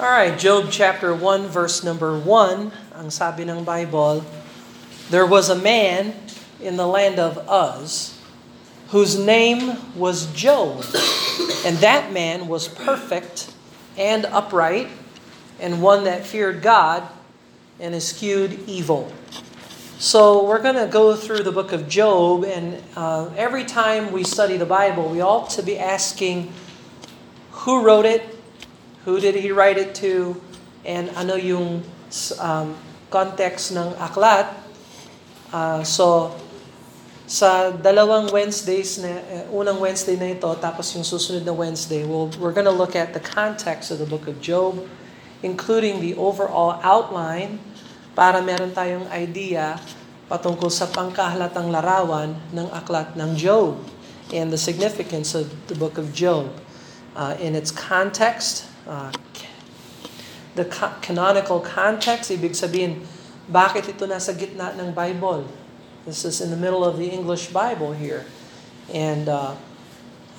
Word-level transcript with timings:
Alright, 0.00 0.40
Job 0.40 0.72
chapter 0.72 1.14
1 1.14 1.46
verse 1.46 1.84
number 1.84 2.18
1, 2.18 2.98
ang 2.98 3.10
sabi 3.14 3.46
ng 3.46 3.62
Bible, 3.62 4.26
There 5.06 5.22
was 5.22 5.46
a 5.46 5.54
man 5.54 6.18
in 6.58 6.74
the 6.74 6.84
land 6.84 7.22
of 7.22 7.38
Uz 7.46 8.18
whose 8.90 9.14
name 9.14 9.78
was 9.94 10.26
Job, 10.34 10.82
and 11.62 11.78
that 11.78 12.10
man 12.10 12.50
was 12.50 12.66
perfect 12.66 13.54
and 13.94 14.26
upright, 14.34 14.90
and 15.62 15.78
one 15.78 16.02
that 16.10 16.26
feared 16.26 16.58
God 16.58 17.06
and 17.78 17.94
eschewed 17.94 18.66
evil. 18.66 19.14
So 20.02 20.42
we're 20.42 20.58
going 20.58 20.74
to 20.74 20.90
go 20.90 21.14
through 21.14 21.46
the 21.46 21.54
book 21.54 21.70
of 21.70 21.86
Job, 21.86 22.42
and 22.42 22.82
uh, 22.98 23.30
every 23.38 23.62
time 23.62 24.10
we 24.10 24.26
study 24.26 24.56
the 24.56 24.66
Bible, 24.66 25.06
we 25.08 25.22
ought 25.22 25.50
to 25.50 25.62
be 25.62 25.78
asking 25.78 26.50
who 27.62 27.86
wrote 27.86 28.06
it, 28.10 28.33
who 29.04 29.20
did 29.20 29.36
he 29.36 29.52
write 29.52 29.76
it 29.76 29.94
to, 30.00 30.40
and 30.84 31.12
ano 31.16 31.36
yung 31.36 31.84
um, 32.40 32.76
context 33.08 33.72
ng 33.72 33.92
aklat. 34.00 34.48
Uh, 35.54 35.84
so, 35.84 36.34
sa 37.24 37.72
dalawang 37.72 38.28
Wednesdays, 38.28 39.00
na, 39.00 39.16
uh, 39.16 39.56
unang 39.56 39.80
Wednesday 39.80 40.16
na 40.16 40.32
ito, 40.36 40.50
tapos 40.60 40.92
yung 40.92 41.04
susunod 41.04 41.40
na 41.44 41.56
Wednesday, 41.56 42.04
we'll, 42.04 42.28
we're 42.36 42.52
going 42.52 42.68
to 42.68 42.74
look 42.74 42.92
at 42.92 43.16
the 43.16 43.22
context 43.22 43.88
of 43.88 43.96
the 43.96 44.08
book 44.08 44.28
of 44.28 44.40
Job, 44.44 44.84
including 45.40 46.04
the 46.04 46.12
overall 46.20 46.80
outline, 46.84 47.60
para 48.14 48.38
meron 48.44 48.70
tayong 48.70 49.08
idea 49.10 49.80
patungkol 50.30 50.72
sa 50.72 50.88
pangkahalatang 50.88 51.68
larawan 51.68 52.32
ng 52.54 52.68
aklat 52.72 53.12
ng 53.18 53.36
Job 53.36 53.76
and 54.32 54.48
the 54.48 54.60
significance 54.60 55.36
of 55.36 55.50
the 55.68 55.76
book 55.76 56.00
of 56.00 56.14
Job 56.16 56.48
uh, 57.16 57.36
in 57.40 57.52
its 57.52 57.68
context, 57.70 58.64
uh, 58.86 59.12
the 60.54 60.64
ca- 60.64 60.96
canonical 61.00 61.60
context, 61.60 62.30
ibig 62.30 62.54
sabihin, 62.54 63.02
bakit 63.50 63.88
ito 63.90 64.06
nasa 64.06 64.32
gitna 64.32 64.72
ng 64.78 64.94
Bible? 64.94 65.44
This 66.06 66.24
is 66.24 66.40
in 66.40 66.52
the 66.52 66.60
middle 66.60 66.84
of 66.84 66.96
the 66.96 67.08
English 67.08 67.48
Bible 67.48 67.92
here. 67.92 68.24
And 68.92 69.28
uh, 69.28 69.56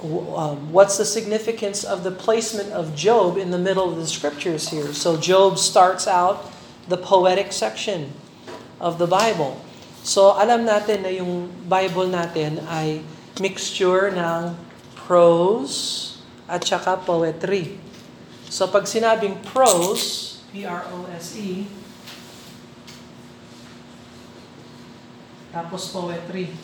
um, 0.02 0.72
what's 0.72 0.98
the 0.98 1.06
significance 1.06 1.84
of 1.84 2.04
the 2.04 2.12
placement 2.12 2.72
of 2.72 2.94
Job 2.94 3.38
in 3.38 3.50
the 3.50 3.58
middle 3.58 3.90
of 3.90 3.98
the 3.98 4.08
scriptures 4.08 4.70
here? 4.70 4.94
So 4.94 5.18
Job 5.18 5.58
starts 5.58 6.08
out 6.08 6.52
the 6.88 6.98
poetic 6.98 7.52
section 7.52 8.14
of 8.80 8.98
the 9.02 9.08
Bible. 9.08 9.58
So 10.06 10.38
alam 10.38 10.70
natin 10.70 11.02
na 11.02 11.10
yung 11.10 11.50
Bible 11.66 12.06
natin 12.06 12.62
ay 12.70 13.02
mixture 13.42 14.14
ng 14.14 14.54
prose 14.94 16.22
at 16.46 16.62
saka 16.62 17.02
poetry. 17.02 17.82
So 18.56 18.72
pag 18.72 18.88
sinabing 18.88 19.44
prose, 19.52 20.40
P-R-O-S-E, 20.56 21.68
tapos 25.52 25.92
poetry. 25.92 26.56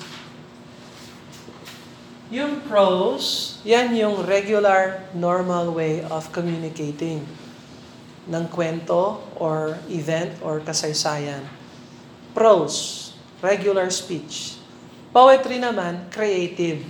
Yung 2.32 2.64
prose, 2.64 3.60
yan 3.68 3.92
yung 3.92 4.24
regular, 4.24 5.04
normal 5.12 5.76
way 5.76 6.00
of 6.08 6.32
communicating 6.32 7.28
ng 8.24 8.48
kwento 8.48 9.20
or 9.36 9.76
event 9.92 10.32
or 10.40 10.64
kasaysayan. 10.64 11.44
Prose, 12.32 13.12
regular 13.44 13.92
speech. 13.92 14.56
Poetry 15.12 15.60
naman, 15.60 16.08
creative. 16.08 16.88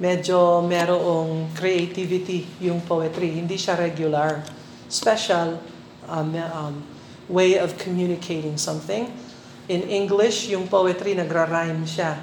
Medyo 0.00 0.64
merong 0.64 1.52
creativity 1.52 2.48
yung 2.58 2.80
poetry. 2.80 3.36
Hindi 3.36 3.60
siya 3.60 3.76
regular. 3.76 4.40
Special 4.88 5.60
um, 6.08 6.32
um, 6.34 6.74
way 7.28 7.60
of 7.60 7.76
communicating 7.76 8.56
something. 8.56 9.12
In 9.68 9.84
English, 9.86 10.48
yung 10.48 10.66
poetry 10.66 11.12
nagra-rhyme 11.12 11.84
siya. 11.84 12.18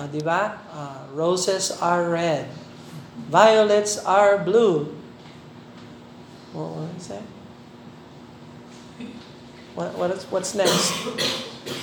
Uh, 0.00 0.08
di 0.08 0.24
ba? 0.24 0.56
Uh, 0.72 1.04
roses 1.12 1.76
are 1.84 2.08
red. 2.08 2.48
Violets 3.28 4.00
are 4.02 4.40
blue. 4.40 4.88
What, 6.52 6.88
is 6.96 7.08
that? 7.08 7.22
What, 9.74 9.96
what 9.96 10.10
is, 10.10 10.24
what's 10.28 10.54
next? 10.54 10.92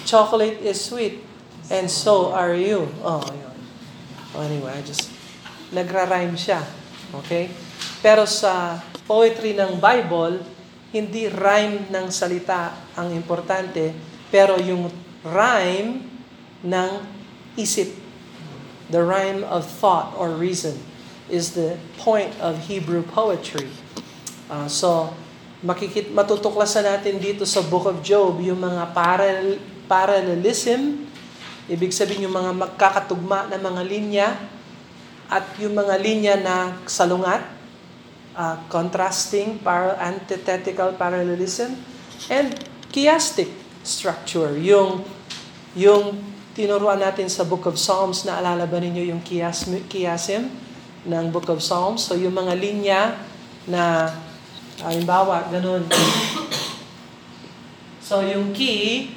Chocolate 0.05 0.61
is 0.61 0.77
sweet, 0.77 1.25
and 1.71 1.89
so 1.89 2.33
are 2.33 2.53
you. 2.53 2.89
Oh. 3.01 3.21
Oh, 4.35 4.41
anyway, 4.41 4.73
I 4.77 4.81
just, 4.85 5.08
nagra-rhyme 5.73 6.35
siya. 6.37 6.61
Okay? 7.23 7.49
Pero 7.99 8.25
sa 8.29 8.79
poetry 9.09 9.57
ng 9.57 9.81
Bible, 9.81 10.41
hindi 10.89 11.29
rhyme 11.29 11.89
ng 11.89 12.05
salita 12.09 12.73
ang 12.97 13.13
importante, 13.13 13.93
pero 14.33 14.57
yung 14.57 14.89
rhyme 15.21 16.01
ng 16.65 16.91
isip. 17.57 17.93
The 18.89 19.05
rhyme 19.05 19.45
of 19.45 19.69
thought 19.69 20.17
or 20.17 20.33
reason 20.33 20.73
is 21.29 21.53
the 21.53 21.77
point 22.01 22.33
of 22.41 22.57
Hebrew 22.65 23.05
poetry. 23.05 23.69
Uh, 24.49 24.65
so, 24.65 25.13
makikit 25.61 26.09
matutuklasan 26.09 26.89
natin 26.89 27.21
dito 27.21 27.45
sa 27.45 27.61
Book 27.61 27.85
of 27.85 28.01
Job 28.01 28.41
yung 28.41 28.57
mga 28.57 28.89
paral, 28.97 29.61
parallelism, 29.85 31.05
ibig 31.69 31.93
sabihin 31.93 32.25
yung 32.25 32.33
mga 32.33 32.65
magkakatugma 32.65 33.45
na 33.45 33.61
mga 33.61 33.81
linya, 33.85 34.27
at 35.29 35.45
yung 35.61 35.77
mga 35.77 35.95
linya 36.01 36.35
na 36.41 36.57
salungat, 36.89 37.45
uh, 38.33 38.57
contrasting, 38.65 39.61
par- 39.61 39.93
antithetical 40.01 40.97
parallelism, 40.97 41.77
and 42.33 42.57
chiastic 42.89 43.53
structure, 43.85 44.57
yung, 44.57 45.05
yung 45.77 46.17
tinuruan 46.57 46.97
natin 46.97 47.29
sa 47.29 47.45
Book 47.45 47.69
of 47.69 47.77
Psalms, 47.77 48.25
naalala 48.25 48.65
ba 48.65 48.81
ninyo 48.81 49.13
yung 49.13 49.21
chiasm, 49.21 49.85
chiasm 49.85 50.49
ng 51.05 51.25
Book 51.29 51.45
of 51.53 51.61
Psalms? 51.61 52.09
So 52.09 52.17
yung 52.17 52.33
mga 52.33 52.53
linya 52.57 53.01
na, 53.69 54.09
halimbawa, 54.81 55.45
ganun. 55.53 55.85
so 58.09 58.25
yung 58.25 58.49
key, 58.49 59.13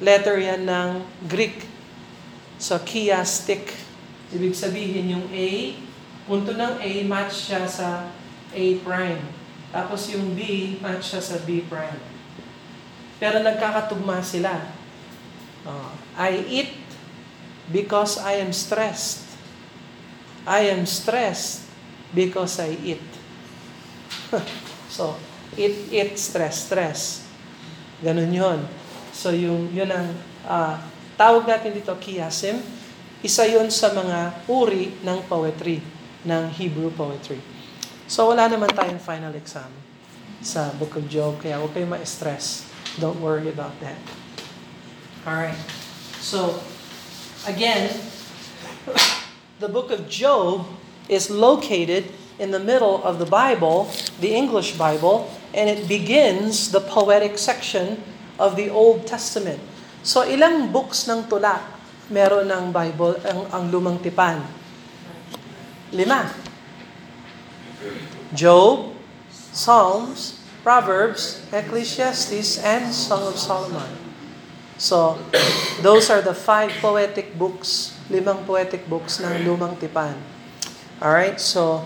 letter 0.00 0.40
yan 0.40 0.64
ng 0.64 1.04
Greek. 1.28 1.68
So 2.56 2.80
chiastic, 2.80 3.89
ibig 4.30 4.54
sabihin 4.54 5.18
yung 5.18 5.26
A, 5.30 5.74
punto 6.30 6.54
ng 6.54 6.78
A, 6.78 6.90
match 7.06 7.50
siya 7.50 7.66
sa 7.66 8.10
A 8.54 8.64
prime. 8.82 9.22
Tapos 9.70 10.10
yung 10.10 10.34
B, 10.34 10.74
match 10.82 11.14
siya 11.14 11.22
sa 11.22 11.36
B 11.42 11.62
prime. 11.66 11.98
Pero 13.18 13.42
nagkakatugma 13.42 14.22
sila. 14.24 14.58
Uh, 15.66 15.92
I 16.16 16.40
eat 16.48 16.72
because 17.68 18.16
I 18.16 18.40
am 18.40 18.50
stressed. 18.50 19.28
I 20.48 20.72
am 20.72 20.88
stressed 20.88 21.68
because 22.16 22.58
I 22.58 22.74
eat. 22.80 23.04
so, 24.88 25.20
eat, 25.54 25.92
eat, 25.92 26.16
stress, 26.16 26.66
stress. 26.66 27.28
Ganun 28.00 28.32
yon. 28.32 28.60
So, 29.12 29.30
yung, 29.36 29.68
yun 29.76 29.92
ang 29.92 30.08
uh, 30.48 30.80
tawag 31.20 31.44
natin 31.44 31.76
dito, 31.76 31.92
chiasm. 32.00 32.79
Isa 33.20 33.44
yon 33.44 33.68
sa 33.68 33.92
mga 33.92 34.48
uri 34.48 34.96
ng 35.04 35.20
poetry, 35.28 35.84
ng 36.24 36.48
Hebrew 36.56 36.88
poetry. 36.88 37.36
So, 38.08 38.32
wala 38.32 38.48
naman 38.48 38.72
tayong 38.72 38.96
final 38.96 39.36
exam 39.36 39.68
sa 40.40 40.72
Book 40.80 40.96
of 40.96 41.04
Job, 41.12 41.36
kaya 41.36 41.60
huwag 41.60 41.76
kayong 41.76 41.92
ma-stress. 41.92 42.64
Don't 42.96 43.20
worry 43.20 43.52
about 43.52 43.76
that. 43.84 44.00
Alright. 45.28 45.60
So, 46.24 46.64
again, 47.44 47.92
the 49.62 49.68
book 49.68 49.92
of 49.92 50.08
Job 50.08 50.64
is 51.12 51.28
located 51.28 52.08
in 52.40 52.56
the 52.56 52.62
middle 52.62 53.04
of 53.04 53.20
the 53.20 53.28
Bible, 53.28 53.92
the 54.24 54.32
English 54.32 54.80
Bible, 54.80 55.28
and 55.52 55.68
it 55.68 55.84
begins 55.84 56.72
the 56.72 56.80
poetic 56.80 57.36
section 57.36 58.00
of 58.40 58.56
the 58.56 58.72
Old 58.72 59.04
Testament. 59.04 59.60
So, 60.00 60.24
ilang 60.24 60.72
books 60.72 61.04
ng 61.04 61.28
tula 61.28 61.79
meron 62.10 62.50
ng 62.50 62.74
Bible 62.74 63.16
ang, 63.22 63.40
ang 63.54 63.64
lumang 63.70 64.02
tipan? 64.02 64.42
Lima. 65.94 66.26
Job, 68.34 68.94
Psalms, 69.30 70.38
Proverbs, 70.62 71.42
Ecclesiastes, 71.50 72.60
and 72.60 72.92
Song 72.92 73.26
of 73.26 73.38
Solomon. 73.38 73.88
So, 74.76 75.18
those 75.82 76.10
are 76.10 76.20
the 76.20 76.34
five 76.34 76.70
poetic 76.82 77.38
books, 77.38 77.96
limang 78.10 78.44
poetic 78.44 78.86
books 78.86 79.18
ng 79.22 79.46
lumang 79.46 79.78
tipan. 79.80 80.14
Alright, 81.00 81.40
so 81.40 81.84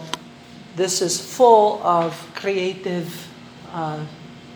this 0.75 0.99
is 0.99 1.19
full 1.19 1.79
of 1.87 2.15
creative 2.35 3.11
uh, 3.71 4.03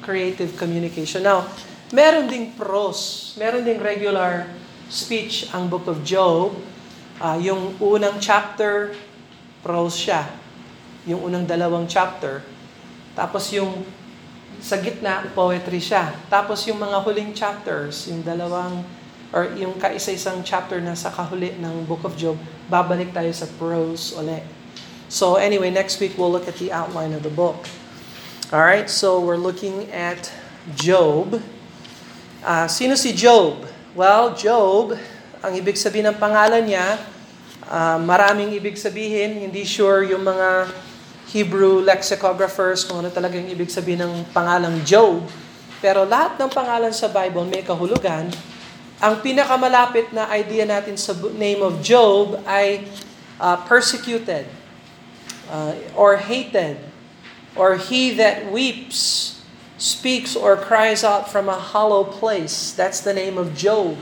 creative 0.02 0.56
communication. 0.56 1.22
Now, 1.22 1.46
meron 1.92 2.30
ding 2.30 2.54
prose, 2.54 3.34
meron 3.38 3.66
ding 3.66 3.82
regular 3.82 4.46
speech 4.88 5.52
ang 5.52 5.68
Book 5.68 5.86
of 5.86 6.00
Job. 6.02 6.56
Uh, 7.20 7.36
yung 7.40 7.76
unang 7.78 8.16
chapter, 8.18 8.96
prose 9.60 9.96
siya. 9.96 10.24
Yung 11.04 11.28
unang 11.28 11.44
dalawang 11.44 11.84
chapter. 11.84 12.40
Tapos 13.12 13.52
yung 13.52 13.84
sa 14.58 14.80
gitna, 14.80 15.22
poetry 15.36 15.78
siya. 15.78 16.16
Tapos 16.26 16.66
yung 16.66 16.82
mga 16.82 16.98
huling 17.04 17.30
chapters, 17.36 18.10
yung 18.10 18.26
dalawang, 18.26 18.82
or 19.30 19.54
yung 19.54 19.76
kaisa-isang 19.78 20.42
chapter 20.42 20.82
na 20.82 20.98
sa 20.98 21.12
kahuli 21.14 21.54
ng 21.60 21.86
Book 21.86 22.02
of 22.02 22.18
Job, 22.18 22.34
babalik 22.66 23.14
tayo 23.14 23.30
sa 23.30 23.46
prose 23.60 24.16
ulit. 24.18 24.42
So 25.08 25.36
anyway, 25.40 25.70
next 25.70 26.02
week 26.02 26.18
we'll 26.18 26.32
look 26.32 26.48
at 26.50 26.58
the 26.58 26.74
outline 26.74 27.14
of 27.14 27.22
the 27.22 27.32
book. 27.32 27.68
Alright, 28.48 28.88
so 28.88 29.20
we're 29.20 29.40
looking 29.40 29.88
at 29.92 30.32
Job. 30.74 31.40
Uh, 32.40 32.66
sino 32.66 32.96
si 32.96 33.12
Job? 33.12 33.68
Well, 33.96 34.36
Job, 34.36 35.00
ang 35.40 35.52
ibig 35.56 35.80
sabihin 35.80 36.12
ng 36.12 36.20
pangalan 36.20 36.60
niya, 36.60 37.00
uh, 37.64 37.96
maraming 37.96 38.52
ibig 38.52 38.76
sabihin. 38.76 39.40
Hindi 39.48 39.64
sure 39.64 40.04
yung 40.04 40.28
mga 40.28 40.68
Hebrew 41.32 41.80
lexicographers 41.80 42.84
kung 42.84 43.00
ano 43.00 43.08
talagang 43.08 43.48
ibig 43.48 43.72
sabihin 43.72 44.04
ng 44.04 44.28
pangalang 44.36 44.84
Job. 44.84 45.24
Pero 45.80 46.04
lahat 46.04 46.36
ng 46.36 46.52
pangalan 46.52 46.92
sa 46.92 47.08
Bible 47.08 47.48
may 47.48 47.64
kahulugan. 47.64 48.28
Ang 49.00 49.14
pinakamalapit 49.24 50.12
na 50.12 50.28
idea 50.36 50.68
natin 50.68 51.00
sa 51.00 51.16
name 51.32 51.64
of 51.64 51.80
Job 51.80 52.44
ay 52.44 52.84
uh, 53.40 53.56
persecuted 53.64 54.44
uh, 55.48 55.72
or 55.96 56.20
hated 56.20 56.76
or 57.56 57.80
he 57.80 58.12
that 58.12 58.52
weeps 58.52 59.37
speaks 59.78 60.34
or 60.34 60.58
cries 60.58 61.06
out 61.06 61.30
from 61.30 61.48
a 61.48 61.54
hollow 61.54 62.02
place. 62.02 62.74
That's 62.74 63.00
the 63.00 63.14
name 63.14 63.38
of 63.38 63.54
Job. 63.54 63.96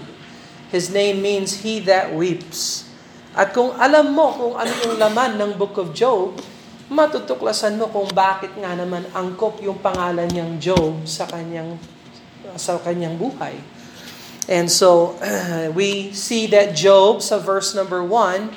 His 0.72 0.88
name 0.88 1.22
means 1.22 1.62
he 1.62 1.78
that 1.84 2.10
weeps. 2.16 2.88
At 3.36 3.52
kung 3.52 3.76
alam 3.76 4.16
mo 4.16 4.32
kung 4.32 4.54
ano 4.56 4.72
yung 4.88 4.96
laman 4.96 5.36
ng 5.36 5.52
book 5.60 5.76
of 5.76 5.92
Job, 5.92 6.40
matutuklasan 6.88 7.76
mo 7.76 7.92
kung 7.92 8.08
bakit 8.16 8.56
nga 8.56 8.72
naman 8.72 9.04
angkop 9.12 9.60
yung 9.60 9.76
pangalan 9.76 10.26
niyang 10.32 10.56
Job 10.56 11.04
sa 11.04 11.28
kanyang 11.28 11.76
sa 12.56 12.80
kanyang 12.80 13.20
buhay. 13.20 13.60
And 14.48 14.72
so 14.72 15.20
we 15.78 16.16
see 16.16 16.48
that 16.56 16.72
Job 16.72 17.20
sa 17.20 17.36
verse 17.36 17.76
number 17.76 18.00
1, 18.00 18.48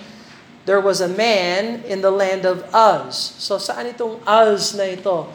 there 0.64 0.80
was 0.80 1.04
a 1.04 1.12
man 1.12 1.84
in 1.84 2.00
the 2.00 2.14
land 2.14 2.48
of 2.48 2.64
Uz. 2.72 3.36
So 3.36 3.60
saan 3.60 3.92
itong 3.92 4.24
Uz 4.24 4.72
na 4.72 4.88
ito? 4.88 5.28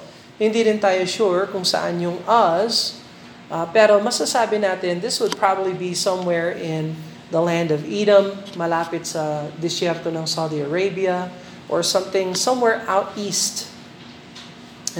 Hindi 0.45 0.61
rin 0.69 0.77
tayo 0.77 1.01
sure 1.09 1.49
kung 1.49 1.65
saan 1.65 2.05
yung 2.05 2.21
Uz. 2.29 3.01
Uh, 3.49 3.65
pero 3.73 3.97
masasabi 4.05 4.61
natin, 4.61 5.01
this 5.01 5.17
would 5.25 5.33
probably 5.41 5.73
be 5.73 5.97
somewhere 5.97 6.53
in 6.53 6.93
the 7.33 7.41
land 7.41 7.73
of 7.73 7.81
Edom, 7.89 8.37
malapit 8.53 9.09
sa 9.09 9.49
disyerto 9.57 10.13
ng 10.13 10.29
Saudi 10.29 10.61
Arabia, 10.61 11.33
or 11.73 11.81
something 11.81 12.37
somewhere 12.37 12.85
out 12.85 13.17
east 13.17 13.73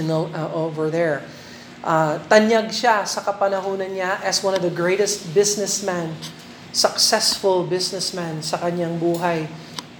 know, 0.01 0.33
uh, 0.33 0.49
over 0.49 0.89
there. 0.89 1.21
Uh, 1.85 2.17
tanyag 2.25 2.73
siya 2.73 3.05
sa 3.05 3.21
kapanahunan 3.21 3.93
niya 3.93 4.17
as 4.25 4.41
one 4.41 4.57
of 4.57 4.65
the 4.65 4.73
greatest 4.73 5.29
businessmen, 5.37 6.09
successful 6.73 7.61
businessman 7.61 8.41
sa 8.41 8.57
kanyang 8.57 8.97
buhay 8.97 9.45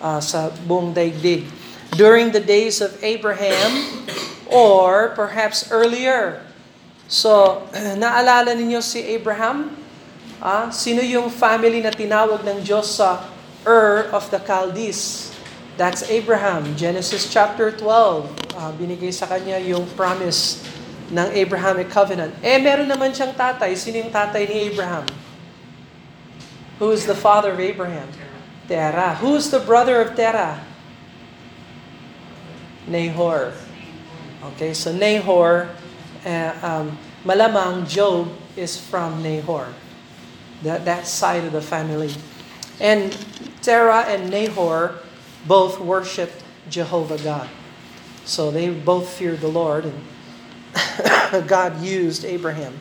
uh, 0.01 0.17
sa 0.17 0.49
buong 0.65 0.89
daigdig. 0.89 1.45
During 1.93 2.33
the 2.33 2.41
days 2.41 2.81
of 2.81 2.97
Abraham, 3.05 4.01
or 4.49 5.13
perhaps 5.13 5.69
earlier. 5.71 6.41
So, 7.05 7.63
naalala 8.01 8.53
ninyo 8.57 8.81
si 8.81 9.01
Abraham? 9.13 9.73
Ah, 10.41 10.69
sino 10.69 11.01
yung 11.01 11.31
family 11.31 11.81
na 11.81 11.93
tinawag 11.93 12.43
ng 12.43 12.61
Diyos 12.65 12.97
sa 12.97 13.25
Ur 13.65 14.09
of 14.13 14.29
the 14.29 14.41
Chaldees? 14.41 15.33
That's 15.75 16.07
Abraham. 16.07 16.77
Genesis 16.79 17.27
chapter 17.27 17.71
12. 17.73 17.83
Uh, 18.55 18.57
ah, 18.57 18.71
binigay 18.75 19.11
sa 19.11 19.27
kanya 19.27 19.59
yung 19.59 19.83
promise 19.99 20.63
ng 21.11 21.27
Abrahamic 21.35 21.91
covenant. 21.91 22.33
Eh, 22.41 22.57
meron 22.57 22.87
naman 22.87 23.11
siyang 23.11 23.35
tatay. 23.35 23.75
Sino 23.77 24.01
yung 24.01 24.13
tatay 24.13 24.47
ni 24.47 24.71
Abraham? 24.71 25.05
Who 26.79 26.91
is 26.91 27.05
the 27.07 27.15
father 27.15 27.53
of 27.55 27.59
Abraham? 27.59 28.07
Terah. 28.67 29.15
Who's 29.21 29.53
the 29.53 29.61
brother 29.61 30.01
of 30.01 30.17
Terah? 30.17 30.59
Nahor. 32.87 33.53
Okay, 34.53 34.73
so 34.75 34.93
Nahor, 34.93 35.69
uh, 36.23 36.53
um, 36.61 36.97
malamang 37.25 37.87
Job 37.89 38.29
is 38.55 38.79
from 38.79 39.23
Nahor. 39.23 39.73
That, 40.61 40.85
that 40.85 41.07
side 41.07 41.45
of 41.45 41.51
the 41.51 41.61
family. 41.61 42.13
And 42.79 43.11
Terah 43.61 44.05
and 44.05 44.29
Nahor 44.29 44.99
both 45.47 45.79
worshiped 45.79 46.43
Jehovah 46.69 47.17
God. 47.17 47.49
So 48.25 48.51
they 48.51 48.69
both 48.69 49.09
feared 49.09 49.41
the 49.41 49.47
Lord, 49.47 49.85
and 49.85 51.47
God 51.47 51.81
used 51.81 52.23
Abraham 52.23 52.79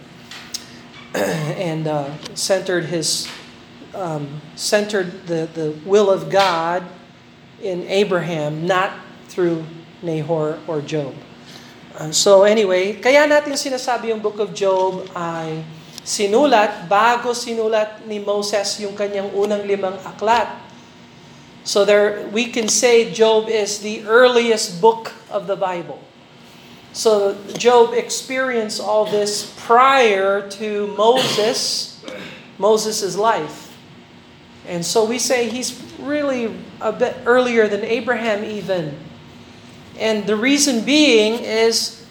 and 1.14 1.86
uh, 1.86 2.12
centered 2.34 2.84
his 2.84 3.28
um, 3.94 4.40
centered 4.56 5.26
the, 5.26 5.48
the 5.54 5.78
will 5.84 6.10
of 6.10 6.28
God 6.28 6.84
in 7.62 7.86
Abraham, 7.88 8.66
not 8.66 8.92
through 9.28 9.64
Nahor 10.02 10.58
or 10.66 10.80
Job. 10.80 11.14
Uh, 11.94 12.10
so 12.10 12.42
anyway, 12.42 12.98
kaya 12.98 13.22
natin 13.22 13.54
sinasabi 13.54 14.10
yung 14.10 14.18
book 14.18 14.42
of 14.42 14.50
Job 14.50 15.06
ay 15.14 15.62
sinulat 16.02 16.90
bago 16.90 17.30
sinulat 17.30 18.02
ni 18.04 18.18
Moses 18.18 18.82
yung 18.82 18.98
kanyang 18.98 19.30
unang 19.30 19.62
limang 19.62 19.94
aklat. 20.02 20.50
So 21.62 21.86
there 21.86 22.26
we 22.34 22.50
can 22.50 22.66
say 22.66 23.08
Job 23.14 23.46
is 23.46 23.78
the 23.78 24.02
earliest 24.04 24.82
book 24.82 25.14
of 25.30 25.46
the 25.46 25.54
Bible. 25.54 26.02
So 26.90 27.38
Job 27.54 27.94
experienced 27.94 28.82
all 28.82 29.06
this 29.06 29.54
prior 29.62 30.44
to 30.58 30.90
Moses, 30.98 32.02
Moses' 32.58 33.14
life. 33.14 33.70
And 34.66 34.84
so 34.84 35.06
we 35.06 35.22
say 35.22 35.48
he's 35.48 35.78
really 36.02 36.52
a 36.82 36.90
bit 36.92 37.16
earlier 37.22 37.70
than 37.70 37.86
Abraham 37.86 38.42
even. 38.42 38.98
And 39.98 40.26
the 40.26 40.34
reason 40.34 40.82
being 40.82 41.38
is 41.38 42.02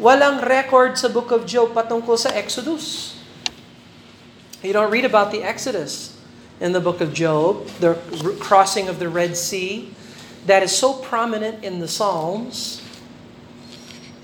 walang 0.00 0.40
record 0.46 0.96
sa 0.96 1.08
book 1.12 1.28
of 1.28 1.44
Job 1.44 1.76
patungkol 1.76 2.16
sa 2.16 2.32
Exodus. 2.32 3.16
You 4.64 4.72
don't 4.72 4.90
read 4.90 5.04
about 5.04 5.30
the 5.30 5.44
Exodus 5.44 6.16
in 6.58 6.72
the 6.72 6.80
book 6.80 7.00
of 7.00 7.14
Job, 7.14 7.68
the 7.78 7.94
crossing 8.40 8.88
of 8.88 8.98
the 8.98 9.08
Red 9.08 9.36
Sea, 9.36 9.92
that 10.46 10.64
is 10.64 10.74
so 10.74 10.96
prominent 10.96 11.62
in 11.62 11.78
the 11.78 11.86
Psalms. 11.86 12.82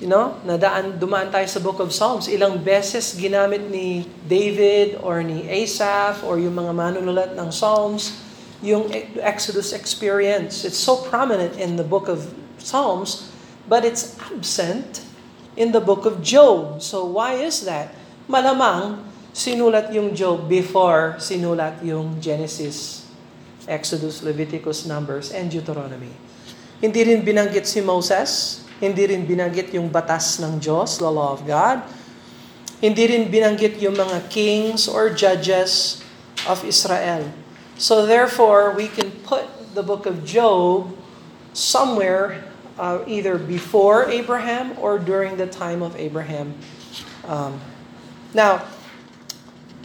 You 0.02 0.10
know, 0.10 0.40
nadaan, 0.42 0.98
dumaan 0.98 1.30
tayo 1.30 1.46
sa 1.46 1.62
book 1.62 1.78
of 1.78 1.94
Psalms. 1.94 2.26
Ilang 2.26 2.64
beses 2.64 3.14
ginamit 3.14 3.70
ni 3.70 4.08
David 4.26 4.98
or 5.04 5.22
ni 5.22 5.46
Asaph 5.46 6.26
or 6.26 6.40
yung 6.40 6.58
mga 6.58 6.72
manunulat 6.74 7.30
ng 7.38 7.48
Psalms 7.54 8.24
yung 8.64 8.88
Exodus 9.20 9.76
experience. 9.76 10.64
It's 10.64 10.80
so 10.80 10.96
prominent 10.96 11.60
in 11.60 11.76
the 11.76 11.84
book 11.84 12.08
of 12.08 12.32
Psalms, 12.64 13.28
but 13.68 13.84
it's 13.84 14.16
absent 14.32 15.04
in 15.54 15.70
the 15.70 15.84
book 15.84 16.08
of 16.08 16.24
Job. 16.24 16.80
So 16.80 17.04
why 17.04 17.36
is 17.36 17.68
that? 17.68 17.92
Malamang 18.24 19.04
sinulat 19.36 19.92
yung 19.92 20.16
Job 20.16 20.48
before 20.48 21.20
sinulat 21.20 21.84
yung 21.84 22.16
Genesis, 22.24 23.04
Exodus, 23.68 24.24
Leviticus, 24.24 24.88
Numbers, 24.88 25.28
and 25.30 25.52
Deuteronomy. 25.52 26.12
Hindi 26.80 27.00
rin 27.04 27.20
binanggit 27.20 27.68
si 27.68 27.84
Moses, 27.84 28.62
hindi 28.80 29.06
rin 29.06 29.28
binanggit 29.28 29.72
yung 29.76 29.92
batas 29.92 30.40
ng 30.40 30.58
Diyos, 30.58 30.96
the 30.98 31.08
law 31.08 31.36
of 31.36 31.44
God. 31.44 31.84
Hindi 32.82 33.04
rin 33.08 33.30
binanggit 33.30 33.80
yung 33.80 33.96
mga 33.96 34.28
kings 34.28 34.90
or 34.90 35.08
judges 35.12 36.04
of 36.44 36.60
Israel. 36.66 37.24
So 37.80 38.04
therefore, 38.04 38.76
we 38.76 38.86
can 38.86 39.10
put 39.24 39.48
the 39.72 39.82
book 39.82 40.06
of 40.06 40.22
Job 40.22 40.92
somewhere 41.56 42.53
uh, 42.78 43.04
either 43.06 43.38
before 43.38 44.10
Abraham 44.10 44.76
or 44.78 44.98
during 44.98 45.36
the 45.36 45.46
time 45.46 45.82
of 45.82 45.96
Abraham. 45.96 46.54
Um, 47.26 47.60
now, 48.34 48.64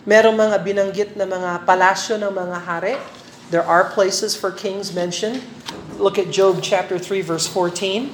mga 0.06 0.58
binanggit 0.66 1.16
na 1.16 1.26
mga 1.26 1.66
palasyo 1.66 2.18
ng 2.18 2.34
mga 2.34 2.58
hari. 2.66 2.96
There 3.50 3.66
are 3.66 3.90
places 3.90 4.36
for 4.36 4.52
kings 4.52 4.94
mentioned. 4.94 5.42
Look 5.98 6.18
at 6.18 6.32
Job 6.32 6.62
chapter 6.62 6.98
3 6.98 7.22
verse 7.22 7.48
14. 7.48 8.10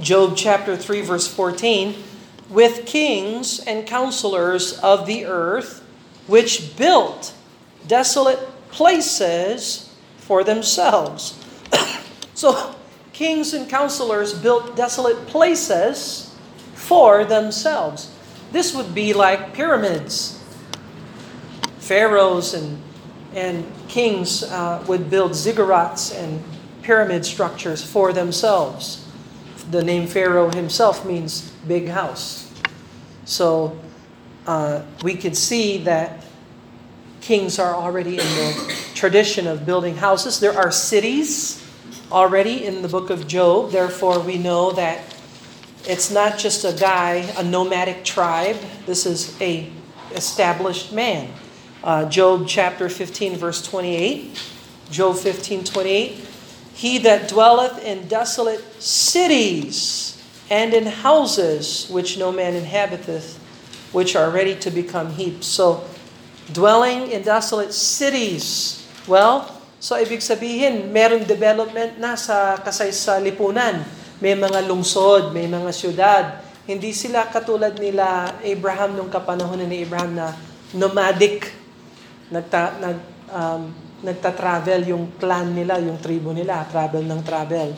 Job 0.00 0.32
chapter 0.34 0.76
3 0.76 1.02
verse 1.02 1.28
14, 1.28 1.94
with 2.48 2.86
kings 2.86 3.60
and 3.60 3.86
counselors 3.86 4.78
of 4.80 5.06
the 5.06 5.26
earth 5.26 5.84
which 6.26 6.76
built 6.76 7.34
desolate 7.86 8.40
places 8.70 9.92
for 10.16 10.42
themselves. 10.42 11.36
so, 12.34 12.74
kings 13.12 13.52
and 13.54 13.68
counselors 13.68 14.32
built 14.32 14.76
desolate 14.76 15.26
places 15.26 16.34
for 16.74 17.24
themselves. 17.24 18.10
This 18.52 18.74
would 18.74 18.94
be 18.94 19.12
like 19.12 19.52
pyramids. 19.52 20.42
Pharaohs 21.78 22.54
and, 22.54 22.80
and 23.34 23.70
kings 23.88 24.42
uh, 24.42 24.82
would 24.88 25.10
build 25.10 25.32
ziggurats 25.32 26.16
and 26.16 26.42
pyramid 26.82 27.24
structures 27.24 27.84
for 27.84 28.12
themselves. 28.12 29.06
the 29.70 29.84
name 29.84 30.06
Pharaoh 30.06 30.50
himself 30.50 31.04
means 31.04 31.50
big 31.68 31.88
house. 31.88 32.50
So 33.24 33.78
uh, 34.46 34.82
we 35.04 35.14
could 35.14 35.36
see 35.36 35.78
that 35.84 36.24
kings 37.20 37.58
are 37.58 37.74
already 37.74 38.12
in 38.12 38.26
the 38.26 38.74
tradition 38.94 39.46
of 39.46 39.66
building 39.66 39.96
houses. 39.96 40.40
There 40.40 40.56
are 40.56 40.72
cities 40.72 41.59
already 42.10 42.64
in 42.64 42.82
the 42.82 42.88
book 42.88 43.10
of 43.10 43.26
Job. 43.26 43.70
Therefore, 43.70 44.20
we 44.20 44.38
know 44.38 44.72
that 44.72 45.00
it's 45.84 46.10
not 46.10 46.38
just 46.38 46.64
a 46.64 46.78
guy, 46.78 47.32
a 47.38 47.44
nomadic 47.44 48.04
tribe. 48.04 48.56
This 48.86 49.06
is 49.06 49.40
a 49.40 49.70
established 50.12 50.92
man. 50.92 51.32
Uh, 51.82 52.08
Job 52.08 52.46
chapter 52.46 52.88
15, 52.88 53.36
verse 53.36 53.62
28. 53.66 54.42
Job 54.90 55.16
15, 55.16 55.64
28. 55.64 56.28
He 56.74 56.98
that 56.98 57.28
dwelleth 57.28 57.82
in 57.84 58.08
desolate 58.08 58.82
cities 58.82 60.22
and 60.50 60.74
in 60.74 60.86
houses 60.86 61.88
which 61.88 62.18
no 62.18 62.32
man 62.32 62.54
inhabiteth, 62.54 63.38
which 63.92 64.16
are 64.16 64.30
ready 64.30 64.54
to 64.56 64.70
become 64.70 65.10
heaps. 65.10 65.46
So, 65.46 65.84
dwelling 66.52 67.10
in 67.12 67.22
desolate 67.22 67.72
cities. 67.72 68.88
Well, 69.06 69.59
so 69.80 69.96
ibig 69.96 70.20
sabihin, 70.20 70.92
meron 70.92 71.24
development 71.24 71.96
na 71.96 72.14
sa 72.14 72.60
kasay 72.60 72.92
sa 72.92 73.16
lipunan. 73.16 73.80
May 74.20 74.36
mga 74.36 74.68
lungsod, 74.68 75.32
may 75.32 75.48
mga 75.48 75.70
syudad. 75.72 76.24
Hindi 76.68 76.92
sila 76.92 77.24
katulad 77.32 77.80
nila 77.80 78.36
Abraham 78.44 79.00
nung 79.00 79.08
kapanahonan 79.08 79.64
ni 79.64 79.82
Abraham 79.82 80.12
na 80.12 80.36
nomadic. 80.76 81.48
Nagta, 82.28 82.76
nag, 82.78 82.98
um, 83.32 83.62
nagta-travel 84.04 84.92
yung 84.92 85.16
clan 85.16 85.56
nila, 85.56 85.80
yung 85.80 85.96
tribo 85.98 86.36
nila, 86.36 86.68
travel 86.68 87.00
ng 87.00 87.20
travel. 87.24 87.72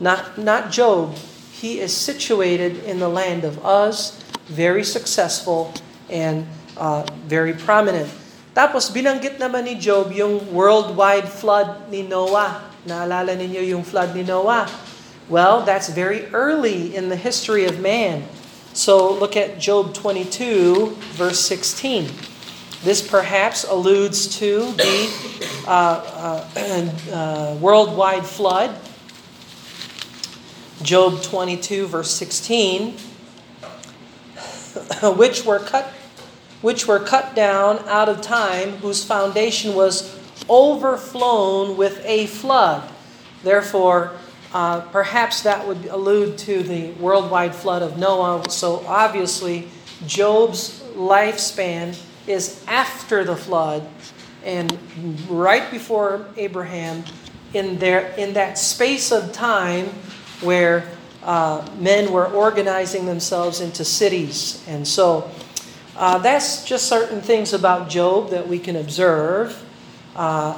Not, 0.00 0.40
not 0.40 0.72
Job. 0.72 1.14
He 1.52 1.78
is 1.78 1.94
situated 1.94 2.82
in 2.88 2.98
the 2.98 3.06
land 3.06 3.44
of 3.44 3.60
Uz, 3.62 4.18
very 4.50 4.82
successful, 4.82 5.70
and 6.10 6.48
uh, 6.74 7.06
very 7.28 7.54
prominent. 7.54 8.10
Tapos 8.52 8.92
binanggit 8.92 9.40
naman 9.40 9.64
ni 9.64 9.80
Job 9.80 10.12
yung 10.12 10.52
worldwide 10.52 11.24
flood 11.24 11.88
ni 11.88 12.04
Noah. 12.04 12.60
Naalala 12.84 13.32
ninyo 13.32 13.64
yung 13.64 13.80
flood 13.80 14.12
ni 14.12 14.20
Noah? 14.20 14.68
Well, 15.32 15.64
that's 15.64 15.88
very 15.88 16.28
early 16.36 16.92
in 16.92 17.08
the 17.08 17.16
history 17.16 17.64
of 17.64 17.80
man. 17.80 18.28
So 18.76 19.08
look 19.08 19.40
at 19.40 19.56
Job 19.56 19.96
22, 19.96 20.96
verse 21.16 21.40
16. 21.40 22.12
This 22.84 23.00
perhaps 23.00 23.64
alludes 23.64 24.26
to 24.36 24.72
the 24.76 25.08
uh, 25.64 26.44
uh, 26.52 26.90
uh, 27.12 27.56
worldwide 27.56 28.26
flood. 28.26 28.76
Job 30.82 31.22
22, 31.22 31.86
verse 31.86 32.10
16, 32.10 32.92
which 35.16 35.46
were 35.46 35.60
cut 35.60 35.86
which 36.62 36.86
were 36.86 36.98
cut 36.98 37.34
down 37.34 37.78
out 37.88 38.08
of 38.08 38.22
time, 38.22 38.70
whose 38.78 39.04
foundation 39.04 39.74
was 39.74 40.18
overflown 40.48 41.76
with 41.76 42.00
a 42.04 42.26
flood. 42.26 42.88
Therefore, 43.42 44.12
uh, 44.54 44.80
perhaps 44.80 45.42
that 45.42 45.66
would 45.66 45.86
allude 45.86 46.38
to 46.38 46.62
the 46.62 46.92
worldwide 46.92 47.54
flood 47.54 47.82
of 47.82 47.98
Noah. 47.98 48.48
So 48.48 48.84
obviously, 48.86 49.68
Job's 50.06 50.80
lifespan 50.94 51.98
is 52.26 52.64
after 52.68 53.24
the 53.24 53.36
flood 53.36 53.86
and 54.44 54.78
right 55.28 55.70
before 55.70 56.26
Abraham, 56.36 57.04
in 57.54 57.78
there 57.78 58.12
in 58.16 58.32
that 58.32 58.58
space 58.58 59.12
of 59.12 59.32
time 59.32 59.86
where 60.40 60.88
uh, 61.22 61.66
men 61.78 62.12
were 62.12 62.26
organizing 62.26 63.06
themselves 63.06 63.60
into 63.60 63.84
cities, 63.84 64.64
and 64.66 64.86
so 64.86 65.30
uh, 65.96 66.18
that's 66.18 66.64
just 66.64 66.88
certain 66.88 67.20
things 67.20 67.52
about 67.52 67.88
Job 67.88 68.30
that 68.30 68.48
we 68.48 68.58
can 68.58 68.76
observe. 68.76 69.60
Uh, 70.16 70.56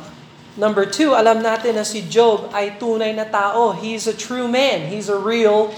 number 0.57 0.87
two, 0.87 1.15
alam 1.15 1.43
natin 1.43 1.75
na 1.75 1.83
si 1.83 2.03
Job 2.07 2.51
ay 2.55 2.79
tunay 2.79 3.15
na 3.15 3.27
tao. 3.27 3.75
He's 3.75 4.07
a 4.07 4.15
true 4.15 4.47
man. 4.47 4.91
He's 4.91 5.11
a 5.11 5.19
real, 5.19 5.75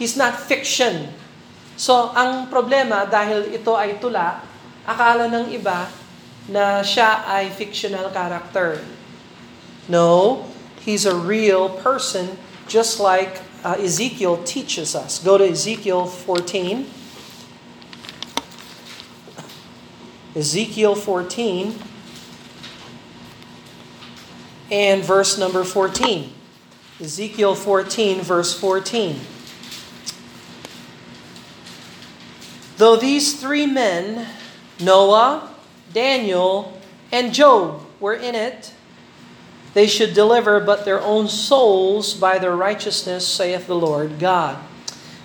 he's 0.00 0.16
not 0.16 0.36
fiction. 0.40 1.12
So, 1.76 2.08
ang 2.16 2.48
problema, 2.48 3.04
dahil 3.04 3.52
ito 3.52 3.76
ay 3.76 4.00
tula, 4.00 4.40
akala 4.88 5.28
ng 5.28 5.52
iba 5.52 5.92
na 6.48 6.80
siya 6.80 7.28
ay 7.28 7.52
fictional 7.52 8.08
character. 8.08 8.80
No, 9.84 10.48
he's 10.80 11.04
a 11.04 11.12
real 11.14 11.68
person 11.68 12.40
just 12.64 12.96
like 12.96 13.44
uh, 13.60 13.76
Ezekiel 13.76 14.40
teaches 14.42 14.96
us. 14.96 15.20
Go 15.20 15.36
to 15.36 15.44
Ezekiel 15.44 16.06
14. 16.06 17.05
Ezekiel 20.36 20.94
14 20.94 21.74
and 24.70 25.02
verse 25.02 25.38
number 25.38 25.64
14. 25.64 26.30
Ezekiel 27.00 27.54
14, 27.54 28.20
verse 28.20 28.52
14. 28.52 29.18
Though 32.76 32.96
these 32.96 33.40
three 33.40 33.64
men, 33.64 34.28
Noah, 34.78 35.48
Daniel, 35.94 36.78
and 37.10 37.32
Job, 37.32 37.80
were 37.98 38.12
in 38.12 38.34
it, 38.34 38.74
they 39.72 39.86
should 39.86 40.12
deliver 40.12 40.60
but 40.60 40.84
their 40.84 41.00
own 41.00 41.28
souls 41.28 42.12
by 42.12 42.36
their 42.36 42.54
righteousness, 42.54 43.26
saith 43.26 43.66
the 43.66 43.74
Lord 43.74 44.18
God. 44.18 44.58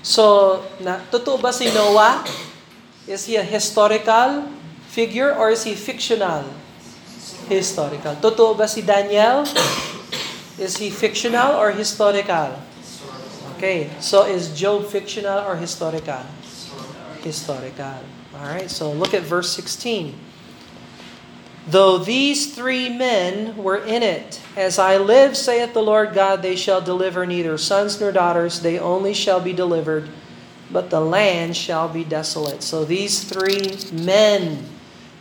So, 0.03 0.63
na, 0.79 0.99
totoo 1.11 1.41
ba 1.41 1.51
si 1.51 1.65
Noah? 1.73 2.23
Is 3.07 3.25
he 3.25 3.35
a 3.35 3.43
historical 3.43 4.47
figure 4.91 5.33
or 5.33 5.49
is 5.49 5.63
he 5.63 5.73
fictional? 5.73 6.43
Historical. 7.47 8.15
Totoo 8.19 8.57
ba 8.59 8.67
si 8.67 8.83
Daniel? 8.83 9.47
Is 10.59 10.77
he 10.77 10.91
fictional 10.91 11.55
or 11.55 11.71
historical? 11.71 12.59
Okay, 13.55 13.89
so 13.99 14.27
is 14.27 14.51
Job 14.51 14.85
fictional 14.85 15.47
or 15.47 15.55
historical? 15.55 16.27
Historical. 17.23 18.03
All 18.35 18.47
right, 18.47 18.69
so 18.69 18.91
look 18.91 19.13
at 19.13 19.23
verse 19.23 19.51
16. 19.55 20.15
Though 21.67 21.97
these 21.99 22.55
three 22.55 22.89
men 22.89 23.55
were 23.55 23.77
in 23.77 24.01
it, 24.01 24.41
as 24.57 24.79
I 24.79 24.97
live, 24.97 25.37
saith 25.37 25.73
the 25.73 25.83
Lord 25.83 26.13
God, 26.13 26.41
they 26.41 26.55
shall 26.55 26.81
deliver 26.81 27.25
neither 27.25 27.57
sons 27.57 28.01
nor 28.01 28.11
daughters, 28.11 28.59
they 28.61 28.79
only 28.79 29.13
shall 29.13 29.39
be 29.39 29.53
delivered, 29.53 30.09
but 30.71 30.89
the 30.89 30.99
land 30.99 31.55
shall 31.55 31.87
be 31.87 32.03
desolate. 32.03 32.63
So 32.63 32.83
these 32.83 33.23
three 33.23 33.77
men 33.93 34.65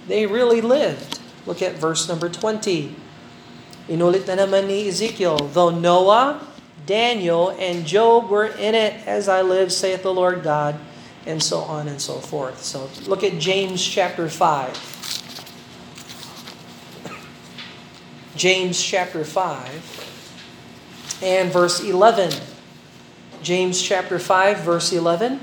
they 0.09 0.27
really 0.27 0.61
lived. 0.61 1.19
Look 1.47 1.63
at 1.63 1.75
verse 1.75 2.09
number 2.09 2.29
20. 2.29 2.95
Inulit 3.89 4.27
na 4.29 4.37
naman 4.39 4.67
ni 4.69 4.87
Ezekiel, 4.87 5.51
Though 5.51 5.71
Noah, 5.75 6.47
Daniel, 6.87 7.51
and 7.59 7.87
Job 7.87 8.31
were 8.31 8.47
in 8.47 8.75
it, 8.75 8.95
as 9.07 9.29
I 9.29 9.43
live, 9.43 9.73
saith 9.73 10.03
the 10.03 10.13
Lord 10.15 10.43
God, 10.43 10.79
and 11.27 11.43
so 11.43 11.61
on 11.67 11.89
and 11.89 12.01
so 12.01 12.23
forth. 12.23 12.63
So 12.63 12.89
look 13.07 13.25
at 13.25 13.39
James 13.39 13.83
chapter 13.83 14.29
5. 14.29 14.79
James 18.37 18.81
chapter 18.81 19.25
5 19.25 21.21
and 21.23 21.53
verse 21.53 21.81
11. 21.83 22.33
James 23.43 23.81
chapter 23.81 24.19
5, 24.19 24.59
verse 24.61 24.93
11. 24.93 25.41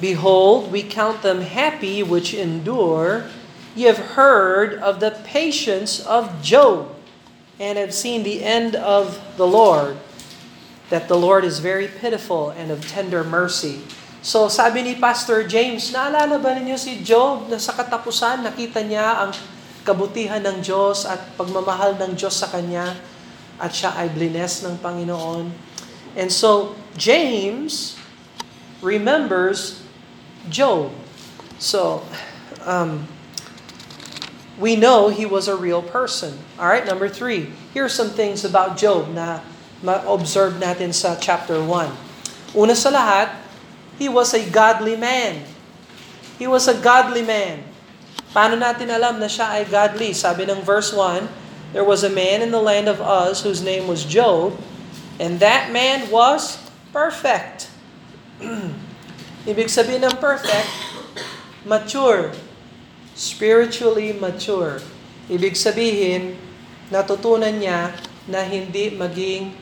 Behold, 0.00 0.70
we 0.72 0.82
count 0.82 1.22
them 1.22 1.40
happy 1.40 2.02
which 2.02 2.34
endure. 2.34 3.26
Ye 3.74 3.90
have 3.90 4.14
heard 4.14 4.78
of 4.78 5.02
the 5.02 5.10
patience 5.26 5.98
of 6.06 6.42
Job, 6.42 6.94
and 7.58 7.78
have 7.78 7.94
seen 7.94 8.22
the 8.22 8.42
end 8.42 8.74
of 8.74 9.18
the 9.36 9.46
Lord, 9.46 9.98
that 10.90 11.06
the 11.06 11.18
Lord 11.18 11.44
is 11.44 11.58
very 11.58 11.86
pitiful 11.86 12.50
and 12.50 12.70
of 12.70 12.86
tender 12.86 13.22
mercy. 13.22 13.82
So 14.24 14.48
sabi 14.48 14.82
ni 14.82 14.94
Pastor 14.96 15.44
James, 15.44 15.92
naalala 15.92 16.40
ba 16.40 16.56
ninyo 16.56 16.80
si 16.80 17.04
Job 17.04 17.46
na 17.52 17.60
sa 17.60 17.76
katapusan 17.76 18.40
nakita 18.40 18.80
niya 18.80 19.20
ang 19.20 19.36
kabutihan 19.84 20.40
ng 20.40 20.64
Diyos 20.64 21.04
at 21.04 21.36
pagmamahal 21.36 22.00
ng 22.00 22.16
Diyos 22.16 22.40
sa 22.40 22.48
kanya 22.48 22.96
at 23.60 23.70
siya 23.70 23.92
ay 24.00 24.08
blines 24.08 24.64
ng 24.64 24.80
Panginoon. 24.80 25.52
And 26.16 26.32
so 26.32 26.72
James 26.96 28.00
remembers 28.80 29.84
Job. 30.48 30.88
So 31.60 32.00
um, 32.64 33.04
we 34.58 34.76
know 34.76 35.08
he 35.08 35.26
was 35.26 35.48
a 35.48 35.56
real 35.56 35.82
person. 35.82 36.38
All 36.58 36.68
right, 36.68 36.86
number 36.86 37.08
three. 37.08 37.50
Here 37.72 37.84
are 37.84 37.92
some 37.92 38.10
things 38.10 38.44
about 38.44 38.76
Job 38.76 39.10
na 39.10 39.40
ma-observe 39.82 40.62
natin 40.62 40.94
sa 40.94 41.18
chapter 41.18 41.58
1. 41.58 42.54
Una 42.54 42.74
sa 42.78 42.90
lahat, 42.94 43.34
he 43.98 44.08
was 44.08 44.32
a 44.32 44.42
godly 44.50 44.94
man. 44.94 45.42
He 46.38 46.46
was 46.46 46.66
a 46.66 46.74
godly 46.74 47.22
man. 47.22 47.62
Paano 48.34 48.58
natin 48.58 48.90
alam 48.90 49.18
na 49.18 49.30
siya 49.30 49.58
ay 49.58 49.66
godly? 49.66 50.14
Sabi 50.14 50.46
ng 50.46 50.62
verse 50.62 50.90
1, 50.90 51.26
There 51.74 51.86
was 51.86 52.06
a 52.06 52.10
man 52.10 52.42
in 52.42 52.54
the 52.54 52.62
land 52.62 52.86
of 52.86 53.02
Uz 53.02 53.42
whose 53.42 53.62
name 53.62 53.90
was 53.90 54.06
Job, 54.06 54.54
and 55.18 55.42
that 55.42 55.74
man 55.74 56.06
was 56.10 56.58
perfect. 56.94 57.70
Ibig 59.50 59.66
sabihin 59.66 60.06
ng 60.06 60.18
perfect, 60.22 60.70
mature. 61.66 62.30
Spiritually 63.14 64.10
mature. 64.18 64.82
Ibig 65.30 65.54
sabihin, 65.54 66.34
natutunan 66.90 67.54
niya 67.54 67.94
na 68.26 68.42
hindi 68.42 68.90
maging 68.90 69.54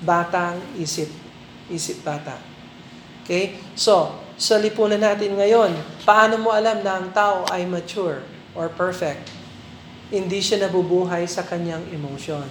batang 0.00 0.62
isip. 0.78 1.10
Isip 1.68 2.06
bata. 2.06 2.38
Okay? 3.26 3.58
So, 3.74 4.14
sa 4.40 4.56
lipunan 4.56 5.02
natin 5.02 5.36
ngayon, 5.36 5.76
paano 6.08 6.40
mo 6.40 6.54
alam 6.54 6.80
na 6.80 6.96
ang 6.96 7.12
tao 7.12 7.44
ay 7.52 7.68
mature 7.68 8.24
or 8.56 8.72
perfect? 8.72 9.28
Hindi 10.08 10.40
siya 10.40 10.66
nabubuhay 10.66 11.28
sa 11.28 11.44
kanyang 11.44 11.84
emotion. 11.92 12.46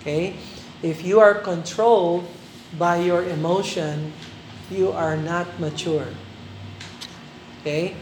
Okay? 0.00 0.34
If 0.82 1.06
you 1.06 1.22
are 1.22 1.38
controlled 1.38 2.26
by 2.76 3.00
your 3.00 3.24
emotion, 3.24 4.12
you 4.68 4.92
are 4.92 5.16
not 5.16 5.48
mature. 5.56 6.08
Okay? 7.62 7.96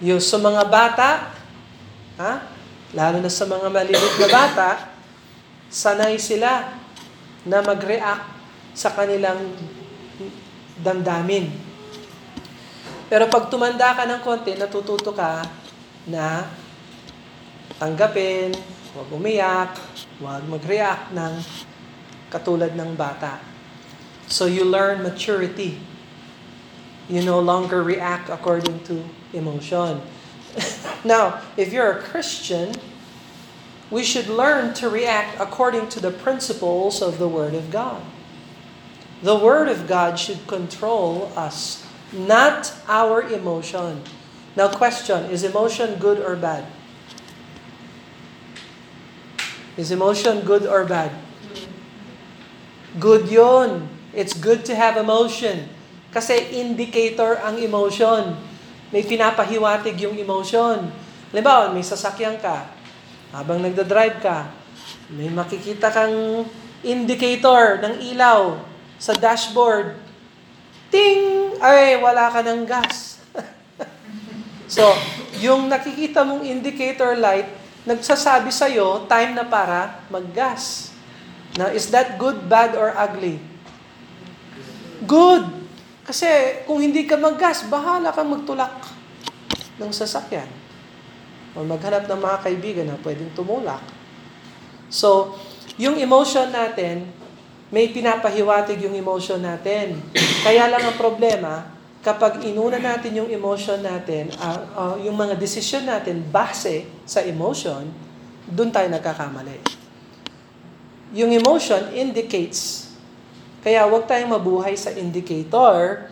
Yung 0.00 0.20
sa 0.20 0.40
mga 0.40 0.64
bata, 0.64 1.08
ha? 2.16 2.32
Lalo 2.96 3.20
na 3.20 3.28
sa 3.28 3.44
mga 3.44 3.68
maliliit 3.68 4.16
na 4.16 4.28
bata, 4.32 4.70
sanay 5.68 6.16
sila 6.16 6.72
na 7.44 7.60
mag-react 7.60 8.26
sa 8.72 8.90
kanilang 8.96 9.52
damdamin. 10.80 11.52
Pero 13.12 13.28
pag 13.28 13.52
tumanda 13.52 13.92
ka 13.92 14.08
ng 14.08 14.24
konti, 14.24 14.56
natututo 14.56 15.12
ka 15.12 15.44
na 16.08 16.48
tanggapin, 17.76 18.56
huwag 18.96 19.08
umiyak, 19.12 19.76
huwag 20.16 20.42
mag-react 20.48 21.12
ng 21.12 21.34
katulad 22.32 22.72
ng 22.72 22.96
bata. 22.96 23.36
So 24.30 24.48
you 24.48 24.64
learn 24.64 25.04
maturity. 25.04 25.76
You 27.10 27.20
no 27.26 27.42
longer 27.42 27.82
react 27.82 28.30
according 28.30 28.86
to 28.86 29.02
emotion. 29.32 30.00
now, 31.04 31.40
if 31.56 31.72
you're 31.72 31.90
a 31.90 32.02
Christian, 32.02 32.74
we 33.90 34.04
should 34.04 34.28
learn 34.28 34.74
to 34.74 34.88
react 34.88 35.40
according 35.40 35.88
to 35.90 36.00
the 36.00 36.10
principles 36.10 37.02
of 37.02 37.18
the 37.18 37.28
Word 37.28 37.54
of 37.54 37.70
God. 37.70 38.02
The 39.22 39.36
Word 39.36 39.68
of 39.68 39.86
God 39.86 40.18
should 40.18 40.46
control 40.46 41.32
us, 41.36 41.84
not 42.12 42.72
our 42.88 43.22
emotion. 43.22 44.02
Now, 44.56 44.68
question 44.68 45.30
is 45.30 45.44
emotion 45.44 45.98
good 45.98 46.18
or 46.18 46.36
bad? 46.36 46.66
Is 49.76 49.90
emotion 49.90 50.42
good 50.42 50.66
or 50.66 50.84
bad? 50.84 51.12
Good 52.98 53.30
yon. 53.30 53.88
It's 54.12 54.34
good 54.34 54.64
to 54.66 54.74
have 54.74 54.96
emotion. 54.96 55.70
Kasi 56.10 56.50
indicator 56.50 57.38
ang 57.38 57.62
emotion. 57.62 58.34
May 58.90 59.06
pinapahiwatig 59.06 59.94
yung 60.02 60.18
emotion. 60.18 60.90
Halimbawa, 61.30 61.70
may 61.70 61.86
sasakyan 61.86 62.42
ka. 62.42 62.66
Habang 63.30 63.62
nagda-drive 63.62 64.18
ka, 64.18 64.50
may 65.14 65.30
makikita 65.30 65.94
kang 65.94 66.42
indicator 66.82 67.78
ng 67.78 68.02
ilaw 68.10 68.58
sa 68.98 69.14
dashboard. 69.14 69.94
Ting! 70.90 71.54
Ay, 71.62 72.02
wala 72.02 72.34
ka 72.34 72.42
ng 72.42 72.66
gas. 72.66 73.22
so, 74.74 74.90
yung 75.38 75.70
nakikita 75.70 76.26
mong 76.26 76.42
indicator 76.42 77.14
light, 77.14 77.46
nagsasabi 77.86 78.50
sa'yo, 78.50 79.06
time 79.06 79.38
na 79.38 79.46
para 79.46 80.02
maggas. 80.10 80.90
Now, 81.54 81.70
is 81.70 81.94
that 81.94 82.18
good, 82.18 82.50
bad, 82.50 82.74
or 82.74 82.90
ugly? 82.98 83.38
Good! 85.06 85.59
Kasi 86.10 86.26
kung 86.66 86.82
hindi 86.82 87.06
ka 87.06 87.14
maggas, 87.14 87.70
bahala 87.70 88.10
kang 88.10 88.34
magtulak 88.34 88.82
ng 89.78 89.94
sasakyan. 89.94 90.50
O 91.54 91.62
maghanap 91.62 92.10
ng 92.10 92.18
mga 92.18 92.38
kaibigan 92.42 92.86
na 92.90 92.98
pwedeng 92.98 93.30
tumulak. 93.30 93.78
So, 94.90 95.38
yung 95.78 95.94
emotion 96.02 96.50
natin, 96.50 97.06
may 97.70 97.94
pinapahiwatig 97.94 98.82
yung 98.82 98.98
emotion 98.98 99.38
natin. 99.38 100.02
Kaya 100.42 100.66
lang 100.66 100.82
ang 100.82 100.98
problema, 100.98 101.78
kapag 102.02 102.42
inuna 102.42 102.82
natin 102.82 103.14
yung 103.14 103.30
emotion 103.30 103.78
natin, 103.78 104.34
uh, 104.34 104.60
uh, 104.74 104.96
yung 104.98 105.14
mga 105.14 105.38
decision 105.38 105.86
natin 105.86 106.26
base 106.26 106.90
sa 107.06 107.22
emotion, 107.22 107.86
doon 108.50 108.74
tayo 108.74 108.90
nagkakamali. 108.90 109.62
Yung 111.14 111.30
emotion 111.30 111.94
indicates. 111.94 112.89
Kaya 113.60 113.84
huwag 113.84 114.08
tayong 114.08 114.32
mabuhay 114.32 114.72
sa 114.72 114.88
indicator, 114.96 116.08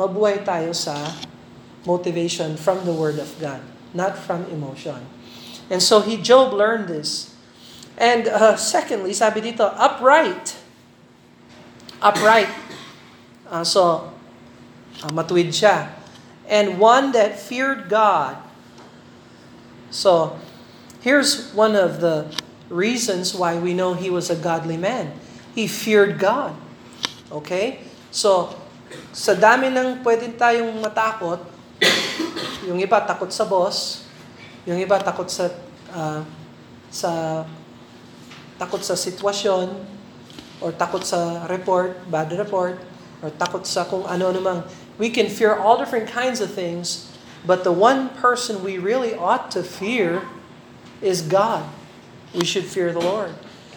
mabuhay 0.00 0.40
tayo 0.40 0.72
sa 0.72 0.96
motivation 1.84 2.56
from 2.56 2.84
the 2.88 2.92
Word 2.92 3.20
of 3.20 3.28
God, 3.36 3.60
not 3.92 4.16
from 4.16 4.48
emotion. 4.48 5.04
And 5.68 5.84
so 5.84 6.00
he 6.00 6.16
Job 6.16 6.56
learned 6.56 6.88
this. 6.88 7.36
And 7.98 8.28
uh, 8.28 8.56
secondly, 8.56 9.12
sabi 9.12 9.42
dito, 9.44 9.68
upright. 9.76 10.56
Upright. 12.00 12.48
Uh, 13.50 13.64
so, 13.64 14.12
uh, 15.02 15.10
matuwid 15.12 15.52
siya. 15.52 15.92
And 16.48 16.80
one 16.80 17.12
that 17.12 17.36
feared 17.36 17.90
God. 17.90 18.40
So, 19.90 20.38
here's 21.04 21.52
one 21.52 21.76
of 21.76 22.00
the 22.00 22.32
reasons 22.70 23.34
why 23.34 23.58
we 23.58 23.74
know 23.74 23.92
he 23.92 24.08
was 24.08 24.30
a 24.30 24.36
godly 24.36 24.76
man. 24.76 25.12
He 25.52 25.66
feared 25.66 26.16
God. 26.16 26.56
Okay? 27.28 27.84
So, 28.08 28.52
sa 29.12 29.36
dami 29.36 29.68
ng 29.68 30.00
pwedeng 30.00 30.34
tayong 30.36 30.72
matakot, 30.80 31.44
yung 32.68 32.80
iba 32.80 33.00
takot 33.04 33.28
sa 33.32 33.44
boss, 33.44 34.04
yung 34.68 34.76
iba 34.76 35.00
takot 35.00 35.28
sa 35.28 35.48
uh, 35.92 36.20
sa 36.88 37.44
takot 38.60 38.80
sa 38.84 38.96
sitwasyon 38.96 39.72
or 40.60 40.74
takot 40.74 41.04
sa 41.04 41.46
report, 41.46 41.96
bad 42.10 42.32
report, 42.34 42.76
or 43.22 43.30
takot 43.38 43.64
sa 43.64 43.86
kung 43.86 44.04
ano 44.04 44.34
namang. 44.34 44.66
We 44.98 45.08
can 45.14 45.30
fear 45.30 45.54
all 45.54 45.78
different 45.78 46.10
kinds 46.10 46.42
of 46.42 46.50
things, 46.50 47.06
but 47.46 47.62
the 47.62 47.72
one 47.72 48.10
person 48.18 48.66
we 48.66 48.76
really 48.76 49.14
ought 49.14 49.54
to 49.54 49.62
fear 49.62 50.26
is 50.98 51.22
God. 51.22 51.62
We 52.34 52.44
should 52.44 52.66
fear 52.66 52.90
the 52.90 53.00
Lord. 53.00 53.32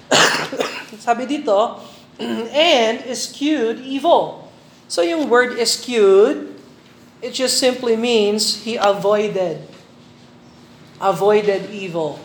Sabi 1.05 1.29
dito, 1.29 1.79
and 2.52 3.06
eschewed 3.08 3.80
evil. 3.80 4.52
So 4.91 5.02
yung 5.02 5.32
word 5.32 5.56
eschewed, 5.56 6.52
it 7.24 7.32
just 7.32 7.62
simply 7.62 7.95
means 7.95 8.67
he 8.67 8.76
avoided. 8.76 9.63
Avoided 11.00 11.71
evil. 11.71 12.19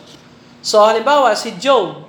So 0.67 0.83
halimbawa, 0.83 1.37
si 1.39 1.55
Job, 1.63 2.03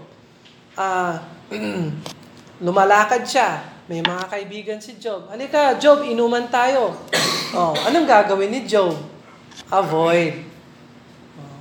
uh, 0.73 1.21
lumalakad 2.65 3.21
siya. 3.29 3.61
May 3.87 4.03
mga 4.03 4.25
kaibigan 4.27 4.79
si 4.81 4.97
Job. 4.99 5.29
Halika, 5.31 5.77
Job, 5.79 6.03
inuman 6.03 6.49
tayo. 6.51 6.97
Oh, 7.55 7.71
anong 7.87 8.03
gagawin 8.03 8.51
ni 8.51 8.67
Job? 8.67 8.97
Avoid. 9.71 10.43
Oh, 11.39 11.59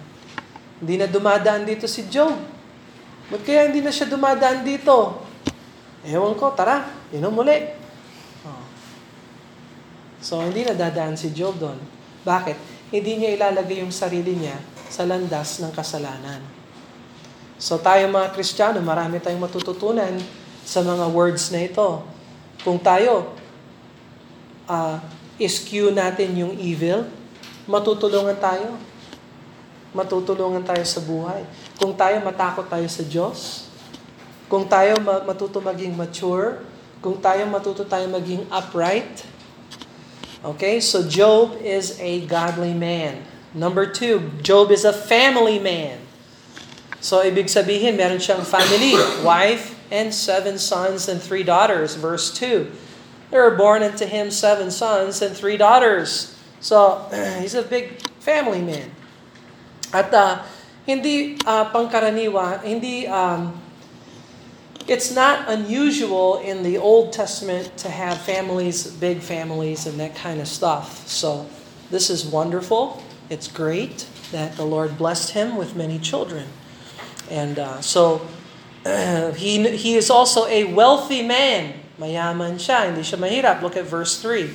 hindi 0.83 0.99
na 0.99 1.07
dumadaan 1.07 1.63
dito 1.63 1.87
si 1.87 2.09
Job. 2.11 2.35
Ba't 3.31 3.43
kaya 3.47 3.71
hindi 3.71 3.83
na 3.83 3.95
siya 3.95 4.11
dumadaan 4.11 4.67
dito? 4.67 5.26
Ewan 6.07 6.39
ko, 6.39 6.55
tara, 6.55 6.87
inom 7.11 7.35
muli. 7.35 7.75
Oh. 8.47 8.65
So, 10.23 10.39
hindi 10.41 10.63
na 10.63 10.79
dadaan 10.79 11.19
si 11.19 11.35
Job 11.35 11.59
doon. 11.59 11.79
Bakit? 12.23 12.57
Hindi 12.95 13.19
niya 13.19 13.35
ilalagay 13.35 13.83
yung 13.83 13.91
sarili 13.91 14.39
niya 14.39 14.55
sa 14.87 15.03
landas 15.03 15.59
ng 15.59 15.75
kasalanan. 15.75 16.57
So 17.57 17.81
tayo 17.81 18.05
mga 18.13 18.37
Kristiyano, 18.37 18.79
marami 18.85 19.17
tayong 19.17 19.41
matututunan 19.41 20.13
sa 20.63 20.85
mga 20.85 21.09
words 21.09 21.49
na 21.49 21.65
ito. 21.65 22.05
Kung 22.61 22.77
tayo 22.77 23.33
uh, 24.69 25.01
eschew 25.41 25.89
natin 25.89 26.37
yung 26.37 26.55
evil, 26.61 27.09
matutulungan 27.65 28.37
tayo. 28.37 28.77
Matutulungan 29.97 30.61
tayo 30.61 30.85
sa 30.85 31.01
buhay. 31.01 31.49
Kung 31.81 31.97
tayo 31.97 32.21
matakot 32.21 32.69
tayo 32.69 32.85
sa 32.93 33.01
Diyos, 33.01 33.66
kung 34.47 34.67
tayo 34.71 34.99
matuto 35.03 35.59
maging 35.59 35.95
mature, 35.99 36.63
kung 37.03 37.19
tayo 37.19 37.47
matuto 37.51 37.83
tayo 37.83 38.07
maging 38.11 38.47
upright, 38.51 39.27
okay, 40.47 40.79
so 40.79 41.03
Job 41.07 41.59
is 41.63 41.99
a 41.99 42.23
godly 42.27 42.75
man. 42.75 43.27
Number 43.57 43.89
two, 43.89 44.31
Job 44.43 44.71
is 44.71 44.85
a 44.85 44.93
family 44.93 45.59
man. 45.59 46.07
So, 47.01 47.23
ibig 47.23 47.47
sabihin, 47.47 47.95
meron 47.95 48.19
siyang 48.19 48.43
family, 48.43 48.99
wife, 49.23 49.79
and 49.95 50.11
seven 50.11 50.59
sons 50.59 51.07
and 51.07 51.23
three 51.23 51.47
daughters. 51.47 51.95
Verse 51.95 52.35
2. 52.35 52.67
There 53.31 53.43
were 53.43 53.55
born 53.55 53.83
unto 53.83 54.07
him 54.07 54.31
seven 54.31 54.75
sons 54.75 55.23
and 55.23 55.31
three 55.31 55.57
daughters. 55.57 56.35
So, 56.59 57.07
he's 57.41 57.55
a 57.55 57.63
big 57.63 58.03
family 58.19 58.59
man. 58.59 58.91
At 59.95 60.11
uh, 60.11 60.43
hindi 60.83 61.39
uh, 61.47 61.71
pangkaraniwa, 61.71 62.67
hindi 62.67 63.07
um, 63.07 63.55
it's 64.89 65.15
not 65.15 65.49
unusual 65.49 66.39
in 66.39 66.63
the 66.63 66.79
Old 66.79 67.13
Testament 67.13 67.77
to 67.79 67.91
have 67.91 68.21
families, 68.21 68.87
big 68.87 69.21
families, 69.21 69.87
and 69.87 69.99
that 69.99 70.15
kind 70.15 70.41
of 70.41 70.49
stuff. 70.49 71.07
So 71.09 71.47
this 71.91 72.11
is 72.11 72.25
wonderful. 72.25 73.03
It's 73.29 73.49
great 73.49 74.07
that 74.33 74.57
the 74.57 74.65
Lord 74.65 74.97
blessed 74.97 75.31
him 75.31 75.57
with 75.57 75.75
many 75.75 75.99
children. 75.99 76.47
And 77.31 77.59
uh, 77.59 77.81
so 77.81 78.27
uh, 78.85 79.33
he, 79.33 79.77
he 79.77 79.95
is 79.95 80.11
also 80.11 80.47
a 80.47 80.73
wealthy 80.73 81.23
man. 81.23 81.75
Mayaman 81.99 82.61
siya, 82.61 82.87
hindi 82.87 83.01
siya 83.01 83.19
mahirap. 83.19 83.63
Look 83.63 83.77
at 83.77 83.85
verse 83.85 84.21
3. 84.21 84.51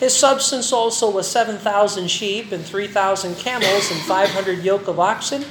His 0.00 0.14
substance 0.14 0.72
also 0.72 1.10
was 1.10 1.30
7,000 1.30 2.08
sheep 2.08 2.52
and 2.52 2.64
3,000 2.64 3.36
camels 3.36 3.90
and 3.90 4.00
500 4.02 4.64
yoke 4.64 4.88
of 4.88 4.98
oxen, 4.98 5.42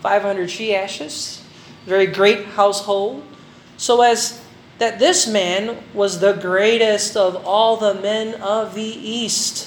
500 0.00 0.50
she-ashes. 0.50 1.42
Very 1.84 2.06
great 2.06 2.46
household. 2.46 3.22
So 3.82 3.98
as 4.06 4.38
that 4.78 5.02
this 5.02 5.26
man 5.26 5.74
was 5.90 6.22
the 6.22 6.38
greatest 6.38 7.18
of 7.18 7.42
all 7.42 7.74
the 7.74 7.98
men 7.98 8.38
of 8.38 8.78
the 8.78 8.94
East. 8.94 9.66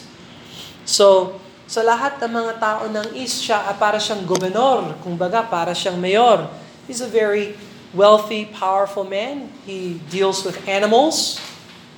So, 0.87 1.35
sa 1.67 1.83
lahat 1.83 2.23
ng 2.23 2.31
mga 2.31 2.53
tao 2.63 2.87
ng 2.87 3.11
East, 3.11 3.43
siya 3.43 3.75
para 3.75 3.99
siyang 3.99 4.23
gobernador, 4.23 4.95
kumbaga 5.03 5.43
para 5.43 5.75
siyang 5.75 5.99
mayor. 5.99 6.47
He's 6.87 7.03
a 7.03 7.11
very 7.11 7.59
wealthy, 7.91 8.47
powerful 8.47 9.03
man. 9.03 9.51
He 9.67 9.99
deals 10.07 10.47
with 10.47 10.63
animals. 10.63 11.39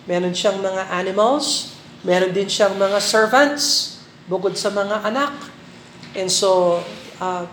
Meron 0.10 0.34
siyang 0.34 0.64
mga 0.64 0.90
animals. 0.90 1.78
Meron 2.02 2.34
din 2.34 2.50
siyang 2.50 2.80
mga 2.82 2.98
servants, 2.98 3.98
bukod 4.26 4.58
sa 4.58 4.74
mga 4.74 5.06
anak. 5.06 5.34
And 6.18 6.34
so, 6.34 6.82
uh, 7.22 7.46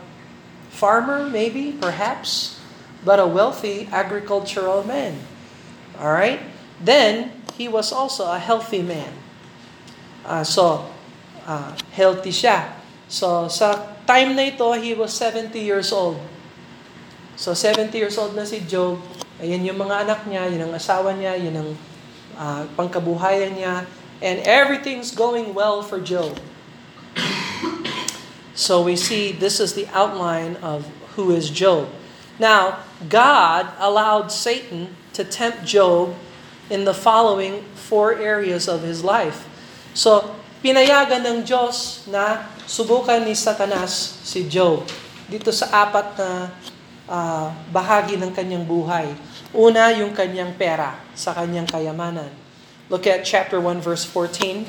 farmer 0.70 1.26
maybe, 1.26 1.74
perhaps, 1.76 2.53
but 3.04 3.20
a 3.20 3.26
wealthy 3.28 3.88
agricultural 3.92 4.82
man. 4.84 5.20
All 6.00 6.10
right? 6.10 6.40
Then, 6.80 7.32
he 7.54 7.68
was 7.68 7.92
also 7.92 8.26
a 8.26 8.38
healthy 8.38 8.82
man. 8.82 9.12
Uh, 10.24 10.42
so, 10.42 10.90
uh, 11.46 11.76
healthy 11.92 12.32
siya. 12.32 12.74
So, 13.06 13.46
sa 13.46 13.94
time 14.08 14.34
na 14.34 14.50
ito, 14.50 14.66
he 14.74 14.96
was 14.96 15.12
70 15.14 15.54
years 15.60 15.92
old. 15.92 16.18
So, 17.36 17.52
70 17.52 17.94
years 17.94 18.16
old 18.16 18.34
na 18.34 18.42
si 18.42 18.64
Job. 18.64 18.98
Ayan 19.38 19.62
yung 19.62 19.78
mga 19.78 20.08
anak 20.08 20.20
niya, 20.26 20.48
yun 20.50 20.66
ang 20.66 20.74
asawa 20.74 21.12
niya, 21.14 21.36
yun 21.36 21.54
ang 21.54 21.70
uh, 22.38 22.62
pangkabuhayan 22.74 23.54
niya 23.54 23.86
and 24.22 24.40
everything's 24.46 25.10
going 25.10 25.54
well 25.54 25.82
for 25.82 26.00
Job. 26.00 26.38
so 28.54 28.82
we 28.82 28.96
see 28.96 29.32
this 29.32 29.60
is 29.60 29.74
the 29.74 29.86
outline 29.92 30.56
of 30.64 30.86
who 31.14 31.30
is 31.30 31.50
Job. 31.50 31.88
Now, 32.38 32.82
God 33.06 33.70
allowed 33.78 34.34
Satan 34.34 34.96
to 35.14 35.22
tempt 35.22 35.62
Job 35.62 36.18
in 36.66 36.84
the 36.84 36.94
following 36.94 37.62
four 37.74 38.18
areas 38.18 38.66
of 38.66 38.82
his 38.82 39.06
life. 39.06 39.46
So, 39.94 40.34
pinayagan 40.64 41.22
ng 41.22 41.38
Diyos 41.46 42.08
na 42.10 42.50
subukan 42.66 43.22
ni 43.22 43.36
Satanas 43.38 44.18
si 44.26 44.48
Job 44.48 44.82
dito 45.30 45.52
sa 45.54 45.86
apat 45.86 46.06
na 46.18 46.30
uh, 47.06 47.48
bahagi 47.70 48.18
ng 48.18 48.32
kanyang 48.34 48.64
buhay. 48.66 49.12
Una, 49.54 49.94
yung 49.94 50.10
kanyang 50.10 50.56
pera 50.58 50.98
sa 51.14 51.30
kanyang 51.36 51.68
kayamanan. 51.70 52.32
Look 52.90 53.06
at 53.06 53.24
chapter 53.24 53.62
1, 53.62 53.80
verse 53.80 54.04
14. 54.04 54.66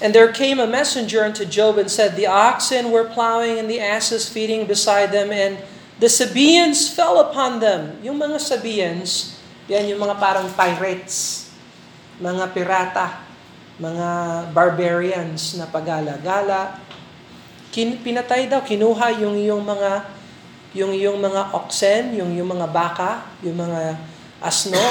And 0.00 0.16
there 0.16 0.32
came 0.32 0.56
a 0.56 0.66
messenger 0.66 1.22
unto 1.22 1.44
Job 1.44 1.76
and 1.76 1.92
said, 1.92 2.16
The 2.16 2.26
oxen 2.26 2.88
were 2.88 3.04
plowing 3.04 3.60
and 3.60 3.68
the 3.68 3.78
asses 3.78 4.32
feeding 4.32 4.64
beside 4.64 5.12
them, 5.12 5.28
and 5.28 5.60
the 6.00 6.08
Sabaeans 6.08 6.88
fell 6.88 7.20
upon 7.20 7.60
them. 7.60 8.00
Yung 8.00 8.16
mga 8.16 8.40
Sabaeans, 8.40 9.36
yan 9.68 9.92
yung 9.92 10.00
mga 10.00 10.16
parang 10.16 10.48
pirates, 10.56 11.46
mga 12.16 12.56
pirata, 12.56 13.20
mga 13.76 14.08
barbarians 14.56 15.60
na 15.60 15.68
pagala-gala. 15.68 16.80
Kin, 17.70 18.00
pinatay 18.00 18.48
daw, 18.48 18.64
kinuha 18.64 19.20
yung 19.20 19.36
yung 19.38 19.62
mga 19.62 20.08
yung 20.72 20.92
yung 20.96 21.20
mga 21.20 21.52
oxen, 21.52 22.16
yung 22.16 22.32
yung 22.32 22.48
mga 22.48 22.66
baka, 22.72 23.28
yung 23.44 23.60
mga 23.60 24.00
asno, 24.40 24.80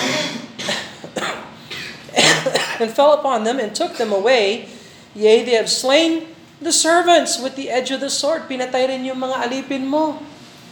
and 2.79 2.93
fell 2.93 3.17
upon 3.17 3.43
them 3.43 3.57
and 3.57 3.73
took 3.73 3.97
them 3.97 4.13
away. 4.13 4.69
Yea, 5.17 5.41
they 5.41 5.57
have 5.57 5.67
slain 5.67 6.29
the 6.61 6.71
servants 6.71 7.41
with 7.41 7.57
the 7.57 7.67
edge 7.67 7.89
of 7.89 7.99
the 7.99 8.11
sword. 8.11 8.45
Pinatay 8.45 8.93
rin 8.93 9.01
yung 9.07 9.19
mga 9.19 9.49
alipin 9.49 9.89
mo, 9.89 10.21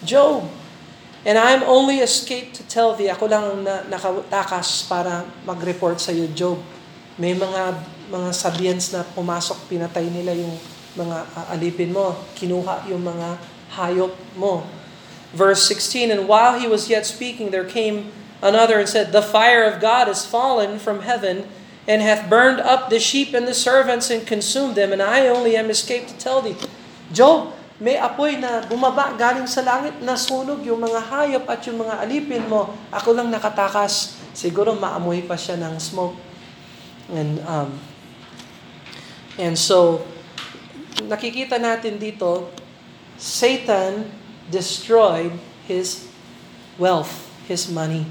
Job. 0.04 0.46
And 1.28 1.36
I'm 1.38 1.64
only 1.64 2.00
escaped 2.00 2.56
to 2.56 2.64
tell 2.64 2.96
thee, 2.96 3.10
ako 3.10 3.28
lang 3.28 3.46
na, 3.66 3.84
nakatakas 3.90 4.88
para 4.88 5.28
mag-report 5.44 6.00
sa 6.00 6.14
iyo, 6.14 6.30
Job. 6.32 6.62
May 7.18 7.34
mga 7.34 7.76
mga 8.08 8.32
sabians 8.32 8.96
na 8.96 9.04
pumasok, 9.04 9.68
pinatay 9.68 10.08
nila 10.08 10.32
yung 10.32 10.56
mga 10.96 11.18
uh, 11.28 11.54
alipin 11.54 11.92
mo, 11.92 12.16
kinuha 12.40 12.88
yung 12.88 13.04
mga 13.04 13.36
hayop 13.76 14.16
mo. 14.40 14.64
Verse 15.36 15.68
16, 15.68 16.12
And 16.12 16.24
while 16.26 16.56
he 16.56 16.68
was 16.68 16.88
yet 16.88 17.04
speaking, 17.04 17.52
there 17.52 17.68
came 17.68 18.16
another 18.40 18.80
and 18.80 18.88
said, 18.88 19.12
The 19.12 19.26
fire 19.26 19.68
of 19.68 19.84
God 19.84 20.08
is 20.08 20.24
fallen 20.24 20.80
from 20.80 21.04
heaven 21.04 21.44
and 21.88 22.02
hath 22.02 22.30
burned 22.30 22.60
up 22.60 22.90
the 22.90 23.00
sheep 23.00 23.36
and 23.36 23.48
the 23.48 23.56
servants 23.56 24.10
and 24.10 24.28
consumed 24.28 24.76
them, 24.76 24.92
and 24.92 25.02
I 25.02 25.28
only 25.28 25.56
am 25.56 25.70
escaped 25.70 26.10
to 26.10 26.18
tell 26.18 26.42
thee. 26.42 26.56
Job, 27.12 27.56
may 27.78 27.98
apoy 27.98 28.42
na 28.42 28.66
bumaba 28.66 29.14
galing 29.14 29.46
sa 29.46 29.62
langit 29.62 30.02
na 30.02 30.18
sunog 30.18 30.66
yung 30.66 30.82
mga 30.82 30.98
hayop 30.98 31.46
at 31.46 31.62
yung 31.70 31.86
mga 31.86 32.02
alipin 32.02 32.46
mo. 32.50 32.74
Ako 32.90 33.14
lang 33.14 33.30
nakatakas. 33.30 34.18
Siguro 34.34 34.74
maamoy 34.74 35.22
pa 35.26 35.38
siya 35.38 35.62
ng 35.62 35.78
smoke. 35.78 36.18
And, 37.14 37.38
um, 37.46 37.70
and 39.38 39.54
so, 39.54 40.02
nakikita 41.06 41.62
natin 41.62 42.02
dito, 42.02 42.50
Satan 43.18 44.10
destroyed 44.50 45.38
his 45.70 46.10
wealth, 46.82 47.30
his 47.46 47.70
money. 47.70 48.10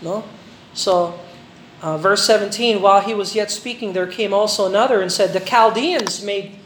No? 0.00 0.24
So, 0.72 1.28
Uh, 1.80 1.96
verse 1.96 2.26
17, 2.26 2.82
while 2.82 3.00
he 3.00 3.14
was 3.14 3.36
yet 3.36 3.50
speaking, 3.50 3.92
there 3.92 4.06
came 4.06 4.34
also 4.34 4.66
another 4.66 5.00
and 5.00 5.12
said, 5.12 5.32
The 5.32 5.40
Chaldeans 5.40 6.24
made 6.24 6.58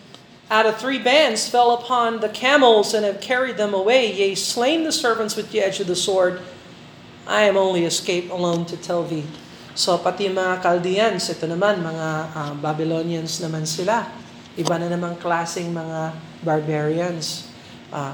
out 0.52 0.68
of 0.68 0.76
three 0.76 1.00
bands 1.00 1.48
fell 1.48 1.72
upon 1.72 2.20
the 2.20 2.28
camels 2.28 2.92
and 2.92 3.08
have 3.08 3.24
carried 3.24 3.56
them 3.56 3.72
away, 3.72 4.12
yea, 4.12 4.36
slain 4.36 4.84
the 4.84 4.92
servants 4.92 5.32
with 5.32 5.48
the 5.48 5.64
edge 5.64 5.80
of 5.80 5.88
the 5.88 5.96
sword. 5.96 6.44
I 7.24 7.48
am 7.48 7.56
only 7.56 7.88
escaped 7.88 8.28
alone 8.28 8.68
to 8.68 8.76
tell 8.76 9.00
thee. 9.00 9.24
So 9.72 9.96
pati 9.96 10.28
mga 10.28 10.60
Chaldeans, 10.60 11.32
ito 11.32 11.48
naman, 11.48 11.80
mga 11.80 12.08
uh, 12.36 12.52
Babylonians 12.60 13.40
naman 13.40 13.64
sila. 13.64 14.04
Iba 14.52 14.76
na 14.76 14.92
namang 14.92 15.16
klaseng 15.16 15.72
mga 15.72 16.12
barbarians. 16.44 17.48
Uh, 17.88 18.12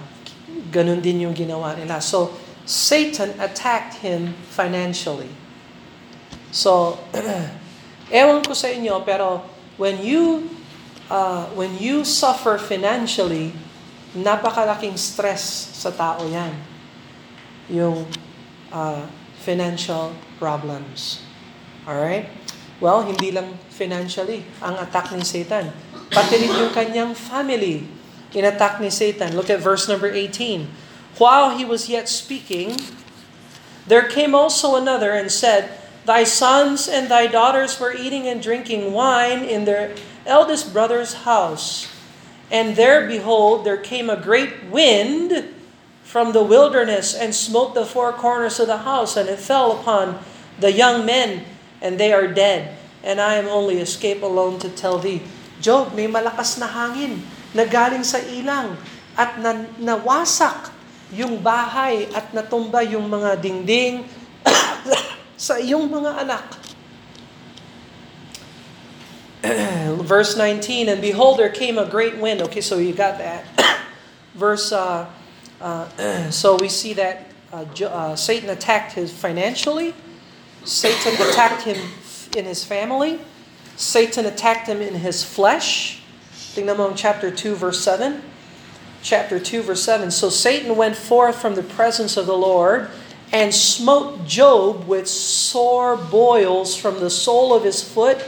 ganun 0.70 1.02
din 1.02 1.26
yung 1.26 1.34
ginawa 1.34 1.74
nila. 1.74 1.98
So 1.98 2.30
Satan 2.62 3.34
attacked 3.42 3.98
him 3.98 4.38
financially. 4.54 5.34
So, 6.54 7.02
ewan 8.14 8.46
ko 8.46 8.54
sa 8.54 8.70
inyo, 8.70 9.02
pero 9.02 9.42
when 9.74 9.98
you 9.98 10.46
uh, 11.10 11.48
when 11.52 11.76
you 11.76 12.04
suffer 12.04 12.56
financially, 12.56 13.52
napakalaking 14.16 14.96
stress 14.96 15.42
sa 15.76 15.90
tao 15.90 16.24
yan. 16.28 16.54
Yung 17.68 18.08
uh, 18.72 19.04
financial 19.40 20.16
problems. 20.40 21.20
Alright? 21.84 22.28
Well, 22.78 23.02
hindi 23.02 23.34
lang 23.34 23.58
financially 23.74 24.46
ang 24.62 24.78
attack 24.78 25.10
ni 25.12 25.26
Satan. 25.26 25.74
Pati 26.08 26.34
rin 26.40 26.54
yung 26.54 26.72
kanyang 26.72 27.12
family 27.12 27.84
in-attack 28.32 28.80
ni 28.80 28.92
Satan. 28.92 29.34
Look 29.34 29.50
at 29.50 29.60
verse 29.60 29.88
number 29.88 30.08
18. 30.08 30.68
While 31.18 31.58
he 31.58 31.64
was 31.64 31.88
yet 31.88 32.08
speaking, 32.08 32.78
there 33.88 34.06
came 34.06 34.36
also 34.36 34.76
another 34.76 35.12
and 35.12 35.32
said, 35.32 35.74
Thy 36.08 36.24
sons 36.24 36.88
and 36.88 37.10
thy 37.12 37.26
daughters 37.28 37.76
were 37.76 37.92
eating 37.92 38.24
and 38.24 38.40
drinking 38.40 38.96
wine 38.96 39.44
in 39.44 39.68
their 39.68 39.92
eldest 40.28 40.72
brother's 40.76 41.24
house. 41.24 41.88
And 42.52 42.76
there, 42.76 43.08
behold, 43.08 43.64
there 43.64 43.80
came 43.80 44.08
a 44.08 44.16
great 44.16 44.68
wind 44.68 45.56
from 46.04 46.32
the 46.32 46.44
wilderness 46.44 47.12
and 47.12 47.34
smote 47.34 47.74
the 47.74 47.84
four 47.84 48.12
corners 48.12 48.60
of 48.60 48.68
the 48.68 48.88
house, 48.88 49.16
and 49.16 49.28
it 49.28 49.40
fell 49.40 49.80
upon 49.80 50.20
the 50.60 50.72
young 50.72 51.04
men, 51.04 51.44
and 51.80 52.00
they 52.00 52.12
are 52.12 52.28
dead. 52.28 52.76
And 53.04 53.20
I 53.20 53.36
am 53.36 53.48
only 53.48 53.80
escaped 53.80 54.22
alone 54.22 54.58
to 54.60 54.68
tell 54.68 54.96
thee. 54.96 55.20
Job, 55.60 55.92
may 55.92 56.08
malakas 56.08 56.56
na 56.56 56.68
hangin 56.70 57.24
na 57.52 57.68
galing 57.68 58.04
sa 58.04 58.20
ilang 58.24 58.78
at 59.18 59.36
na, 59.42 59.66
nawasak 59.76 60.70
yung 61.12 61.40
bahay 61.40 62.08
at 62.12 62.30
natumba 62.36 62.84
yung 62.84 63.08
mga 63.08 63.40
dingding 63.40 64.04
sa 65.36 65.56
iyong 65.56 65.88
mga 65.88 66.24
anak. 66.24 66.67
Verse 70.02 70.36
19, 70.36 70.88
and 70.88 71.00
behold, 71.00 71.38
there 71.38 71.48
came 71.48 71.78
a 71.78 71.88
great 71.88 72.18
wind. 72.18 72.42
Okay, 72.42 72.60
so 72.60 72.78
you 72.78 72.92
got 72.92 73.18
that. 73.18 73.44
Verse, 74.34 74.72
uh, 74.72 75.08
uh, 75.60 76.30
so 76.30 76.56
we 76.56 76.68
see 76.68 76.92
that 76.94 77.26
uh, 77.52 77.64
uh, 77.84 78.16
Satan 78.16 78.50
attacked 78.50 78.92
his 78.92 79.12
financially. 79.12 79.94
Satan 80.64 81.14
attacked 81.14 81.62
him 81.62 81.76
in 82.36 82.44
his 82.44 82.64
family. 82.64 83.20
Satan 83.76 84.26
attacked 84.26 84.66
him 84.66 84.82
in 84.82 84.94
his 84.94 85.22
flesh. 85.22 86.02
Tingnan 86.54 86.76
mo 86.76 86.90
ang 86.90 86.96
chapter 86.96 87.30
2 87.30 87.54
verse 87.54 87.80
7. 87.80 88.20
Chapter 89.02 89.38
2 89.38 89.62
verse 89.62 89.82
7. 89.82 90.10
So 90.10 90.28
Satan 90.28 90.74
went 90.74 90.96
forth 90.96 91.40
from 91.40 91.54
the 91.54 91.62
presence 91.62 92.16
of 92.16 92.26
the 92.26 92.36
Lord 92.36 92.90
and 93.32 93.54
smote 93.54 94.26
Job 94.26 94.88
with 94.88 95.06
sore 95.06 95.96
boils 95.96 96.74
from 96.74 96.98
the 96.98 97.10
sole 97.10 97.54
of 97.54 97.62
his 97.62 97.82
foot 97.86 98.24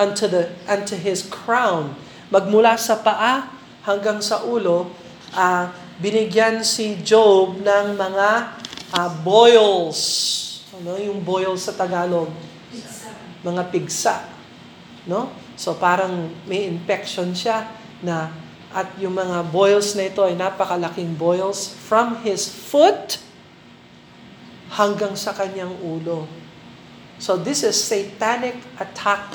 unto 0.00 0.24
the 0.24 0.48
unto 0.64 0.96
his 0.96 1.28
crown. 1.28 1.92
Magmula 2.32 2.80
sa 2.80 2.96
paa 2.96 3.52
hanggang 3.84 4.24
sa 4.24 4.40
ulo, 4.40 4.88
ah, 5.36 5.68
binigyan 6.00 6.64
si 6.64 6.96
Job 7.04 7.60
ng 7.60 8.00
mga 8.00 8.28
ah, 8.96 9.10
boils. 9.20 10.00
Ano 10.80 10.96
yung 10.96 11.20
boils 11.20 11.68
sa 11.68 11.76
Tagalog? 11.76 12.32
Mga 13.44 13.62
pigsa. 13.68 14.24
No? 15.04 15.28
So 15.60 15.76
parang 15.76 16.32
may 16.48 16.64
infection 16.64 17.36
siya 17.36 17.68
na 18.00 18.32
at 18.70 18.86
yung 19.02 19.18
mga 19.18 19.50
boils 19.50 19.98
na 19.98 20.06
ito 20.06 20.22
ay 20.22 20.38
napakalaking 20.38 21.18
boils 21.18 21.68
from 21.68 22.22
his 22.22 22.46
foot 22.46 23.18
hanggang 24.70 25.18
sa 25.18 25.34
kanyang 25.34 25.74
ulo. 25.82 26.30
So 27.18 27.34
this 27.36 27.66
is 27.66 27.76
satanic 27.76 28.56
attack 28.78 29.26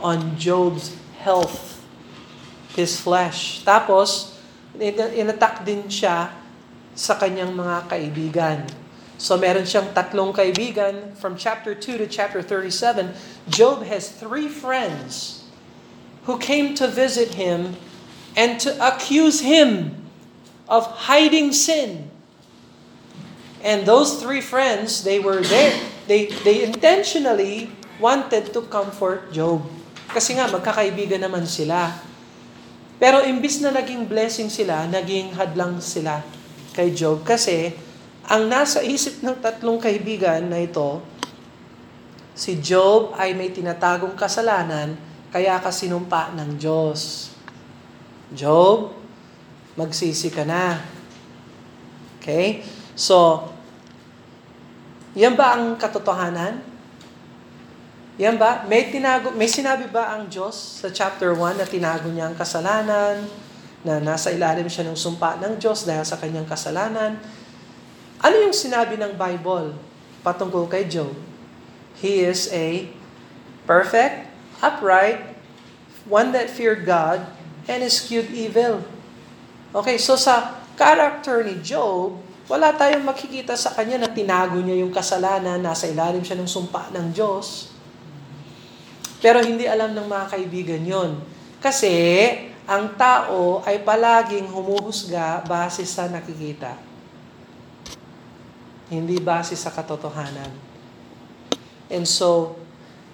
on 0.00 0.36
Job's 0.36 0.96
health, 1.20 1.84
his 2.74 2.98
flesh. 3.00 3.64
Tapos, 3.64 4.40
in- 4.76 5.14
inattack 5.16 5.64
din 5.64 5.88
siya 5.88 6.32
sa 6.96 7.16
kanyang 7.16 7.54
mga 7.54 7.88
kaibigan. 7.88 8.58
So 9.20 9.36
meron 9.36 9.68
siyang 9.68 9.92
tatlong 9.92 10.32
kaibigan 10.32 11.12
from 11.20 11.36
chapter 11.36 11.76
2 11.76 12.00
to 12.00 12.06
chapter 12.08 12.40
37. 12.40 13.12
Job 13.52 13.84
has 13.84 14.08
three 14.08 14.48
friends 14.48 15.44
who 16.24 16.40
came 16.40 16.72
to 16.80 16.88
visit 16.88 17.36
him 17.36 17.76
and 18.32 18.56
to 18.64 18.72
accuse 18.80 19.44
him 19.44 19.92
of 20.68 20.86
hiding 21.04 21.52
sin. 21.52 22.08
And 23.60 23.84
those 23.84 24.16
three 24.22 24.40
friends, 24.40 25.04
they 25.04 25.20
were 25.20 25.44
there. 25.44 25.76
They, 26.08 26.32
they 26.44 26.64
intentionally 26.64 27.68
wanted 28.00 28.56
to 28.56 28.62
comfort 28.62 29.32
Job. 29.36 29.68
Kasi 30.10 30.34
nga, 30.34 30.50
magkakaibigan 30.50 31.22
naman 31.22 31.46
sila. 31.46 31.94
Pero 33.00 33.24
imbis 33.24 33.64
na 33.64 33.72
naging 33.72 34.04
blessing 34.04 34.52
sila, 34.52 34.84
naging 34.84 35.32
hadlang 35.32 35.80
sila 35.80 36.20
kay 36.76 36.92
Job. 36.92 37.24
Kasi, 37.24 37.72
ang 38.28 38.46
nasa 38.46 38.84
isip 38.84 39.24
ng 39.24 39.40
tatlong 39.40 39.80
kaibigan 39.80 40.44
na 40.46 40.60
ito, 40.62 41.02
si 42.36 42.60
Job 42.60 43.16
ay 43.16 43.34
may 43.34 43.50
tinatagong 43.50 44.14
kasalanan, 44.14 44.94
kaya 45.30 45.58
ka 45.62 45.70
sinumpa 45.70 46.34
ng 46.36 46.58
Diyos. 46.58 47.30
Job, 48.30 48.94
magsisi 49.74 50.30
ka 50.30 50.46
na. 50.46 50.78
Okay? 52.20 52.62
So, 52.94 53.48
yan 55.18 55.34
ba 55.34 55.58
ang 55.58 55.74
katotohanan? 55.74 56.69
Yan 58.20 58.36
ba? 58.36 58.68
May, 58.68 58.92
tinago, 58.92 59.32
may 59.32 59.48
sinabi 59.48 59.88
ba 59.88 60.12
ang 60.12 60.28
Diyos 60.28 60.84
sa 60.84 60.92
chapter 60.92 61.32
1 61.32 61.56
na 61.56 61.64
tinago 61.64 62.12
niya 62.12 62.28
ang 62.28 62.36
kasalanan, 62.36 63.24
na 63.80 63.96
nasa 63.96 64.28
ilalim 64.28 64.68
siya 64.68 64.84
ng 64.84 64.98
sumpa 64.98 65.40
ng 65.40 65.56
Diyos 65.56 65.88
dahil 65.88 66.04
sa 66.04 66.20
kanyang 66.20 66.44
kasalanan? 66.44 67.16
Ano 68.20 68.36
yung 68.44 68.52
sinabi 68.52 69.00
ng 69.00 69.16
Bible 69.16 69.72
patungkol 70.20 70.68
kay 70.68 70.84
Job? 70.84 71.16
He 71.96 72.20
is 72.20 72.52
a 72.52 72.92
perfect, 73.64 74.28
upright, 74.60 75.40
one 76.04 76.36
that 76.36 76.52
feared 76.52 76.84
God, 76.84 77.24
and 77.64 77.80
eschewed 77.80 78.28
evil. 78.36 78.84
Okay, 79.72 79.96
so 79.96 80.20
sa 80.20 80.60
character 80.76 81.40
ni 81.40 81.56
Job, 81.64 82.20
wala 82.52 82.76
tayong 82.76 83.06
makikita 83.06 83.56
sa 83.56 83.72
kanya 83.72 84.04
na 84.04 84.12
tinago 84.12 84.60
niya 84.60 84.84
yung 84.84 84.92
kasalanan, 84.92 85.56
nasa 85.56 85.88
ilalim 85.88 86.20
siya 86.20 86.36
ng 86.36 86.50
sumpa 86.50 86.92
ng 86.92 87.16
Diyos. 87.16 87.69
Pero 89.20 89.44
hindi 89.44 89.68
alam 89.68 89.92
ng 89.92 90.08
mga 90.08 90.26
kaibigan 90.32 90.80
yon. 90.80 91.20
Kasi 91.60 91.92
ang 92.64 92.96
tao 92.96 93.60
ay 93.68 93.84
palaging 93.84 94.48
humuhusga 94.48 95.44
base 95.44 95.84
sa 95.84 96.08
nakikita. 96.08 96.72
Hindi 98.88 99.20
base 99.20 99.54
sa 99.54 99.68
katotohanan. 99.68 100.50
And 101.92 102.08
so, 102.08 102.56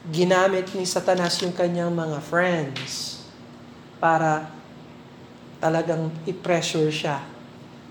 ginamit 0.06 0.70
ni 0.78 0.86
Satanas 0.86 1.42
yung 1.42 1.52
kanyang 1.52 1.90
mga 1.90 2.22
friends 2.22 3.18
para 3.98 4.46
talagang 5.58 6.14
i-pressure 6.28 6.92
siya. 6.94 7.18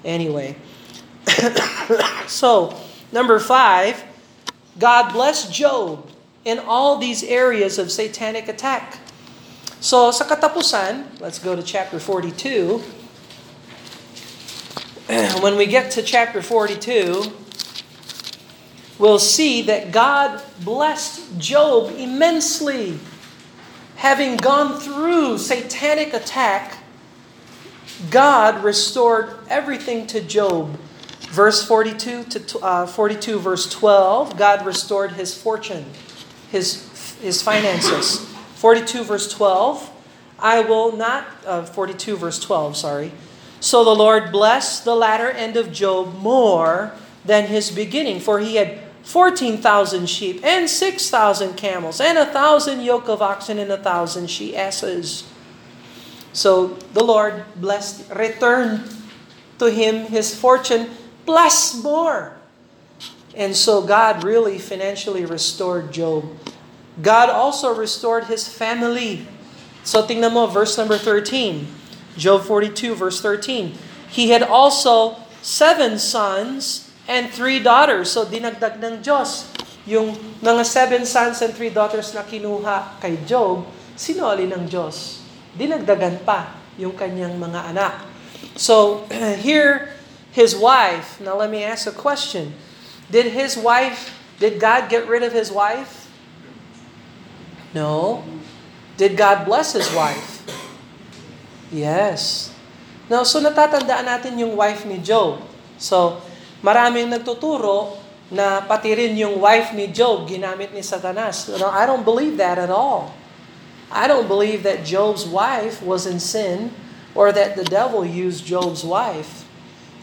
Anyway. 0.07 0.55
so, 2.29 2.71
number 3.11 3.43
five, 3.43 3.99
God 4.79 5.11
blessed 5.11 5.51
Job 5.51 6.14
in 6.45 6.59
all 6.59 6.97
these 6.97 7.23
areas 7.23 7.77
of 7.77 7.91
satanic 7.91 8.47
attack. 8.47 8.99
So, 9.81 10.11
sa 10.11 10.25
katapusan, 10.25 11.19
let's 11.19 11.39
go 11.39 11.55
to 11.55 11.61
chapter 11.61 11.99
42. 11.99 12.81
When 15.41 15.57
we 15.57 15.65
get 15.65 15.91
to 15.91 16.01
chapter 16.01 16.41
42, 16.41 17.33
we'll 18.97 19.19
see 19.19 19.61
that 19.63 19.91
God 19.91 20.41
blessed 20.63 21.37
Job 21.37 21.93
immensely. 21.97 22.97
Having 23.97 24.37
gone 24.37 24.79
through 24.79 25.37
satanic 25.37 26.13
attack, 26.13 26.77
God 28.09 28.63
restored 28.63 29.37
everything 29.49 30.07
to 30.07 30.21
Job. 30.21 30.77
Verse 31.29 31.65
42 31.65 32.23
to 32.23 32.59
uh, 32.59 32.85
42 32.85 33.39
verse 33.39 33.69
12, 33.69 34.37
God 34.37 34.65
restored 34.65 35.13
his 35.13 35.35
fortune, 35.35 35.85
his 36.51 37.17
his 37.21 37.41
finances. 37.41 38.19
42 38.55 39.03
verse 39.03 39.31
12, 39.31 39.91
I 40.39 40.61
will 40.61 40.95
not 40.95 41.27
uh, 41.45 41.63
42 41.63 42.17
verse 42.17 42.39
12, 42.39 42.77
sorry. 42.77 43.11
So 43.59 43.83
the 43.83 43.95
Lord 43.95 44.31
blessed 44.31 44.85
the 44.85 44.95
latter 44.95 45.29
end 45.29 45.57
of 45.57 45.71
Job 45.71 46.15
more 46.15 46.93
than 47.23 47.47
his 47.47 47.71
beginning, 47.71 48.19
for 48.19 48.39
he 48.39 48.55
had 48.55 48.79
14,000 49.03 50.09
sheep 50.09 50.43
and 50.43 50.69
6,000 50.69 51.55
camels 51.55 52.01
and 52.01 52.17
a 52.17 52.25
thousand 52.25 52.81
yoke 52.81 53.07
of 53.07 53.21
oxen 53.21 53.59
and 53.59 53.71
a 53.71 53.77
thousand 53.77 54.29
she 54.29 54.55
asses. 54.55 55.29
So 56.33 56.69
the 56.93 57.03
Lord 57.03 57.45
blessed, 57.55 58.09
returned 58.09 58.83
to 59.59 59.69
him 59.69 60.07
his 60.07 60.37
fortune 60.37 60.89
plus 61.25 61.81
more. 61.81 62.34
And 63.35 63.55
so 63.55 63.83
God 63.83 64.23
really 64.23 64.57
financially 64.57 65.27
restored 65.27 65.91
Job. 65.91 66.23
God 67.03 67.27
also 67.27 67.75
restored 67.75 68.31
his 68.31 68.47
family. 68.47 69.27
So 69.83 70.07
tingnan 70.07 70.31
mo, 70.31 70.47
verse 70.47 70.79
number 70.79 70.95
13. 70.95 71.67
Job 72.15 72.47
42, 72.47 72.95
verse 72.95 73.19
13. 73.19 73.75
He 74.07 74.31
had 74.31 74.39
also 74.39 75.19
seven 75.43 75.99
sons 75.99 76.87
and 77.11 77.27
three 77.27 77.59
daughters. 77.59 78.15
So 78.15 78.23
dinagdag 78.23 78.79
ng 78.79 79.03
Diyos. 79.03 79.51
Yung 79.83 80.15
mga 80.39 80.63
seven 80.63 81.03
sons 81.03 81.43
and 81.43 81.51
three 81.51 81.69
daughters 81.69 82.15
na 82.15 82.23
kinuha 82.23 82.97
kay 83.03 83.19
Job, 83.27 83.67
sinoli 83.99 84.47
ng 84.47 84.65
Diyos. 84.71 85.21
Dinagdagan 85.59 86.23
pa 86.23 86.55
yung 86.79 86.95
kanyang 86.95 87.35
mga 87.35 87.75
anak. 87.75 87.95
So 88.55 89.03
here, 89.45 89.91
his 90.31 90.55
wife, 90.55 91.19
now 91.19 91.35
let 91.35 91.51
me 91.51 91.67
ask 91.67 91.83
a 91.83 91.93
question. 91.93 92.55
Did 93.15 93.31
his 93.31 93.55
wife, 93.55 94.11
did 94.43 94.59
God 94.59 94.91
get 94.91 95.07
rid 95.07 95.23
of 95.23 95.31
his 95.31 95.47
wife? 95.47 96.11
No. 97.71 98.27
Did 98.99 99.15
God 99.15 99.47
bless 99.47 99.71
his 99.71 99.87
wife? 99.95 100.43
Yes. 101.71 102.51
Now, 103.07 103.23
so 103.23 103.39
natatandaan 103.39 104.03
natin 104.03 104.35
yung 104.35 104.59
wife 104.59 104.83
ni 104.83 104.99
Job. 104.99 105.39
So, 105.79 106.19
maraming 106.59 107.07
nagtuturo 107.07 107.95
na 108.27 108.59
pati 108.59 108.91
rin 108.91 109.15
yung 109.15 109.39
wife 109.39 109.71
ni 109.71 109.87
Job 109.87 110.27
ginamit 110.27 110.75
ni 110.75 110.83
Satanas. 110.83 111.47
No, 111.55 111.71
I 111.71 111.87
don't 111.87 112.03
believe 112.03 112.35
that 112.35 112.59
at 112.59 112.67
all. 112.67 113.15
I 113.87 114.11
don't 114.11 114.27
believe 114.27 114.67
that 114.67 114.83
Job's 114.83 115.23
wife 115.23 115.79
was 115.79 116.03
in 116.03 116.19
sin 116.19 116.75
or 117.15 117.31
that 117.31 117.55
the 117.55 117.63
devil 117.63 118.03
used 118.03 118.43
Job's 118.43 118.83
wife. 118.83 119.47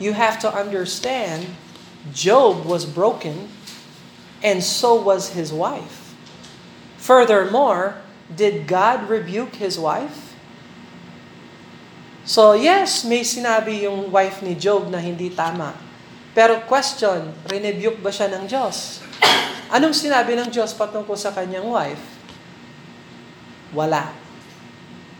You 0.01 0.17
have 0.17 0.41
to 0.41 0.49
understand, 0.49 1.45
Job 2.11 2.67
was 2.67 2.83
broken 2.83 3.47
and 4.43 4.59
so 4.59 4.99
was 4.99 5.39
his 5.39 5.55
wife. 5.55 6.19
Furthermore, 6.99 8.03
did 8.27 8.67
God 8.67 9.07
rebuke 9.07 9.63
his 9.63 9.79
wife? 9.79 10.35
So 12.27 12.59
yes, 12.59 13.07
may 13.07 13.23
sinabi 13.23 13.87
yung 13.87 14.11
wife 14.11 14.43
ni 14.43 14.59
Job 14.59 14.91
na 14.91 14.99
hindi 14.99 15.31
tama. 15.31 15.75
Pero 16.35 16.59
question, 16.67 17.31
renebuke 17.47 18.03
ba 18.03 18.11
siya 18.11 18.31
ng 18.35 18.51
Diyos? 18.51 19.05
Anong 19.71 19.95
sinabi 19.95 20.35
ng 20.35 20.49
Diyos 20.51 20.75
patungkol 20.75 21.15
sa 21.15 21.31
kanyang 21.31 21.69
wife? 21.71 22.03
Wala. 23.71 24.11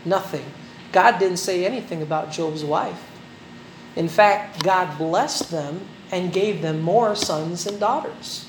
Nothing. 0.03 0.45
God 0.93 1.17
didn't 1.17 1.41
say 1.41 1.65
anything 1.65 2.05
about 2.05 2.29
Job's 2.29 2.61
wife. 2.61 2.99
In 3.93 4.09
fact, 4.09 4.61
God 4.61 4.97
blessed 4.97 5.49
them 5.49 5.85
and 6.13 6.31
gave 6.31 6.61
them 6.61 6.81
more 6.81 7.15
sons 7.15 7.65
and 7.67 7.79
daughters. 7.79 8.47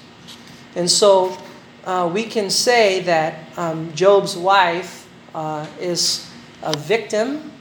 And 0.77 0.91
so, 0.91 1.37
uh, 1.85 2.11
we 2.13 2.25
can 2.25 2.51
say 2.51 3.01
that 3.03 3.39
um, 3.59 3.93
Job's 3.95 4.37
wife 4.37 5.09
uh, 5.35 5.67
is 5.81 6.31
a 6.63 6.77
victim, 6.77 7.53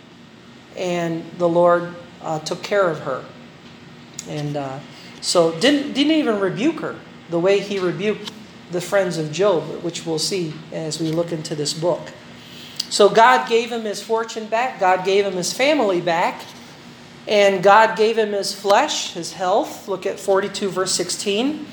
and 0.78 1.24
the 1.38 1.48
Lord 1.48 1.96
uh, 2.22 2.40
took 2.40 2.64
care 2.64 2.90
of 2.90 3.00
her. 3.02 3.24
And 4.30 4.56
uh, 4.56 4.80
so 5.22 5.58
didn't 5.60 5.94
didn't 5.94 6.14
even 6.14 6.40
rebuke 6.40 6.80
her 6.80 6.96
the 7.30 7.40
way 7.40 7.60
he 7.60 7.80
rebuked 7.80 8.32
the 8.72 8.82
friends 8.82 9.18
of 9.18 9.32
Job, 9.32 9.64
which 9.84 10.06
we'll 10.06 10.20
see 10.20 10.54
as 10.72 11.00
we 11.00 11.12
look 11.12 11.32
into 11.32 11.56
this 11.56 11.74
book. 11.74 12.12
So 12.90 13.10
God 13.10 13.50
gave 13.50 13.72
him 13.72 13.84
his 13.84 14.02
fortune 14.02 14.46
back, 14.46 14.80
God 14.80 15.04
gave 15.04 15.26
him 15.26 15.34
his 15.34 15.52
family 15.52 16.00
back, 16.00 16.42
and 17.28 17.64
God 17.64 17.98
gave 17.98 18.18
him 18.18 18.34
his 18.34 18.54
flesh, 18.54 19.14
his 19.14 19.34
health. 19.34 19.88
Look 19.88 20.06
at 20.06 20.20
42 20.20 20.70
verse 20.70 20.94
16. 20.94 21.66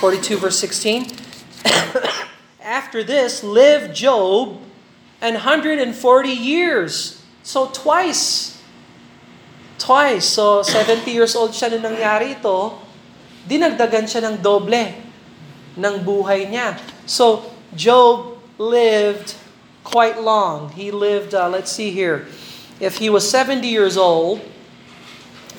42 0.00 0.36
verse 0.36 0.58
16. 0.58 1.06
After 2.62 3.02
this 3.02 3.42
lived 3.42 3.94
Job 3.94 4.60
an 5.20 5.34
140 5.34 6.28
years. 6.28 7.24
So 7.42 7.66
twice 7.68 8.60
twice. 9.80 10.28
So, 10.28 10.62
70 10.62 11.08
years 11.10 11.32
old 11.34 11.56
siya 11.56 11.72
nung 11.72 11.96
nangyari 11.96 12.36
ito, 12.36 12.76
dinagdagan 13.48 14.04
siya 14.04 14.20
ng 14.28 14.36
doble 14.44 14.94
ng 15.80 15.94
buhay 16.04 16.46
niya. 16.46 16.76
So, 17.08 17.48
Job 17.72 18.36
lived 18.60 19.34
quite 19.82 20.20
long. 20.20 20.70
He 20.76 20.92
lived, 20.92 21.32
uh, 21.32 21.48
let's 21.48 21.72
see 21.72 21.90
here, 21.90 22.28
if 22.80 22.96
he 22.96 23.10
was 23.10 23.30
70 23.30 23.68
years 23.68 23.96
old, 23.96 24.40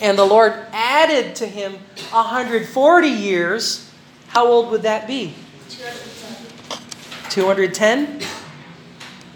and 0.01 0.17
the 0.17 0.25
Lord 0.25 0.53
added 0.73 1.35
to 1.35 1.45
him 1.45 1.73
140 2.11 3.07
years, 3.07 3.89
how 4.27 4.47
old 4.47 4.71
would 4.71 4.81
that 4.81 5.07
be? 5.07 5.35
210? 7.29 8.21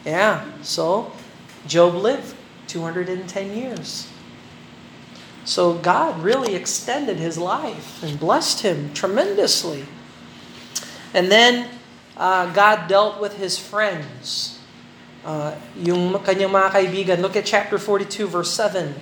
Yeah, 0.03 0.43
so 0.61 1.11
Job 1.67 1.93
lived 1.93 2.35
210 2.67 3.55
years. 3.55 4.09
So 5.45 5.73
God 5.73 6.21
really 6.21 6.55
extended 6.55 7.17
his 7.17 7.37
life 7.37 8.01
and 8.01 8.19
blessed 8.19 8.61
him 8.61 8.93
tremendously. 8.93 9.85
And 11.13 11.31
then 11.31 11.69
uh, 12.17 12.51
God 12.53 12.87
dealt 12.87 13.21
with 13.21 13.37
his 13.37 13.57
friends. 13.57 14.54
Uh, 15.25 15.57
yung 15.81 16.13
kanyang 16.21 16.53
mga 16.53 16.69
kaibigan. 16.69 17.17
Look 17.17 17.35
at 17.35 17.49
chapter 17.49 17.81
42 17.81 18.29
verse 18.29 18.53
7. 18.53 18.93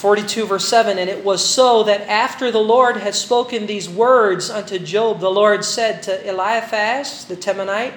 42 0.00 0.46
verse 0.46 0.66
7 0.66 0.96
And 0.96 1.10
it 1.10 1.22
was 1.22 1.44
so 1.44 1.84
that 1.84 2.08
after 2.08 2.50
the 2.50 2.64
Lord 2.64 2.96
had 2.96 3.14
spoken 3.14 3.66
these 3.66 3.86
words 3.86 4.48
unto 4.48 4.78
Job, 4.78 5.20
the 5.20 5.28
Lord 5.28 5.62
said 5.62 6.02
to 6.04 6.26
Eliphaz 6.26 7.26
the 7.26 7.36
Temanite, 7.36 7.92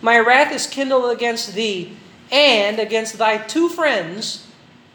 My 0.00 0.20
wrath 0.20 0.54
is 0.54 0.68
kindled 0.68 1.10
against 1.10 1.54
thee 1.54 1.96
and 2.30 2.78
against 2.78 3.18
thy 3.18 3.38
two 3.38 3.68
friends, 3.68 4.46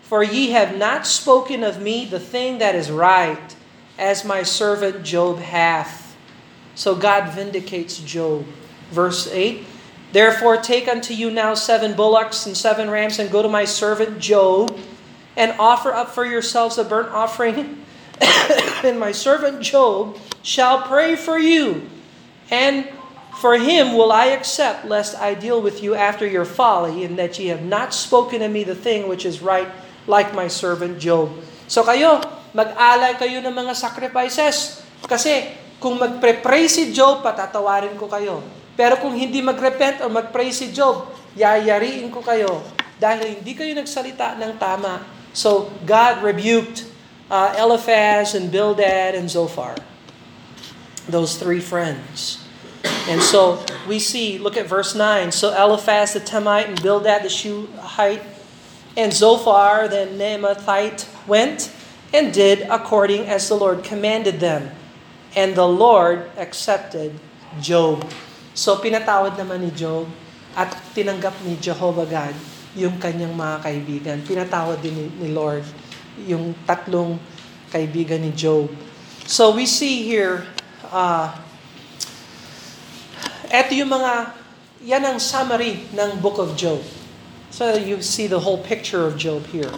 for 0.03 0.23
ye 0.23 0.51
have 0.51 0.77
not 0.77 1.05
spoken 1.05 1.65
of 1.65 1.81
me 1.81 2.05
the 2.05 2.19
thing 2.19 2.59
that 2.59 2.75
is 2.75 2.89
right, 2.89 3.55
as 3.99 4.23
my 4.23 4.41
servant 4.43 5.03
Job 5.03 5.39
hath. 5.39 6.15
So 6.75 6.95
God 6.95 7.33
vindicates 7.33 7.99
Job. 7.99 8.45
Verse 8.89 9.27
8 9.27 9.65
Therefore 10.13 10.61
take 10.61 10.85
unto 10.85 11.09
you 11.09 11.33
now 11.33 11.57
seven 11.57 11.97
bullocks 11.97 12.45
and 12.45 12.53
seven 12.53 12.85
rams, 12.93 13.17
and 13.17 13.33
go 13.33 13.41
to 13.41 13.49
my 13.49 13.65
servant 13.65 14.21
Job, 14.21 14.77
and 15.33 15.57
offer 15.57 15.89
up 15.89 16.13
for 16.13 16.21
yourselves 16.21 16.77
a 16.77 16.85
burnt 16.85 17.09
offering. 17.09 17.81
and 18.85 19.01
my 19.01 19.09
servant 19.09 19.65
Job 19.65 20.21
shall 20.45 20.85
pray 20.85 21.17
for 21.17 21.41
you, 21.41 21.89
and 22.53 22.85
for 23.41 23.57
him 23.57 23.97
will 23.97 24.13
I 24.13 24.37
accept, 24.37 24.85
lest 24.85 25.17
I 25.17 25.33
deal 25.33 25.57
with 25.57 25.81
you 25.81 25.97
after 25.97 26.29
your 26.29 26.45
folly, 26.45 27.01
and 27.01 27.17
that 27.17 27.41
ye 27.41 27.49
have 27.49 27.65
not 27.65 27.89
spoken 27.89 28.45
to 28.45 28.47
me 28.53 28.61
the 28.61 28.77
thing 28.77 29.09
which 29.09 29.25
is 29.25 29.41
right, 29.41 29.67
like 30.05 30.37
my 30.37 30.45
servant 30.45 31.01
Job. 31.01 31.33
So 31.65 31.81
kayo, 31.81 32.21
mag-alay 32.53 33.17
kayo 33.17 33.41
ng 33.41 33.49
mga 33.49 33.73
sacrifices. 33.73 34.85
Kasi 35.09 35.57
kung 35.81 35.97
magpre-pray 35.97 36.69
si 36.69 36.93
Job, 36.93 37.25
patatawarin 37.25 37.97
ko 37.97 38.05
kayo. 38.05 38.45
Pero 38.73 38.97
kung 38.97 39.13
hindi 39.13 39.41
mag-repent 39.41 40.01
o 40.01 40.09
mag-pray 40.09 40.49
si 40.49 40.73
Job, 40.73 41.13
yayariin 41.37 42.09
ko 42.09 42.25
kayo. 42.25 42.65
Dahil 42.97 43.41
hindi 43.41 43.53
kayo 43.53 43.73
nagsalita 43.77 44.37
ng 44.37 44.57
tama. 44.57 45.05
So 45.33 45.69
God 45.85 46.21
rebuked 46.21 46.85
uh, 47.29 47.53
Eliphaz 47.57 48.33
and 48.33 48.49
Bildad 48.49 49.13
and 49.13 49.29
Zophar. 49.29 49.77
Those 51.09 51.37
three 51.37 51.59
friends. 51.59 52.41
And 53.09 53.21
so 53.21 53.59
we 53.87 53.99
see, 53.99 54.37
look 54.37 54.55
at 54.55 54.67
verse 54.67 54.95
9. 54.95 55.31
So 55.31 55.51
Eliphaz 55.51 56.13
the 56.13 56.19
Temite 56.21 56.69
and 56.69 56.81
Bildad 56.81 57.23
the 57.23 57.29
Shuhite 57.29 58.23
and 58.95 59.11
Zophar 59.11 59.87
the 59.87 60.07
Naamathite 60.07 61.09
went 61.27 61.71
and 62.13 62.33
did 62.33 62.61
according 62.69 63.25
as 63.25 63.49
the 63.49 63.55
Lord 63.55 63.83
commanded 63.83 64.39
them. 64.39 64.71
And 65.35 65.55
the 65.55 65.67
Lord 65.67 66.29
accepted 66.37 67.19
Job. 67.59 68.05
So 68.53 68.77
pinatawad 68.77 69.33
naman 69.33 69.65
ni 69.65 69.73
Job 69.73 70.05
at 70.53 70.69
tinanggap 70.93 71.33
ni 71.41 71.57
Jehovah 71.57 72.05
God 72.05 72.37
yung 72.77 73.01
kanyang 73.01 73.33
mga 73.33 73.57
kaibigan. 73.65 74.17
Pinatawad 74.21 74.81
din 74.81 74.93
ni, 74.93 75.05
ni 75.25 75.29
Lord 75.33 75.65
yung 76.29 76.53
tatlong 76.69 77.17
kaibigan 77.73 78.21
ni 78.21 78.29
Job. 78.37 78.69
So 79.25 79.53
we 79.57 79.65
see 79.65 80.05
here, 80.05 80.45
uh, 80.93 81.33
eto 83.49 83.73
yung 83.73 83.89
mga, 83.89 84.37
yan 84.85 85.01
ang 85.01 85.17
summary 85.17 85.89
ng 85.89 86.21
book 86.21 86.37
of 86.37 86.53
Job. 86.53 86.81
So 87.49 87.73
you 87.73 88.01
see 88.05 88.29
the 88.29 88.41
whole 88.41 88.61
picture 88.61 89.05
of 89.05 89.17
Job 89.17 89.49
here. 89.49 89.73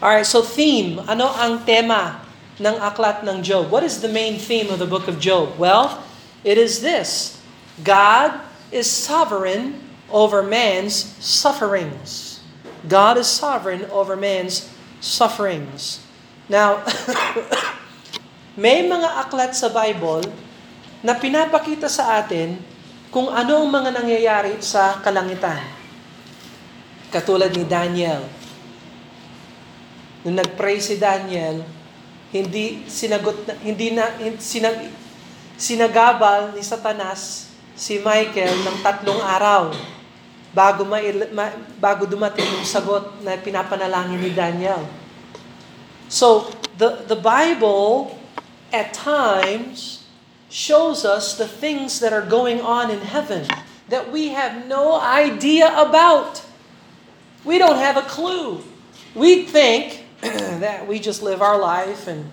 Alright, 0.00 0.28
so 0.28 0.40
theme. 0.40 1.00
Ano 1.08 1.32
ang 1.32 1.64
tema 1.64 2.24
ng 2.60 2.76
aklat 2.80 3.24
ng 3.24 3.44
Job? 3.44 3.68
What 3.68 3.84
is 3.84 4.00
the 4.00 4.08
main 4.08 4.40
theme 4.40 4.72
of 4.72 4.80
the 4.80 4.88
book 4.88 5.08
of 5.08 5.20
Job? 5.20 5.56
Well, 5.60 6.04
it 6.44 6.56
is 6.56 6.80
this. 6.80 7.40
God 7.82 8.38
is 8.70 8.86
sovereign 8.86 9.82
over 10.06 10.46
man's 10.46 10.94
sufferings. 11.18 12.38
God 12.86 13.18
is 13.18 13.26
sovereign 13.26 13.90
over 13.90 14.14
man's 14.14 14.70
sufferings. 15.02 15.98
Now, 16.46 16.84
may 18.60 18.86
mga 18.86 19.26
aklat 19.26 19.58
sa 19.58 19.72
Bible 19.72 20.28
na 21.02 21.18
pinapakita 21.18 21.90
sa 21.90 22.22
atin 22.22 22.60
kung 23.10 23.26
ano 23.26 23.64
ang 23.64 23.68
mga 23.70 23.90
nangyayari 23.90 24.62
sa 24.62 25.02
kalangitan. 25.02 25.62
Katulad 27.10 27.50
ni 27.54 27.66
Daniel. 27.66 28.22
Nung 30.22 30.38
nag-pray 30.38 30.78
si 30.78 30.96
Daniel, 30.96 31.62
hindi 32.34 32.86
sinagot 32.90 33.46
na, 33.46 33.54
hindi 33.62 33.94
na 33.94 34.08
sinag, 34.40 34.90
sinagabal 35.54 36.56
ni 36.56 36.62
Satanas 36.64 37.43
si 37.74 37.98
Michael 37.98 38.54
ng 38.54 38.78
tatlong 38.82 39.18
araw 39.18 39.74
bago 40.54 40.86
ma, 40.86 41.02
ma, 41.34 41.50
bago 41.82 42.06
dumating 42.06 42.46
yung 42.46 42.62
sagot 42.62 43.18
na 43.26 43.34
pinapanalangin 43.34 44.22
ni 44.22 44.30
Daniel. 44.30 44.86
So, 46.06 46.54
the 46.78 47.02
the 47.10 47.18
Bible 47.18 48.14
at 48.70 48.94
times 48.94 50.06
shows 50.46 51.02
us 51.02 51.34
the 51.34 51.50
things 51.50 51.98
that 51.98 52.14
are 52.14 52.22
going 52.22 52.62
on 52.62 52.94
in 52.94 53.02
heaven 53.02 53.50
that 53.90 54.14
we 54.14 54.30
have 54.30 54.70
no 54.70 54.94
idea 55.02 55.74
about. 55.74 56.46
We 57.42 57.58
don't 57.58 57.82
have 57.82 57.98
a 57.98 58.06
clue. 58.06 58.62
We 59.18 59.44
think 59.50 60.06
that 60.62 60.86
we 60.86 61.02
just 61.02 61.22
live 61.22 61.42
our 61.42 61.58
life 61.58 62.06
and 62.06 62.30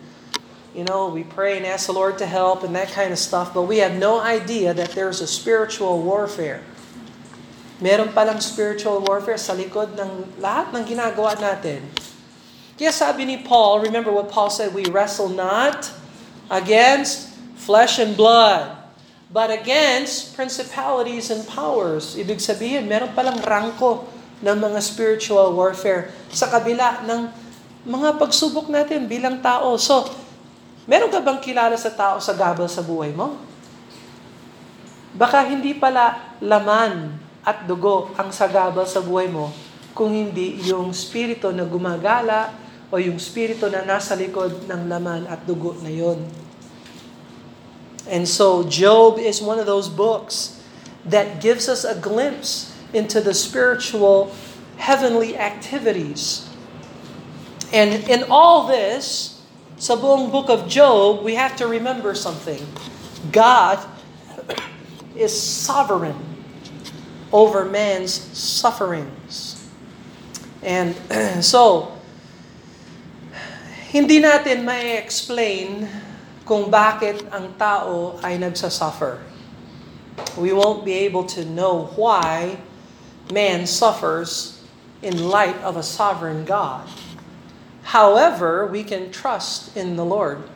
you 0.71 0.87
know, 0.87 1.11
we 1.11 1.23
pray 1.23 1.57
and 1.57 1.65
ask 1.65 1.87
the 1.87 1.95
Lord 1.95 2.17
to 2.19 2.25
help 2.25 2.63
and 2.63 2.75
that 2.75 2.91
kind 2.91 3.11
of 3.11 3.19
stuff, 3.19 3.53
but 3.53 3.67
we 3.67 3.83
have 3.83 3.95
no 3.95 4.23
idea 4.23 4.73
that 4.73 4.95
there's 4.95 5.19
a 5.19 5.27
spiritual 5.27 5.99
warfare. 5.99 6.63
Meron 7.81 8.13
palang 8.15 8.39
spiritual 8.39 9.03
warfare 9.03 9.41
sa 9.41 9.51
likod 9.51 9.97
ng 9.99 10.39
lahat 10.39 10.71
ng 10.71 10.83
ginagawa 10.85 11.35
natin. 11.35 11.83
Kaya 12.79 12.93
sabi 12.93 13.27
ni 13.27 13.41
Paul, 13.41 13.83
remember 13.83 14.13
what 14.13 14.31
Paul 14.31 14.47
said, 14.47 14.71
we 14.71 14.87
wrestle 14.87 15.29
not 15.29 15.91
against 16.47 17.33
flesh 17.59 17.99
and 17.99 18.15
blood, 18.15 18.71
but 19.27 19.51
against 19.51 20.37
principalities 20.37 21.27
and 21.29 21.43
powers. 21.45 22.15
Ibig 22.15 22.39
sabihin, 22.39 22.87
meron 22.87 23.11
palang 23.11 23.43
rangko 23.43 24.07
ng 24.41 24.57
mga 24.57 24.79
spiritual 24.81 25.51
warfare 25.53 26.15
sa 26.31 26.47
kabila 26.47 27.03
ng 27.05 27.29
mga 27.85 28.21
pagsubok 28.21 28.69
natin 28.69 29.09
bilang 29.09 29.41
tao. 29.41 29.73
So, 29.77 30.05
Meron 30.89 31.13
ka 31.13 31.21
bang 31.21 31.37
kilala 31.41 31.77
sa 31.77 31.93
tao 31.93 32.17
sa 32.17 32.33
gabal 32.33 32.65
sa 32.65 32.81
buhay 32.81 33.13
mo? 33.13 33.37
Baka 35.11 35.43
hindi 35.45 35.75
pala 35.75 36.37
laman 36.39 37.19
at 37.43 37.65
dugo 37.67 38.13
ang 38.15 38.29
sagabal 38.29 38.85
sa 38.85 39.01
buhay 39.01 39.27
mo, 39.27 39.51
kung 39.91 40.13
hindi 40.13 40.61
yung 40.65 40.95
spirito 40.95 41.51
na 41.51 41.67
gumagala 41.67 42.53
o 42.87 43.01
yung 43.01 43.19
spirito 43.19 43.67
na 43.67 43.83
nasa 43.83 44.15
likod 44.15 44.69
ng 44.69 44.81
laman 44.87 45.27
at 45.27 45.43
dugo 45.43 45.75
na 45.83 45.91
yon. 45.91 46.21
And 48.07 48.25
so 48.25 48.63
Job 48.65 49.19
is 49.19 49.43
one 49.43 49.59
of 49.59 49.67
those 49.67 49.91
books 49.91 50.61
that 51.05 51.41
gives 51.41 51.67
us 51.67 51.83
a 51.83 51.97
glimpse 51.97 52.71
into 52.93 53.19
the 53.19 53.33
spiritual 53.33 54.31
heavenly 54.77 55.37
activities. 55.37 56.47
And 57.71 58.03
in 58.09 58.27
all 58.27 58.67
this, 58.67 59.30
sa 59.81 59.97
buong 59.97 60.29
book 60.29 60.45
of 60.53 60.69
Job, 60.69 61.25
we 61.25 61.33
have 61.33 61.57
to 61.57 61.65
remember 61.65 62.13
something. 62.13 62.61
God 63.33 63.81
is 65.17 65.33
sovereign 65.33 66.21
over 67.33 67.65
man's 67.65 68.13
sufferings. 68.13 69.57
And 70.61 70.93
so, 71.41 71.97
hindi 73.89 74.21
natin 74.21 74.69
may 74.69 75.01
explain 75.01 75.89
kung 76.45 76.69
bakit 76.69 77.25
ang 77.33 77.57
tao 77.57 78.21
ay 78.21 78.37
nagsasuffer. 78.37 79.17
We 80.37 80.53
won't 80.53 80.85
be 80.85 80.93
able 81.09 81.25
to 81.33 81.41
know 81.41 81.89
why 81.97 82.61
man 83.33 83.65
suffers 83.65 84.61
in 85.01 85.25
light 85.25 85.57
of 85.65 85.73
a 85.73 85.81
sovereign 85.81 86.45
God. 86.45 86.85
However, 87.91 88.65
we 88.71 88.87
can 88.87 89.11
trust 89.11 89.75
in 89.75 89.97
the 89.99 90.07
Lord. 90.07 90.47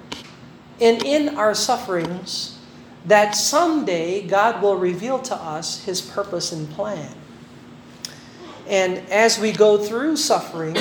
And 0.80 1.04
in 1.04 1.36
our 1.36 1.52
sufferings, 1.52 2.56
that 3.04 3.36
someday 3.36 4.24
God 4.26 4.64
will 4.64 4.80
reveal 4.80 5.20
to 5.28 5.36
us 5.36 5.84
His 5.84 6.00
purpose 6.00 6.56
and 6.56 6.72
plan. 6.72 7.12
And 8.72 9.04
as 9.12 9.38
we 9.38 9.52
go 9.52 9.76
through 9.78 10.16
suffering, 10.16 10.80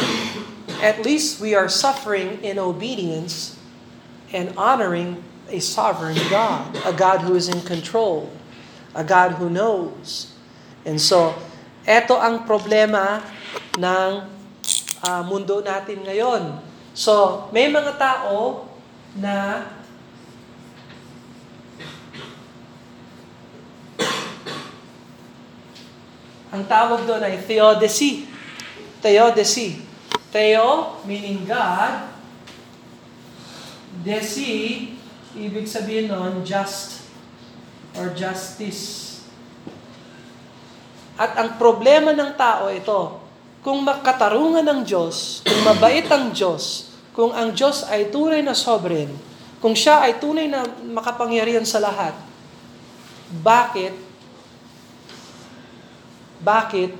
at 0.78 1.02
least 1.02 1.40
we 1.40 1.58
are 1.58 1.68
suffering 1.68 2.38
in 2.46 2.60
obedience 2.60 3.58
and 4.30 4.54
honoring 4.56 5.24
a 5.50 5.58
sovereign 5.58 6.18
God, 6.30 6.70
a 6.86 6.92
God 6.92 7.22
who 7.26 7.34
is 7.34 7.48
in 7.48 7.62
control, 7.62 8.30
a 8.94 9.02
God 9.02 9.42
who 9.42 9.50
knows. 9.50 10.30
And 10.86 11.02
so, 11.02 11.34
eto 11.82 12.14
ang 12.14 12.46
problema 12.46 13.26
ng 13.74 14.30
uh, 15.04 15.22
mundo 15.22 15.60
natin 15.60 16.00
ngayon. 16.00 16.56
So, 16.96 17.46
may 17.52 17.68
mga 17.68 18.00
tao 18.00 18.64
na 19.20 19.68
Ang 26.54 26.70
tawag 26.70 27.02
doon 27.02 27.18
ay 27.18 27.42
theodicy. 27.42 28.30
Theodicy. 29.02 29.82
Theo, 30.30 31.02
meaning 31.02 31.42
God. 31.42 32.14
Desi, 34.06 34.86
ibig 35.34 35.66
sabihin 35.66 36.14
noon, 36.14 36.46
just 36.46 37.10
or 37.98 38.14
justice. 38.14 39.26
At 41.18 41.34
ang 41.42 41.58
problema 41.58 42.14
ng 42.14 42.38
tao 42.38 42.70
ito, 42.70 43.23
kung 43.64 43.80
makatarungan 43.80 44.60
ng 44.60 44.80
Diyos, 44.84 45.40
kung 45.40 45.60
mabait 45.64 46.04
ang 46.12 46.36
Diyos, 46.36 46.92
kung 47.16 47.32
ang 47.32 47.56
Diyos 47.56 47.88
ay 47.88 48.12
tunay 48.12 48.44
na 48.44 48.52
sovereign, 48.52 49.08
kung 49.64 49.72
siya 49.72 50.04
ay 50.04 50.20
tunay 50.20 50.52
na 50.52 50.68
makapangyarihan 50.92 51.64
sa 51.64 51.80
lahat, 51.80 52.12
bakit 53.40 53.96
bakit 56.44 56.92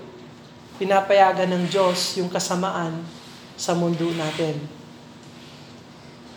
pinapayagan 0.80 1.52
ng 1.52 1.64
Diyos 1.68 2.16
yung 2.16 2.32
kasamaan 2.32 3.04
sa 3.60 3.76
mundo 3.76 4.08
natin? 4.16 4.56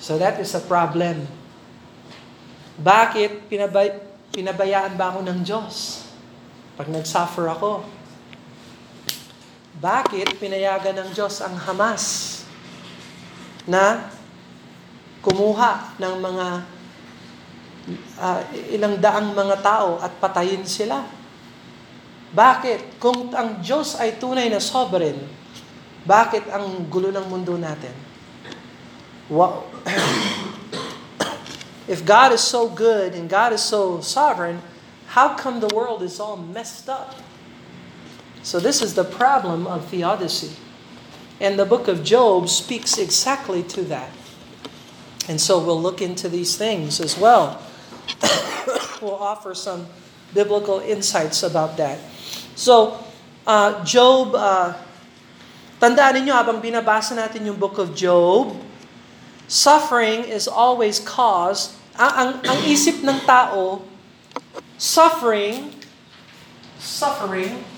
So 0.04 0.20
that 0.20 0.44
is 0.44 0.52
a 0.60 0.62
problem. 0.62 1.24
Bakit 2.76 3.48
pinabay, 3.48 3.96
pinabayaan 4.36 5.00
ba 5.00 5.16
ako 5.16 5.24
ng 5.24 5.40
Diyos 5.40 6.04
pag 6.76 6.92
nag-suffer 6.92 7.48
ako? 7.48 7.97
Bakit 9.78 10.42
pinayagan 10.42 10.98
ng 10.98 11.10
Diyos 11.14 11.38
ang 11.38 11.54
Hamas 11.54 12.42
na 13.70 14.10
kumuha 15.22 15.94
ng 16.02 16.16
mga 16.18 16.48
uh, 18.18 18.42
ilang 18.74 18.98
daang 18.98 19.38
mga 19.38 19.62
tao 19.62 20.02
at 20.02 20.18
patayin 20.18 20.66
sila? 20.66 21.06
Bakit? 22.34 22.98
Kung 22.98 23.30
ang 23.38 23.62
Diyos 23.62 23.94
ay 24.02 24.18
tunay 24.18 24.50
na 24.50 24.58
sovereign, 24.58 25.22
bakit 26.10 26.50
ang 26.50 26.90
gulo 26.90 27.14
ng 27.14 27.30
mundo 27.30 27.54
natin? 27.54 27.94
Wow. 29.30 29.62
if 31.94 32.02
God 32.02 32.34
is 32.34 32.42
so 32.42 32.66
good 32.66 33.14
and 33.14 33.30
God 33.30 33.54
is 33.54 33.62
so 33.62 34.02
sovereign, 34.02 34.58
how 35.14 35.38
come 35.38 35.62
the 35.62 35.70
world 35.70 36.02
is 36.02 36.18
all 36.18 36.34
messed 36.34 36.90
up? 36.90 37.27
So 38.44 38.60
this 38.60 38.82
is 38.82 38.94
the 38.94 39.04
problem 39.04 39.68
of 39.68 39.86
theodicy. 39.88 40.56
And 41.40 41.60
the 41.60 41.66
book 41.66 41.88
of 41.88 42.04
Job 42.04 42.50
speaks 42.50 42.98
exactly 42.98 43.62
to 43.78 43.84
that. 43.94 44.10
And 45.28 45.40
so 45.40 45.60
we'll 45.60 45.82
look 45.82 46.02
into 46.02 46.30
these 46.30 46.58
things 46.58 47.00
as 47.00 47.18
well. 47.18 47.62
we'll 49.02 49.20
offer 49.20 49.54
some 49.54 49.86
biblical 50.34 50.80
insights 50.80 51.44
about 51.44 51.78
that. 51.78 52.00
So, 52.56 53.04
uh, 53.46 53.84
Job, 53.84 54.34
uh, 54.34 54.74
tandaan 55.78 56.24
ninyo 56.24 56.34
habang 56.34 56.58
binabasa 56.58 57.14
natin 57.14 57.46
yung 57.46 57.60
book 57.60 57.78
of 57.78 57.94
Job, 57.94 58.56
suffering 59.46 60.26
is 60.26 60.50
always 60.50 60.98
caused, 60.98 61.78
ang, 62.00 62.12
ang, 62.18 62.32
ang 62.48 62.60
isip 62.66 63.06
ng 63.06 63.20
tao, 63.30 63.86
suffering, 64.82 65.70
suffering 66.82 67.77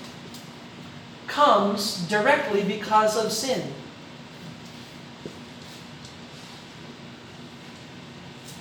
comes 1.30 2.02
directly 2.10 2.66
because 2.66 3.14
of 3.14 3.30
sin. 3.30 3.62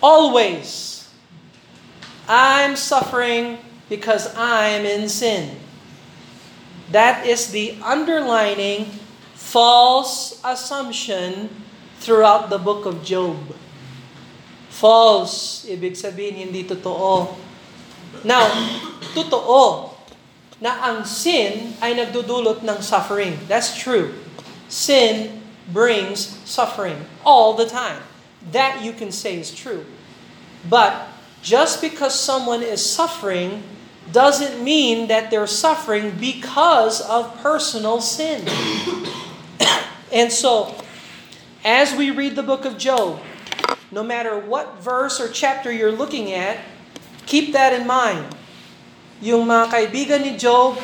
Always. 0.02 1.10
I'm 2.30 2.78
suffering 2.78 3.58
because 3.90 4.30
I'm 4.38 4.86
in 4.86 5.10
sin. 5.10 5.58
That 6.94 7.26
is 7.26 7.50
the 7.50 7.76
underlining 7.82 8.94
false 9.34 10.40
assumption 10.46 11.50
throughout 11.98 12.54
the 12.54 12.62
book 12.62 12.86
of 12.86 13.02
Job. 13.02 13.38
False, 14.70 15.66
ibig 15.66 15.98
sabihin 15.98 16.38
hindi 16.48 16.64
totoo. 16.64 17.34
Now, 18.24 18.46
totoo 19.18 19.89
na 20.60 20.76
ang 20.84 21.08
sin 21.08 21.74
ay 21.80 21.96
nagdudulot 21.96 22.64
ng 22.64 22.80
suffering. 22.84 23.40
That's 23.48 23.76
true. 23.80 24.16
Sin 24.68 25.42
brings 25.72 26.40
suffering 26.44 27.08
all 27.24 27.56
the 27.56 27.66
time. 27.66 28.04
That 28.52 28.84
you 28.84 28.92
can 28.92 29.12
say 29.12 29.40
is 29.40 29.56
true. 29.56 29.86
But 30.68 31.08
just 31.42 31.80
because 31.80 32.16
someone 32.16 32.64
is 32.64 32.84
suffering 32.84 33.64
doesn't 34.12 34.64
mean 34.64 35.08
that 35.08 35.32
they're 35.32 35.48
suffering 35.48 36.12
because 36.20 37.00
of 37.02 37.40
personal 37.40 38.02
sin. 38.02 38.44
and 40.12 40.32
so, 40.32 40.76
as 41.64 41.96
we 41.96 42.12
read 42.12 42.36
the 42.36 42.44
book 42.44 42.66
of 42.66 42.78
Job, 42.78 43.22
no 43.92 44.04
matter 44.04 44.38
what 44.38 44.82
verse 44.82 45.20
or 45.20 45.30
chapter 45.30 45.72
you're 45.72 45.92
looking 45.92 46.32
at, 46.32 46.58
keep 47.26 47.54
that 47.54 47.74
in 47.74 47.86
mind. 47.86 48.36
Yung 49.20 49.44
mga 49.44 49.68
kaibigan 49.68 50.24
ni 50.24 50.40
Job, 50.40 50.80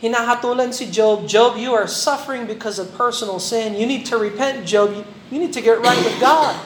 hinahatulan 0.00 0.72
si 0.72 0.88
Job, 0.88 1.28
Job, 1.28 1.60
you 1.60 1.76
are 1.76 1.86
suffering 1.86 2.48
because 2.48 2.80
of 2.80 2.88
personal 2.96 3.36
sin. 3.36 3.76
You 3.76 3.84
need 3.84 4.08
to 4.08 4.16
repent, 4.16 4.64
Job. 4.64 4.96
You 5.30 5.38
need 5.38 5.52
to 5.52 5.60
get 5.60 5.80
right 5.80 6.00
with 6.00 6.16
God. 6.20 6.56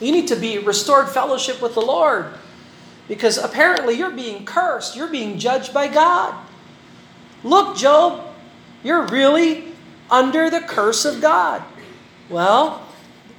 You 0.00 0.12
need 0.12 0.28
to 0.28 0.36
be 0.36 0.58
restored 0.60 1.08
fellowship 1.08 1.64
with 1.64 1.74
the 1.74 1.82
Lord. 1.82 2.36
Because 3.08 3.40
apparently 3.40 3.96
you're 3.96 4.12
being 4.12 4.44
cursed. 4.44 4.94
You're 4.94 5.08
being 5.08 5.40
judged 5.40 5.72
by 5.72 5.88
God. 5.88 6.36
Look, 7.42 7.76
Job, 7.76 8.28
you're 8.84 9.06
really 9.06 9.72
under 10.10 10.50
the 10.50 10.60
curse 10.60 11.04
of 11.04 11.20
God. 11.20 11.62
Well, 12.28 12.84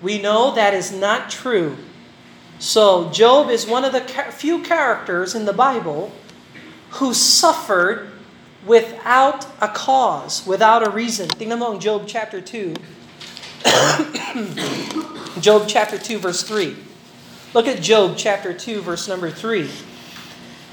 we 0.01 0.19
know 0.19 0.55
that 0.55 0.73
is 0.73 0.91
not 0.91 1.29
true. 1.29 1.77
So, 2.57 3.09
Job 3.11 3.49
is 3.49 3.67
one 3.67 3.85
of 3.85 3.93
the 3.93 4.01
few 4.33 4.63
characters 4.63 5.35
in 5.35 5.45
the 5.45 5.53
Bible 5.53 6.11
who 6.91 7.13
suffered 7.13 8.09
without 8.65 9.47
a 9.61 9.67
cause, 9.67 10.45
without 10.45 10.85
a 10.85 10.89
reason. 10.89 11.29
Tingnan 11.29 11.59
mo 11.59 11.73
ang 11.73 11.79
Job 11.79 12.03
chapter 12.07 12.41
2. 12.41 12.73
Job 15.41 15.67
chapter 15.67 15.97
2 15.97 16.19
verse 16.19 16.43
3. 16.43 16.75
Look 17.53 17.67
at 17.67 17.81
Job 17.81 18.13
chapter 18.15 18.53
2, 18.53 18.81
verse 18.81 19.07
number 19.07 19.31
3. 19.31 19.69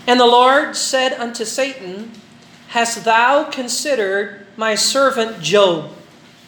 And 0.07 0.21
the 0.21 0.27
Lord 0.27 0.77
said 0.77 1.15
unto 1.15 1.45
Satan, 1.45 2.13
Hast 2.69 3.05
thou 3.05 3.45
considered 3.45 4.47
my 4.59 4.75
servant 4.75 5.41
Job, 5.41 5.91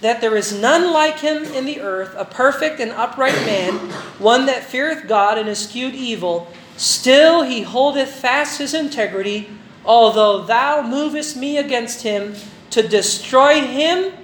that 0.02 0.20
there 0.20 0.36
is 0.36 0.52
none 0.52 0.92
like 0.92 1.20
him 1.20 1.44
in 1.44 1.64
the 1.64 1.80
earth, 1.80 2.14
a 2.16 2.26
perfect 2.26 2.78
and 2.78 2.92
upright 2.92 3.40
man, 3.46 3.74
one 4.18 4.44
that 4.46 4.64
feareth 4.64 5.08
God 5.08 5.38
and 5.38 5.48
eschewed 5.48 5.94
evil? 5.94 6.52
Still 6.78 7.42
he 7.42 7.66
holdeth 7.66 8.22
fast 8.22 8.62
his 8.62 8.72
integrity, 8.72 9.50
although 9.84 10.46
thou 10.46 10.80
movest 10.80 11.34
me 11.36 11.58
against 11.58 12.06
him 12.06 12.38
to 12.70 12.86
destroy 12.86 13.66
him 13.66 14.14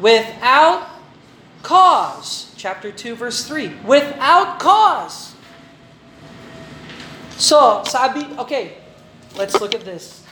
without 0.00 0.88
cause. 1.62 2.48
Chapter 2.56 2.90
2, 2.90 3.14
verse 3.14 3.44
3. 3.44 3.76
Without 3.84 4.58
cause. 4.58 5.36
So, 7.36 7.84
sabi, 7.84 8.24
okay, 8.40 8.80
let's 9.36 9.60
look 9.60 9.76
at 9.76 9.84
this. 9.84 10.24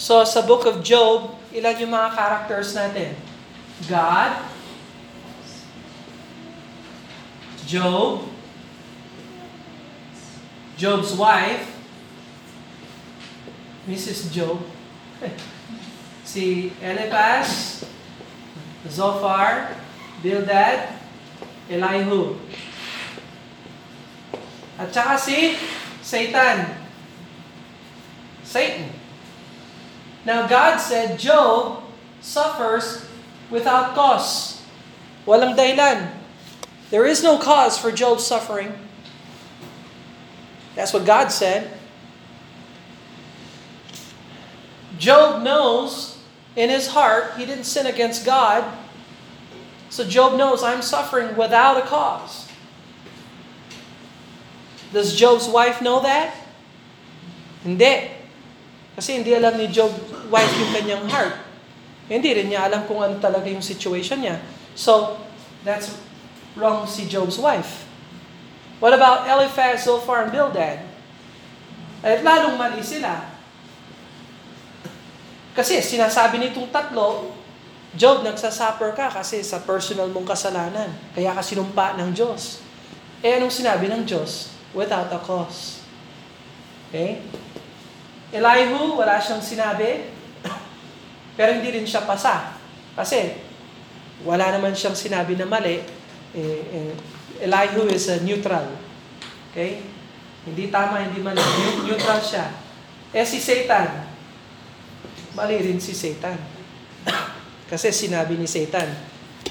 So, 0.00 0.24
sa 0.24 0.40
book 0.40 0.64
of 0.64 0.80
Job, 0.80 1.36
ilan 1.52 1.76
yung 1.76 1.92
mga 1.92 2.16
characters 2.16 2.72
natin? 2.72 3.12
God, 3.84 4.32
Job, 7.68 8.24
Job's 10.80 11.12
wife, 11.12 11.68
Mrs. 13.84 14.32
Job, 14.32 14.56
si 16.24 16.72
Eliphaz, 16.80 17.84
Zophar, 18.88 19.76
Bildad, 20.24 20.96
Elihu. 21.68 22.40
At 24.80 24.88
saka 24.88 25.20
si 25.20 25.60
Satan. 26.00 26.72
Satan. 28.48 28.88
Now 30.24 30.48
God 30.48 30.80
said 30.80 31.20
Job 31.20 31.84
suffers 32.24 33.04
without 33.52 33.92
cause. 33.92 34.64
Walang 35.28 35.52
dahilan. 35.52 36.17
There 36.90 37.04
is 37.04 37.22
no 37.22 37.36
cause 37.38 37.76
for 37.76 37.92
Job's 37.92 38.24
suffering. 38.24 38.72
That's 40.74 40.92
what 40.92 41.04
God 41.04 41.28
said. 41.28 41.70
Job 44.98 45.42
knows 45.42 46.18
in 46.56 46.70
his 46.70 46.88
heart 46.88 47.36
he 47.36 47.44
didn't 47.44 47.64
sin 47.64 47.86
against 47.86 48.24
God. 48.24 48.64
So 49.90 50.04
Job 50.04 50.36
knows 50.36 50.62
I'm 50.62 50.82
suffering 50.82 51.36
without 51.36 51.76
a 51.76 51.86
cause. 51.86 52.48
Does 54.92 55.14
Job's 55.14 55.46
wife 55.46 55.82
know 55.82 56.00
that? 56.00 56.34
Hindi. 57.62 58.10
Kasi 58.96 59.20
hindi 59.20 59.36
alam 59.36 59.60
ni 59.60 59.68
Job's 59.68 60.00
wife 60.32 60.48
yung 60.56 60.72
kanyang 60.72 61.04
heart. 61.12 61.36
Hindi 62.08 62.32
rin 62.32 62.48
niya 62.48 62.72
alam 62.72 62.88
kung 62.88 63.04
ano 63.04 63.20
talaga 63.20 63.46
yung 63.52 63.60
situation 63.60 64.24
niya. 64.24 64.40
So, 64.72 65.20
that's 65.60 65.92
wrong 66.58 66.84
si 66.84 67.06
Job's 67.06 67.38
wife. 67.38 67.88
What 68.78 68.94
about 68.94 69.26
Eliphaz, 69.26 69.86
Zophar, 69.86 70.26
and 70.26 70.30
Bildad? 70.30 70.82
At 72.02 72.22
lalong 72.22 72.54
mali 72.54 72.78
sila. 72.82 73.26
Kasi 75.58 75.82
sinasabi 75.82 76.38
nitong 76.38 76.70
tatlo, 76.70 77.34
Job, 77.98 78.22
nagsasuffer 78.22 78.94
ka 78.94 79.10
kasi 79.10 79.42
sa 79.42 79.58
personal 79.64 80.06
mong 80.12 80.30
kasalanan. 80.30 80.92
Kaya 81.18 81.34
ka 81.34 81.42
sinumpa 81.42 81.98
ng 81.98 82.14
Diyos. 82.14 82.62
Eh, 83.18 83.42
anong 83.42 83.50
sinabi 83.50 83.90
ng 83.90 84.06
Diyos? 84.06 84.54
Without 84.70 85.10
a 85.10 85.18
cause. 85.18 85.82
Okay? 86.92 87.18
Elihu, 88.30 88.94
wala 88.94 89.18
siyang 89.18 89.42
sinabi. 89.42 90.06
Pero 91.38 91.50
hindi 91.58 91.74
rin 91.74 91.88
siya 91.88 92.06
pasa. 92.06 92.54
Kasi, 92.94 93.34
wala 94.22 94.54
naman 94.54 94.78
siyang 94.78 94.94
sinabi 94.94 95.34
na 95.34 95.48
mali. 95.48 95.82
Eh, 96.34 96.60
eh, 96.68 96.92
Elihu 97.44 97.88
is 97.88 98.08
a 98.10 98.20
neutral. 98.20 98.66
Okay? 99.52 99.84
Hindi 100.48 100.72
tama, 100.72 101.04
hindi 101.04 101.20
mali. 101.20 101.40
Neutral 101.84 102.20
siya. 102.20 102.48
Eh 103.12 103.24
si 103.24 103.40
Satan, 103.40 104.04
mali 105.32 105.56
rin 105.60 105.80
si 105.80 105.96
Satan. 105.96 106.36
Kasi 107.70 107.92
sinabi 107.92 108.36
ni 108.36 108.48
Satan, 108.48 108.88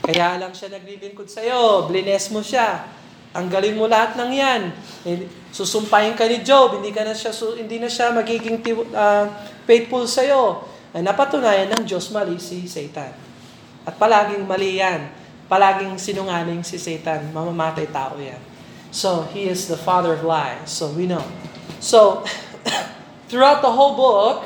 kaya 0.02 0.38
lang 0.38 0.54
siya 0.54 0.74
naglilingkod 0.78 1.26
sa'yo, 1.26 1.90
blines 1.90 2.30
mo 2.30 2.42
siya, 2.42 2.86
ang 3.34 3.50
galing 3.50 3.78
mo 3.78 3.86
lahat 3.86 4.18
ng 4.18 4.32
yan. 4.34 4.62
Eh, 5.06 5.30
susumpahin 5.54 6.18
ka 6.18 6.26
ni 6.26 6.42
Job, 6.42 6.82
hindi, 6.82 6.90
ka 6.94 7.06
na 7.06 7.14
siya, 7.14 7.34
hindi 7.54 7.78
na 7.78 7.90
siya 7.90 8.14
magiging 8.14 8.62
uh, 8.94 9.26
faithful 9.70 10.06
sa'yo. 10.06 10.66
Ay 10.96 11.04
napatunayan 11.06 11.70
ng 11.76 11.84
Diyos 11.86 12.10
mali 12.10 12.40
si 12.42 12.66
Satan. 12.66 13.14
At 13.86 13.94
palaging 14.00 14.48
mali 14.48 14.80
yan. 14.82 15.12
Palaging 15.50 15.98
sinungaling 15.98 16.64
si 16.64 16.78
Satan. 16.78 17.32
Mamamatay 17.34 17.92
tao 17.92 18.20
yan. 18.20 18.40
So, 18.92 19.24
he 19.32 19.48
is 19.48 19.68
the 19.68 19.78
father 19.78 20.14
of 20.14 20.24
lies. 20.24 20.72
So, 20.72 20.92
we 20.92 21.08
know. 21.08 21.24
So, 21.80 22.24
throughout 23.28 23.62
the 23.62 23.72
whole 23.72 23.96
book, 23.96 24.44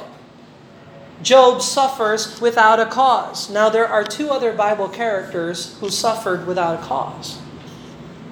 Job 1.21 1.61
suffers 1.61 2.41
without 2.41 2.79
a 2.79 2.85
cause. 2.85 3.49
Now, 3.49 3.69
there 3.69 3.87
are 3.87 4.03
two 4.03 4.29
other 4.29 4.53
Bible 4.53 4.89
characters 4.89 5.77
who 5.79 5.89
suffered 5.89 6.47
without 6.47 6.79
a 6.79 6.81
cause. 6.81 7.37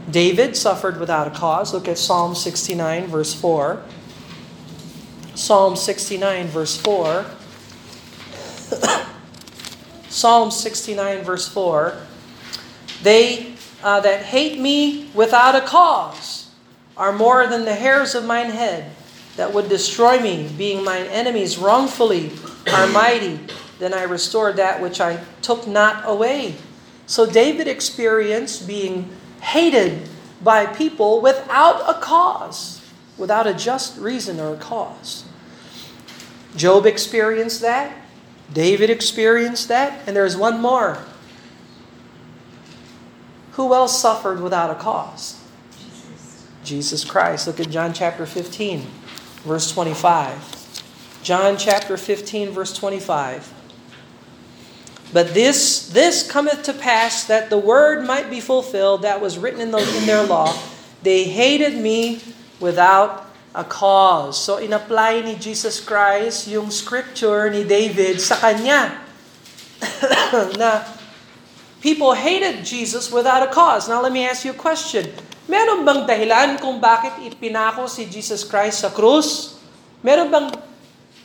David 0.10 0.58
suffered 0.58 1.00
without 1.00 1.28
a 1.28 1.32
cause. 1.32 1.74
Look 1.74 1.88
at 1.88 2.00
Psalm 2.00 2.34
69, 2.34 3.08
verse 3.08 3.34
4. 3.34 3.84
Psalm 5.36 5.76
69, 5.76 6.48
verse 6.48 6.78
4. 6.78 7.26
Psalm 10.10 10.50
69, 10.50 11.24
verse 11.24 11.48
4. 11.48 11.98
They 13.04 13.54
uh, 13.84 14.02
that 14.02 14.24
hate 14.24 14.60
me 14.60 15.10
without 15.14 15.56
a 15.56 15.62
cause 15.62 16.50
are 16.98 17.14
more 17.14 17.48
than 17.48 17.66
the 17.66 17.76
hairs 17.76 18.14
of 18.16 18.26
mine 18.26 18.50
head 18.50 18.92
that 19.38 19.54
would 19.54 19.70
destroy 19.70 20.20
me, 20.20 20.50
being 20.58 20.84
mine 20.84 21.06
enemies 21.06 21.58
wrongfully 21.58 22.32
are 22.74 22.88
mighty, 22.92 23.40
then 23.80 23.94
I 23.94 24.04
restored 24.04 24.58
that 24.58 24.82
which 24.82 25.00
I 25.00 25.24
took 25.42 25.66
not 25.66 26.04
away. 26.06 26.56
So 27.06 27.26
David 27.26 27.68
experienced 27.68 28.68
being 28.68 29.10
hated 29.42 30.10
by 30.44 30.66
people 30.66 31.22
without 31.22 31.90
a 31.90 32.00
cause, 32.00 32.86
without 33.18 33.48
a 33.48 33.54
just 33.54 33.98
reason 33.98 34.40
or 34.40 34.54
a 34.54 34.58
cause. 34.58 35.24
Job 36.56 36.86
experienced 36.86 37.62
that. 37.62 37.96
David 38.54 38.90
experienced 38.90 39.70
that. 39.70 40.02
And 40.06 40.16
there's 40.16 40.36
one 40.36 40.62
more. 40.62 41.00
Who 43.60 43.74
else 43.74 44.00
suffered 44.00 44.40
without 44.40 44.72
a 44.72 44.76
cause? 44.76 45.38
Jesus, 45.76 46.48
Jesus 46.64 47.04
Christ. 47.04 47.46
Look 47.46 47.60
at 47.60 47.70
John 47.70 47.92
chapter 47.92 48.26
15, 48.26 48.88
verse 49.44 49.70
25. 49.70 51.20
John 51.24 51.58
chapter 51.58 51.98
15, 51.98 52.52
verse 52.52 52.72
25. 52.72 53.52
But 55.12 55.34
this, 55.34 55.90
this 55.90 56.26
cometh 56.26 56.64
to 56.64 56.74
pass 56.74 57.26
that 57.26 57.50
the 57.50 57.58
word 57.58 58.08
might 58.08 58.30
be 58.30 58.40
fulfilled 58.40 59.02
that 59.02 59.20
was 59.20 59.38
written 59.38 59.60
in, 59.60 59.72
the, 59.72 59.80
in 59.98 60.06
their 60.06 60.24
law. 60.24 60.58
They 61.04 61.26
hated 61.26 61.76
me 61.76 62.22
without 62.62 63.28
a 63.54 63.66
cause. 63.66 64.42
So 64.42 64.56
inapply 64.56 65.20
ni 65.26 65.36
Jesus 65.36 65.84
Christ 65.84 66.48
yung 66.48 66.72
scripture 66.72 67.50
ni 67.50 67.66
David 67.66 68.22
sa 68.22 68.40
kanya. 68.40 69.04
na 70.56 70.99
people 71.80 72.14
hated 72.14 72.64
Jesus 72.64 73.12
without 73.12 73.44
a 73.44 73.52
cause. 73.52 73.88
Now 73.88 74.04
let 74.04 74.12
me 74.12 74.28
ask 74.28 74.44
you 74.44 74.52
a 74.52 74.60
question. 74.60 75.08
Meron 75.50 75.82
bang 75.82 76.06
dahilan 76.06 76.62
kung 76.62 76.78
bakit 76.78 77.18
ipinako 77.26 77.90
si 77.90 78.06
Jesus 78.06 78.46
Christ 78.46 78.86
sa 78.86 78.94
krus? 78.94 79.58
Meron 80.06 80.30
bang 80.30 80.48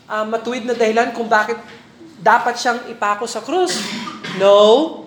uh, 0.08 0.24
matuwid 0.24 0.64
na 0.64 0.72
dahilan 0.72 1.12
kung 1.12 1.28
bakit 1.28 1.60
dapat 2.24 2.56
siyang 2.56 2.88
ipako 2.88 3.28
sa 3.28 3.44
krus. 3.44 3.76
No. 4.40 5.04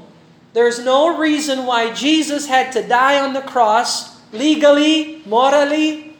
There's 0.53 0.77
no 0.77 1.17
reason 1.17 1.65
why 1.65 1.93
Jesus 1.93 2.45
had 2.45 2.71
to 2.77 2.85
die 2.85 3.17
on 3.17 3.33
the 3.33 3.41
cross 3.41 4.17
legally, 4.29 5.21
morally. 5.25 6.17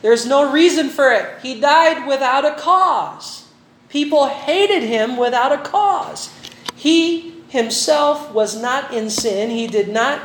There's 0.00 0.24
no 0.24 0.48
reason 0.48 0.88
for 0.88 1.12
it. 1.12 1.40
He 1.44 1.60
died 1.60 2.08
without 2.08 2.44
a 2.44 2.56
cause. 2.56 3.48
People 3.88 4.28
hated 4.28 4.84
him 4.84 5.16
without 5.16 5.52
a 5.52 5.60
cause. 5.60 6.32
He 6.76 7.39
himself 7.50 8.32
was 8.32 8.54
not 8.54 8.94
in 8.94 9.10
sin. 9.10 9.50
He 9.50 9.66
did 9.66 9.90
not 9.90 10.22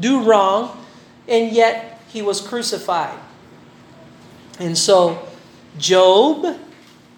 do 0.00 0.24
wrong, 0.24 0.82
and 1.28 1.52
yet 1.52 2.00
he 2.08 2.20
was 2.20 2.40
crucified. 2.40 3.18
And 4.58 4.76
so, 4.76 5.28
Job 5.78 6.58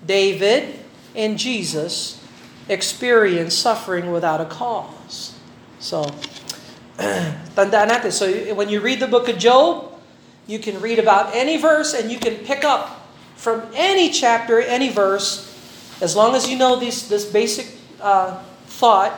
David 0.05 0.79
and 1.15 1.39
Jesus 1.39 2.21
experienced 2.69 3.59
suffering 3.59 4.11
without 4.11 4.41
a 4.41 4.45
cause. 4.45 5.39
So, 5.79 6.05
tandaan 7.55 7.95
natin. 7.95 8.11
So, 8.11 8.27
when 8.55 8.69
you 8.69 8.81
read 8.81 8.99
the 8.99 9.09
book 9.09 9.29
of 9.29 9.39
Job, 9.39 9.95
you 10.47 10.59
can 10.59 10.81
read 10.81 10.99
about 10.99 11.35
any 11.35 11.57
verse 11.57 11.95
and 11.95 12.11
you 12.11 12.19
can 12.19 12.37
pick 12.43 12.65
up 12.65 13.07
from 13.37 13.63
any 13.75 14.11
chapter, 14.11 14.61
any 14.61 14.91
verse, 14.91 15.47
as 16.01 16.17
long 16.17 16.35
as 16.35 16.49
you 16.49 16.59
know 16.59 16.77
this, 16.77 17.09
this 17.09 17.25
basic 17.25 17.71
uh, 18.01 18.43
thought, 18.67 19.13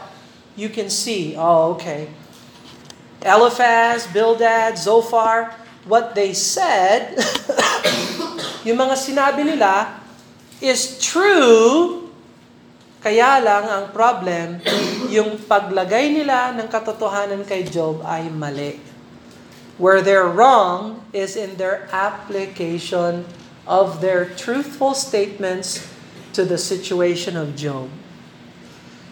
you 0.57 0.73
can 0.73 0.89
see, 0.89 1.37
oh, 1.37 1.77
okay. 1.77 2.09
Eliphaz, 3.21 4.09
Bildad, 4.09 4.77
Zophar, 4.81 5.53
what 5.85 6.17
they 6.17 6.33
said, 6.33 7.15
yung 8.67 8.81
mga 8.81 8.97
sinabi 8.97 9.45
nila, 9.45 10.01
is 10.59 10.97
true, 10.99 12.09
kaya 13.05 13.39
lang 13.45 13.69
ang 13.69 13.85
problem, 13.93 14.59
yung 15.13 15.37
paglagay 15.45 16.11
nila 16.11 16.57
ng 16.57 16.67
katotohanan 16.67 17.45
kay 17.45 17.63
Job 17.69 18.01
ay 18.03 18.33
mali. 18.33 18.81
Where 19.77 20.01
they're 20.01 20.27
wrong 20.27 21.05
is 21.13 21.37
in 21.37 21.61
their 21.61 21.85
application 21.93 23.29
of 23.69 24.01
their 24.01 24.25
truthful 24.25 24.97
statements 24.97 25.85
to 26.33 26.49
the 26.49 26.57
situation 26.57 27.37
of 27.37 27.53
Job. 27.53 27.93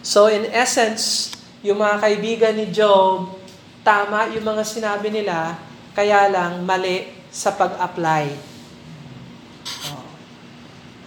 So 0.01 0.25
in 0.25 0.49
essence, 0.49 1.34
yung 1.65 1.81
mga 1.81 1.97
kaibigan 1.97 2.53
ni 2.53 2.69
Job, 2.69 3.33
tama 3.81 4.29
yung 4.29 4.45
mga 4.45 4.61
sinabi 4.61 5.09
nila, 5.09 5.57
kaya 5.97 6.29
lang 6.29 6.61
mali 6.61 7.09
sa 7.33 7.49
pag-apply. 7.57 8.29
Oh. 9.89 10.05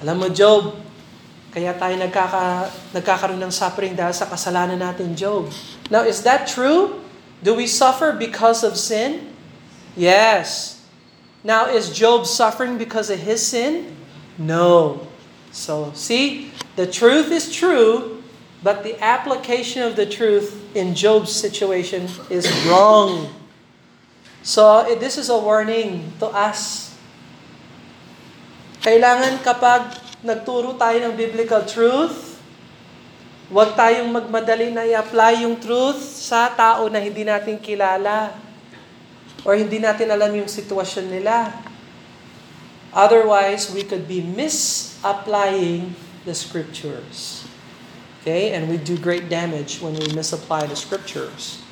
Alam 0.03 0.17
mo, 0.19 0.27
Job, 0.35 0.75
kaya 1.55 1.71
tayo 1.79 1.95
nagkaka, 1.95 2.75
nagkakaroon 2.91 3.39
ng 3.39 3.55
suffering 3.55 3.95
dahil 3.95 4.11
sa 4.11 4.27
kasalanan 4.27 4.83
natin, 4.83 5.15
Job. 5.15 5.47
Now, 5.95 6.03
is 6.03 6.27
that 6.27 6.51
true? 6.51 7.07
Do 7.39 7.55
we 7.55 7.71
suffer 7.71 8.11
because 8.11 8.67
of 8.67 8.75
sin? 8.75 9.31
Yes. 9.95 10.83
Now, 11.47 11.71
is 11.71 11.95
Job 11.95 12.27
suffering 12.27 12.83
because 12.83 13.15
of 13.15 13.23
his 13.23 13.47
sin? 13.47 13.95
No. 14.35 15.07
So, 15.55 15.95
see, 15.95 16.51
the 16.75 16.87
truth 16.91 17.31
is 17.31 17.55
true, 17.55 18.18
but 18.63 18.83
the 18.83 18.99
application 18.99 19.87
of 19.87 19.95
the 19.95 20.07
truth 20.07 20.55
in 20.75 20.95
Job's 20.95 21.31
situation 21.31 22.11
is 22.27 22.47
wrong. 22.67 23.31
So, 24.43 24.87
this 24.99 25.19
is 25.19 25.31
a 25.31 25.39
warning 25.39 26.11
to 26.19 26.27
us. 26.31 26.95
Kailangan 28.83 29.43
kapag 29.43 29.99
nagturo 30.23 30.75
tayo 30.75 30.99
ng 31.03 31.15
biblical 31.15 31.63
truth, 31.67 32.39
huwag 33.51 33.75
tayong 33.79 34.11
magmadali 34.11 34.75
na 34.75 34.87
i-apply 34.87 35.47
yung 35.47 35.59
truth 35.59 36.01
sa 36.03 36.51
tao 36.51 36.91
na 36.91 36.99
hindi 36.99 37.23
natin 37.23 37.59
kilala 37.59 38.35
or 39.47 39.55
hindi 39.55 39.79
natin 39.79 40.11
alam 40.11 40.35
yung 40.35 40.51
sitwasyon 40.51 41.07
nila. 41.11 41.55
Otherwise, 42.91 43.71
we 43.71 43.85
could 43.85 44.09
be 44.09 44.25
misapplying 44.25 45.93
the 46.25 46.33
scriptures. 46.35 47.45
Okay? 48.29 48.53
And 48.53 48.69
we 48.69 48.77
do 48.77 49.01
great 49.01 49.33
damage 49.33 49.81
when 49.81 49.97
we 49.97 50.05
misapply 50.13 50.69
the 50.69 50.77
scriptures. 50.77 51.65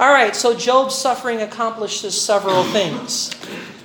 All 0.00 0.08
right, 0.08 0.32
so 0.32 0.56
Job's 0.56 0.96
suffering 0.96 1.44
accomplishes 1.44 2.16
several 2.16 2.64
things. 2.72 3.28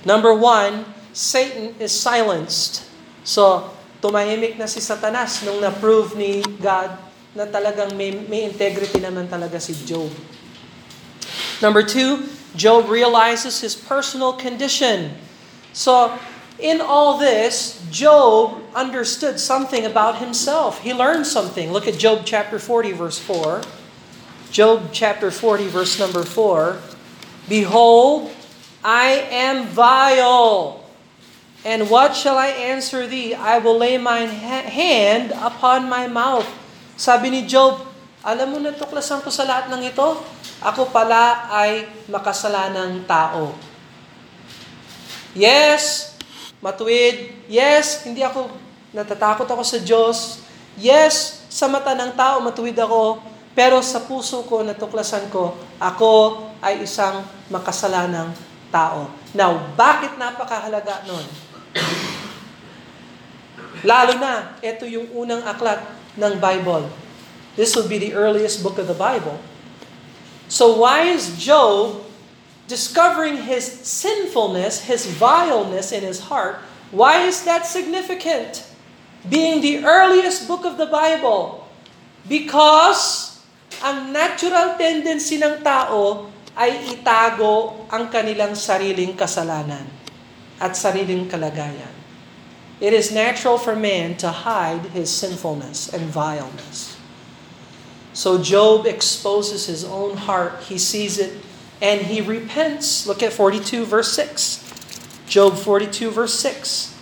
Number 0.08 0.32
one, 0.32 0.88
Satan 1.12 1.76
is 1.76 1.92
silenced. 1.92 2.88
So, 3.20 3.76
tumahimik 4.00 4.56
na 4.56 4.64
si 4.64 4.80
Satanas 4.80 5.44
nung 5.44 5.60
na-prove 5.60 6.16
ni 6.16 6.40
God 6.40 6.96
na 7.36 7.44
talagang 7.44 7.92
may, 7.92 8.16
may 8.16 8.48
integrity 8.48 8.96
naman 8.96 9.28
talaga 9.28 9.60
si 9.60 9.76
Job. 9.84 10.08
Number 11.60 11.84
two, 11.84 12.24
Job 12.56 12.88
realizes 12.88 13.60
his 13.60 13.76
personal 13.76 14.32
condition. 14.40 15.20
So, 15.76 16.16
in 16.60 16.80
all 16.80 17.18
this, 17.18 17.80
Job 17.90 18.60
understood 18.74 19.40
something 19.40 19.84
about 19.84 20.18
himself. 20.18 20.80
He 20.84 20.92
learned 20.92 21.26
something. 21.26 21.72
Look 21.72 21.88
at 21.88 21.98
Job 21.98 22.22
chapter 22.24 22.58
40, 22.58 22.92
verse 22.92 23.18
4. 23.18 23.62
Job 24.50 24.90
chapter 24.92 25.30
40, 25.30 25.68
verse 25.68 25.98
number 25.98 26.22
4. 26.22 26.78
Behold, 27.48 28.30
I 28.84 29.26
am 29.30 29.66
vile. 29.66 30.84
And 31.64 31.90
what 31.90 32.16
shall 32.16 32.38
I 32.38 32.48
answer 32.48 33.06
thee? 33.06 33.34
I 33.34 33.58
will 33.58 33.76
lay 33.76 33.98
mine 33.98 34.32
ha- 34.32 34.66
hand 34.66 35.32
upon 35.36 35.88
my 35.88 36.08
mouth. 36.08 36.48
Sabi 36.96 37.30
ni 37.30 37.44
Job, 37.44 37.84
alam 38.24 38.52
mo 38.52 38.58
na 38.60 38.72
tuklasan 38.72 39.20
ko 39.20 39.28
sa 39.28 39.44
lahat 39.44 39.72
ng 39.72 39.82
ito, 39.84 40.08
ako 40.60 40.88
pala 40.92 41.48
ay 41.52 41.88
makasalanang 42.08 43.04
tao. 43.04 43.56
Yes, 45.32 46.09
matuwid. 46.60 47.32
Yes, 47.48 48.04
hindi 48.04 48.24
ako, 48.24 48.52
natatakot 48.92 49.48
ako 49.48 49.62
sa 49.64 49.78
Diyos. 49.80 50.44
Yes, 50.80 51.44
sa 51.50 51.66
mata 51.66 51.92
ng 51.96 52.14
tao, 52.14 52.40
matuwid 52.40 52.76
ako. 52.78 53.20
Pero 53.52 53.82
sa 53.82 54.00
puso 54.06 54.46
ko, 54.46 54.62
natuklasan 54.62 55.28
ko, 55.28 55.58
ako 55.82 56.46
ay 56.62 56.86
isang 56.86 57.26
makasalanang 57.50 58.30
tao. 58.70 59.10
Now, 59.34 59.74
bakit 59.74 60.14
napakahalaga 60.14 61.04
nun? 61.10 61.26
Lalo 63.82 64.12
na, 64.20 64.54
ito 64.60 64.84
yung 64.84 65.08
unang 65.16 65.42
aklat 65.42 65.80
ng 66.14 66.34
Bible. 66.38 66.86
This 67.56 67.74
will 67.74 67.88
be 67.88 67.98
the 67.98 68.12
earliest 68.14 68.62
book 68.62 68.78
of 68.78 68.86
the 68.86 68.96
Bible. 68.96 69.40
So 70.50 70.82
why 70.82 71.06
is 71.14 71.38
Job 71.38 72.02
discovering 72.70 73.50
his 73.50 73.66
sinfulness, 73.66 74.86
his 74.86 75.10
vileness 75.10 75.90
in 75.90 76.06
his 76.06 76.30
heart, 76.30 76.62
why 76.94 77.26
is 77.26 77.42
that 77.42 77.66
significant? 77.66 78.62
Being 79.26 79.58
the 79.58 79.82
earliest 79.82 80.46
book 80.46 80.62
of 80.62 80.78
the 80.78 80.86
Bible. 80.86 81.66
Because 82.30 83.42
ang 83.82 84.14
natural 84.14 84.78
tendency 84.78 85.42
ng 85.42 85.66
tao 85.66 86.30
ay 86.54 86.94
itago 86.94 87.86
ang 87.90 88.06
kanilang 88.06 88.54
sariling 88.54 89.18
kasalanan 89.18 89.90
at 90.62 90.78
sariling 90.78 91.26
kalagayan. 91.26 91.90
It 92.78 92.94
is 92.94 93.10
natural 93.12 93.58
for 93.58 93.74
man 93.74 94.16
to 94.22 94.30
hide 94.30 94.94
his 94.94 95.10
sinfulness 95.10 95.90
and 95.90 96.06
vileness. 96.08 96.96
So 98.16 98.40
Job 98.40 98.86
exposes 98.86 99.68
his 99.68 99.84
own 99.84 100.16
heart. 100.16 100.64
He 100.70 100.80
sees 100.80 101.20
it 101.20 101.49
and 101.80 102.06
he 102.06 102.20
repents. 102.20 103.08
Look 103.08 103.24
at 103.24 103.32
42 103.32 103.84
verse 103.84 104.12
6. 104.12 104.64
Job 105.26 105.56
42 105.56 106.10
verse 106.10 106.36
6. 106.38 106.96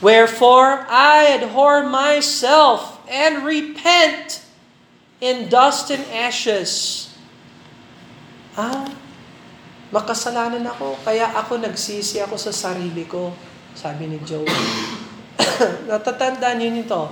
Wherefore 0.00 0.86
I 0.88 1.36
abhor 1.36 1.84
myself 1.88 3.02
and 3.10 3.44
repent 3.44 4.44
in 5.18 5.50
dust 5.50 5.90
and 5.90 6.04
ashes. 6.14 7.04
Ah, 8.54 8.86
makasalanan 9.90 10.66
ako, 10.66 10.98
kaya 11.02 11.30
ako 11.34 11.62
nagsisi 11.62 12.18
ako 12.22 12.34
sa 12.38 12.50
sarili 12.50 13.06
ko, 13.06 13.34
sabi 13.74 14.10
ni 14.10 14.18
Job. 14.22 14.46
Natatandaan 15.90 16.58
niyo 16.58 16.70
nito. 16.74 17.02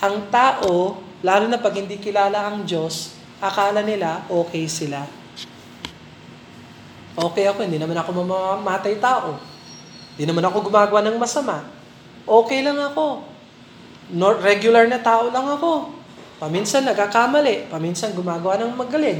Ang 0.00 0.28
tao, 0.32 1.00
lalo 1.24 1.44
na 1.48 1.60
pag 1.60 1.76
hindi 1.76 1.96
kilala 2.00 2.48
ang 2.48 2.64
Diyos, 2.64 3.16
akala 3.40 3.84
nila 3.84 4.24
okay 4.30 4.68
sila. 4.68 5.17
Okay 7.18 7.50
ako, 7.50 7.66
hindi 7.66 7.82
naman 7.82 7.98
ako 7.98 8.22
mamamatay 8.22 9.02
tao. 9.02 9.34
Hindi 10.14 10.30
naman 10.30 10.46
ako 10.46 10.70
gumagawa 10.70 11.02
ng 11.02 11.18
masama. 11.18 11.66
Okay 12.22 12.62
lang 12.62 12.78
ako. 12.78 13.26
No, 14.14 14.38
regular 14.38 14.86
na 14.86 15.02
tao 15.02 15.26
lang 15.34 15.46
ako. 15.46 15.98
Paminsan 16.38 16.86
nagkakamali, 16.86 17.66
paminsan 17.66 18.14
gumagawa 18.14 18.62
ng 18.62 18.78
magaling. 18.78 19.18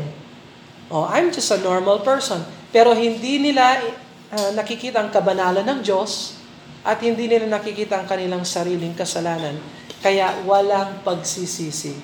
Oh, 0.88 1.10
I'm 1.10 1.34
just 1.34 1.50
a 1.50 1.58
normal 1.58 2.06
person. 2.06 2.40
Pero 2.70 2.94
hindi 2.94 3.42
nila 3.42 3.82
uh, 4.30 4.50
nakikita 4.54 5.02
ang 5.02 5.10
kabanalan 5.10 5.66
ng 5.66 5.80
Diyos 5.82 6.38
at 6.86 7.02
hindi 7.02 7.26
nila 7.26 7.50
nakikita 7.50 7.98
ang 7.98 8.06
kanilang 8.06 8.46
sariling 8.46 8.94
kasalanan. 8.94 9.58
Kaya 9.98 10.38
walang 10.46 11.02
pagsisisi. 11.02 11.98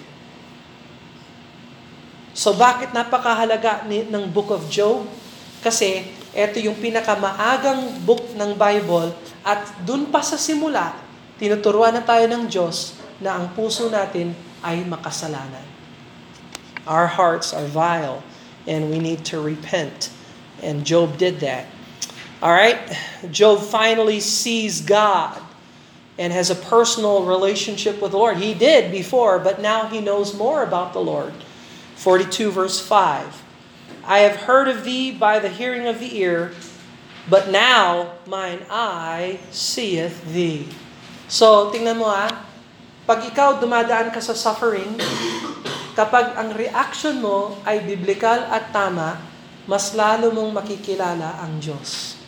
So 2.34 2.58
bakit 2.58 2.90
napakahalaga 2.90 3.86
ni, 3.86 4.10
ng 4.10 4.26
Book 4.34 4.50
of 4.50 4.66
Job? 4.66 5.06
Kasi 5.64 6.04
ito 6.36 6.60
yung 6.60 6.76
pinakamaagang 6.76 8.04
book 8.04 8.36
ng 8.36 8.52
Bible 8.52 9.16
at 9.40 9.64
dun 9.80 10.12
pa 10.12 10.20
sa 10.20 10.36
simula, 10.36 10.92
tinuturuan 11.40 11.96
na 11.96 12.04
tayo 12.04 12.28
ng 12.28 12.44
Diyos 12.44 13.00
na 13.16 13.40
ang 13.40 13.48
puso 13.56 13.88
natin 13.88 14.36
ay 14.60 14.84
makasalanan. 14.84 15.64
Our 16.84 17.08
hearts 17.08 17.56
are 17.56 17.64
vile 17.64 18.20
and 18.68 18.92
we 18.92 19.00
need 19.00 19.24
to 19.32 19.40
repent. 19.40 20.12
And 20.60 20.84
Job 20.84 21.16
did 21.16 21.40
that. 21.40 21.64
All 22.44 22.52
right? 22.52 22.76
Job 23.32 23.64
finally 23.64 24.20
sees 24.20 24.84
God 24.84 25.40
and 26.20 26.32
has 26.32 26.52
a 26.52 26.58
personal 26.58 27.24
relationship 27.24 28.04
with 28.04 28.12
the 28.12 28.20
Lord. 28.20 28.36
He 28.36 28.52
did 28.52 28.92
before, 28.92 29.40
but 29.40 29.64
now 29.64 29.88
he 29.88 30.04
knows 30.04 30.36
more 30.36 30.62
about 30.62 30.92
the 30.92 31.00
Lord. 31.00 31.32
42 31.96 32.52
verse 32.52 32.80
5. 32.80 33.43
I 34.04 34.28
have 34.28 34.44
heard 34.44 34.68
of 34.68 34.84
thee 34.84 35.10
by 35.10 35.40
the 35.40 35.48
hearing 35.48 35.88
of 35.88 35.96
the 35.96 36.20
ear, 36.20 36.52
but 37.24 37.48
now 37.48 38.20
mine 38.28 38.60
eye 38.68 39.40
seeth 39.48 40.20
thee. 40.28 40.68
So, 41.24 41.72
tingnan 41.72 41.96
mo 41.96 42.12
ah, 42.12 42.28
pag 43.08 43.24
ikaw 43.24 43.56
dumadaan 43.56 44.12
ka 44.12 44.20
sa 44.20 44.36
suffering, 44.36 45.00
kapag 45.96 46.36
ang 46.36 46.52
reaction 46.52 47.24
mo 47.24 47.56
ay 47.64 47.80
biblical 47.80 48.44
at 48.52 48.68
tama, 48.76 49.16
mas 49.64 49.96
lalo 49.96 50.28
mong 50.28 50.52
makikilala 50.52 51.40
ang 51.40 51.56
Diyos. 51.64 52.20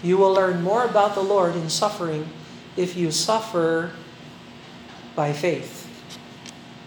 You 0.00 0.16
will 0.16 0.32
learn 0.32 0.64
more 0.64 0.88
about 0.88 1.12
the 1.12 1.24
Lord 1.24 1.52
in 1.52 1.68
suffering 1.68 2.24
if 2.80 2.96
you 2.96 3.12
suffer 3.12 3.92
by 5.12 5.36
faith. 5.36 5.84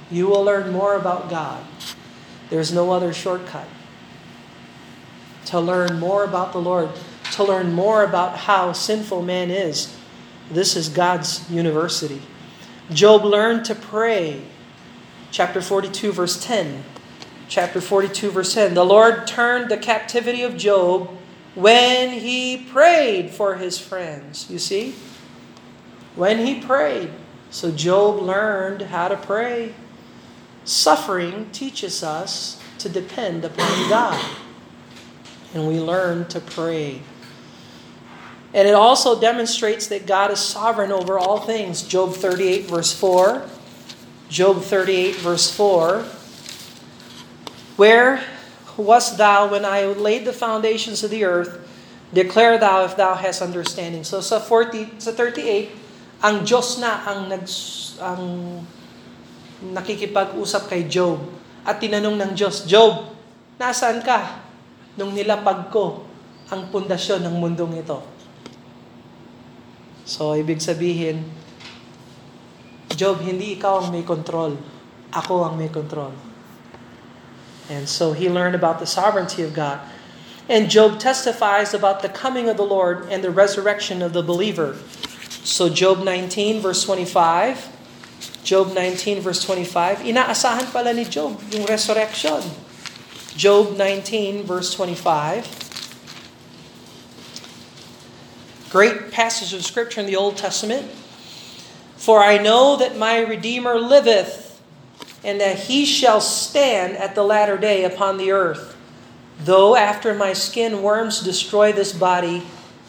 You 0.09 0.25
will 0.25 0.41
learn 0.41 0.73
more 0.73 0.97
about 0.97 1.29
God. 1.29 1.61
There's 2.49 2.73
no 2.73 2.89
other 2.91 3.13
shortcut. 3.13 3.67
To 5.45 5.59
learn 5.59 5.99
more 5.99 6.23
about 6.23 6.53
the 6.53 6.61
Lord, 6.61 6.89
to 7.33 7.43
learn 7.43 7.73
more 7.73 8.03
about 8.03 8.37
how 8.37 8.73
sinful 8.73 9.21
man 9.21 9.49
is, 9.51 9.95
this 10.51 10.75
is 10.75 10.89
God's 10.89 11.49
university. 11.49 12.21
Job 12.91 13.23
learned 13.23 13.65
to 13.65 13.75
pray. 13.75 14.41
Chapter 15.31 15.61
42, 15.61 16.11
verse 16.11 16.43
10. 16.43 16.83
Chapter 17.47 17.81
42, 17.81 18.31
verse 18.31 18.53
10. 18.53 18.73
The 18.73 18.85
Lord 18.85 19.27
turned 19.27 19.69
the 19.71 19.77
captivity 19.77 20.41
of 20.43 20.57
Job 20.57 21.09
when 21.55 22.09
he 22.11 22.57
prayed 22.57 23.31
for 23.31 23.55
his 23.55 23.79
friends. 23.79 24.49
You 24.49 24.59
see? 24.59 24.95
When 26.15 26.45
he 26.45 26.61
prayed. 26.61 27.11
So 27.49 27.71
Job 27.71 28.21
learned 28.21 28.83
how 28.83 29.07
to 29.07 29.17
pray. 29.17 29.73
Suffering 30.63 31.49
teaches 31.51 32.03
us 32.03 32.61
to 32.79 32.89
depend 32.89 33.43
upon 33.45 33.89
God. 33.89 34.23
And 35.53 35.67
we 35.67 35.79
learn 35.79 36.27
to 36.31 36.39
pray. 36.39 37.01
And 38.53 38.67
it 38.67 38.75
also 38.75 39.19
demonstrates 39.19 39.87
that 39.87 40.05
God 40.05 40.31
is 40.31 40.39
sovereign 40.39 40.91
over 40.91 41.19
all 41.19 41.39
things. 41.39 41.83
Job 41.83 42.13
38, 42.13 42.67
verse 42.67 42.91
4. 42.91 43.47
Job 44.27 44.63
38, 44.63 45.15
verse 45.15 45.51
4. 45.51 46.03
Where 47.75 48.23
wast 48.75 49.17
thou 49.17 49.47
when 49.51 49.63
I 49.63 49.85
laid 49.85 50.25
the 50.25 50.35
foundations 50.35 51.03
of 51.03 51.11
the 51.11 51.23
earth? 51.23 51.59
Declare 52.11 52.59
thou 52.59 52.83
if 52.83 52.99
thou 52.99 53.15
hast 53.15 53.41
understanding. 53.41 54.03
So 54.03 54.19
sa 54.19 54.39
40, 54.39 54.99
sa 54.99 55.15
38, 55.15 55.71
ang 56.19 56.43
Diyos 56.43 56.75
na 56.79 57.07
ang 57.07 57.31
nag 57.31 57.47
ang 58.03 58.23
nakikipag-usap 59.61 60.67
kay 60.67 60.91
Job. 60.91 61.23
At 61.63 61.79
tinanong 61.79 62.19
ng 62.19 62.31
Diyos, 62.35 62.67
Job, 62.67 63.15
nasaan 63.55 64.03
ka 64.03 64.50
nung 64.95 65.15
nilapag 65.15 65.71
ko 65.71 66.03
ang 66.51 66.67
pundasyon 66.71 67.23
ng 67.23 67.35
mundong 67.39 67.79
ito? 67.79 67.99
So, 70.03 70.35
ibig 70.35 70.59
sabihin, 70.59 71.23
Job, 73.01 73.23
hindi 73.23 73.57
ikaw 73.57 73.81
ang 73.81 73.87
may 73.89 74.05
control. 74.05 74.59
Ako 75.09 75.47
ang 75.47 75.57
may 75.57 75.71
control. 75.71 76.13
And 77.71 77.87
so 77.87 78.11
he 78.11 78.27
learned 78.27 78.53
about 78.53 78.83
the 78.83 78.85
sovereignty 78.85 79.41
of 79.47 79.55
God. 79.55 79.79
And 80.51 80.67
Job 80.67 80.99
testifies 80.99 81.73
about 81.73 82.03
the 82.03 82.11
coming 82.11 82.51
of 82.51 82.57
the 82.59 82.67
Lord 82.67 83.07
and 83.07 83.23
the 83.23 83.31
resurrection 83.31 84.03
of 84.03 84.11
the 84.11 84.21
believer. 84.21 84.75
So 85.47 85.71
Job 85.71 86.03
19 86.03 86.59
verse 86.59 86.83
25, 86.83 88.43
Job 88.43 88.75
19 88.75 89.23
verse 89.23 89.41
25, 89.47 90.03
inaasahan 90.03 90.67
pala 90.75 90.91
ni 90.91 91.07
Job 91.07 91.39
yung 91.55 91.63
resurrection. 91.65 92.43
Job 93.35 93.77
19 93.77 94.43
verse 94.43 94.73
25. 94.73 95.69
Great 98.69 99.11
passage 99.11 99.53
of 99.53 99.65
scripture 99.65 99.99
in 99.99 100.07
the 100.07 100.15
Old 100.15 100.37
Testament. 100.37 100.89
For 101.97 102.19
I 102.19 102.37
know 102.37 102.77
that 102.77 102.97
my 102.97 103.19
Redeemer 103.19 103.77
liveth, 103.77 104.61
and 105.23 105.39
that 105.39 105.59
he 105.59 105.85
shall 105.85 106.21
stand 106.21 106.97
at 106.97 107.13
the 107.13 107.23
latter 107.23 107.57
day 107.57 107.83
upon 107.83 108.17
the 108.17 108.31
earth. 108.31 108.75
Though 109.39 109.75
after 109.75 110.13
my 110.13 110.33
skin 110.33 110.81
worms 110.81 111.21
destroy 111.21 111.71
this 111.71 111.93
body, 111.93 112.43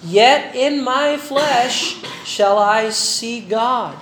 yet 0.05 0.55
in 0.55 0.83
my 0.83 1.17
flesh 1.17 1.97
shall 2.25 2.59
I 2.59 2.91
see 2.91 3.41
God. 3.41 3.97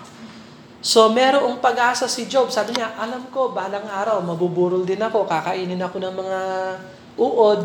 So 0.81 1.13
merong 1.13 1.61
pag-asa 1.61 2.09
si 2.09 2.25
Job. 2.25 2.49
Sabi 2.49 2.73
niya, 2.73 2.97
alam 2.97 3.29
ko, 3.29 3.53
balang 3.53 3.85
araw, 3.85 4.25
mabuburol 4.25 4.81
din 4.89 5.01
ako, 5.01 5.29
kakainin 5.29 5.81
ako 5.81 5.97
ng 6.01 6.15
mga 6.17 6.41
uod, 7.21 7.61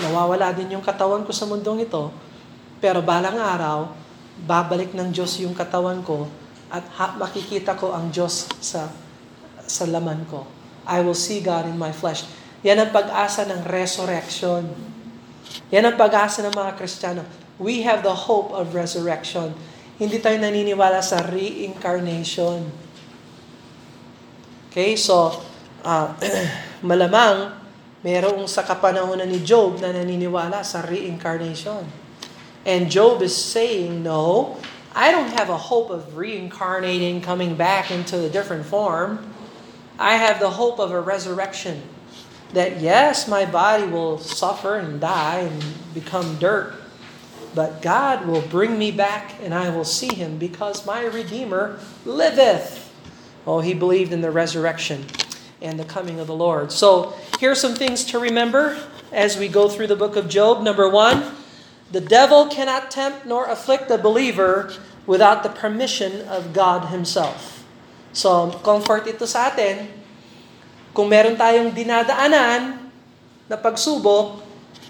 nawawala 0.00 0.48
din 0.56 0.72
yung 0.72 0.84
katawan 0.84 1.28
ko 1.28 1.32
sa 1.32 1.44
mundong 1.44 1.84
ito. 1.84 2.08
Pero 2.80 3.04
balang 3.04 3.36
araw, 3.36 3.92
babalik 4.48 4.96
ng 4.96 5.12
Diyos 5.12 5.36
yung 5.44 5.52
katawan 5.52 6.00
ko 6.02 6.26
at 6.72 6.82
ha- 6.98 7.14
makikita 7.20 7.76
ko 7.78 7.94
ang 7.94 8.10
Diyos 8.10 8.50
sa 8.58 8.90
sa 9.64 9.84
laman 9.88 10.26
ko. 10.28 10.44
I 10.84 11.00
will 11.00 11.16
see 11.16 11.40
God 11.40 11.64
in 11.64 11.78
my 11.80 11.92
flesh. 11.92 12.28
Yan 12.64 12.80
ang 12.80 12.90
pag-asa 12.92 13.44
ng 13.48 13.64
resurrection. 13.64 14.68
Yan 15.72 15.84
ang 15.88 15.96
pag-asa 15.96 16.44
ng 16.44 16.52
mga 16.52 16.76
Kristiyano. 16.76 17.24
We 17.56 17.84
have 17.84 18.04
the 18.04 18.12
hope 18.28 18.52
of 18.52 18.72
resurrection. 18.76 19.56
Hindi 19.94 20.18
tayo 20.18 20.42
naniniwala 20.42 20.98
sa 20.98 21.22
reincarnation. 21.22 22.66
Okay, 24.74 24.98
so 24.98 25.38
uh, 25.86 26.10
malamang 26.82 27.54
merong 28.02 28.50
sa 28.50 28.66
kapanahonan 28.66 29.30
ni 29.30 29.38
Job 29.46 29.78
na 29.78 29.94
naniniwala 29.94 30.66
sa 30.66 30.82
reincarnation. 30.82 31.86
And 32.66 32.90
Job 32.90 33.22
is 33.22 33.38
saying, 33.38 34.02
no, 34.02 34.58
I 34.98 35.14
don't 35.14 35.30
have 35.30 35.46
a 35.46 35.56
hope 35.56 35.90
of 35.94 36.18
reincarnating, 36.18 37.22
coming 37.22 37.54
back 37.54 37.90
into 37.90 38.26
a 38.26 38.28
different 38.28 38.66
form. 38.66 39.22
I 39.98 40.18
have 40.18 40.42
the 40.42 40.58
hope 40.58 40.82
of 40.82 40.90
a 40.90 41.00
resurrection. 41.00 41.82
That 42.50 42.82
yes, 42.82 43.26
my 43.26 43.46
body 43.46 43.86
will 43.86 44.18
suffer 44.18 44.74
and 44.74 45.00
die 45.00 45.46
and 45.46 45.62
become 45.94 46.38
dirt, 46.38 46.74
but 47.54 47.80
God 47.80 48.26
will 48.26 48.42
bring 48.42 48.76
me 48.78 48.90
back 48.90 49.38
and 49.40 49.54
I 49.54 49.70
will 49.70 49.86
see 49.86 50.12
him 50.12 50.38
because 50.38 50.84
my 50.84 51.06
Redeemer 51.06 51.78
liveth. 52.04 52.90
Oh, 53.46 53.60
he 53.60 53.74
believed 53.74 54.12
in 54.12 54.20
the 54.20 54.34
resurrection 54.34 55.06
and 55.62 55.78
the 55.78 55.86
coming 55.86 56.18
of 56.18 56.26
the 56.26 56.34
Lord. 56.34 56.72
So 56.72 57.14
here 57.38 57.52
are 57.54 57.58
some 57.58 57.78
things 57.78 58.02
to 58.10 58.18
remember 58.18 58.76
as 59.12 59.38
we 59.38 59.46
go 59.46 59.68
through 59.68 59.86
the 59.86 59.96
book 59.96 60.16
of 60.16 60.28
Job. 60.28 60.66
Number 60.66 60.90
one, 60.90 61.22
the 61.92 62.02
devil 62.02 62.50
cannot 62.50 62.90
tempt 62.90 63.24
nor 63.24 63.46
afflict 63.46 63.90
a 63.90 63.98
believer 63.98 64.74
without 65.06 65.46
the 65.46 65.52
permission 65.52 66.26
of 66.26 66.52
God 66.52 66.90
Himself. 66.90 67.62
So, 68.10 68.50
comfort 68.66 69.06
ito 69.06 69.26
sa 69.26 69.52
atin. 69.52 69.90
Kung 70.94 71.10
meron 71.10 71.34
tayong 71.34 71.74
dinadaanan 71.74 72.90
na 73.50 73.56
pagsubok, 73.58 74.42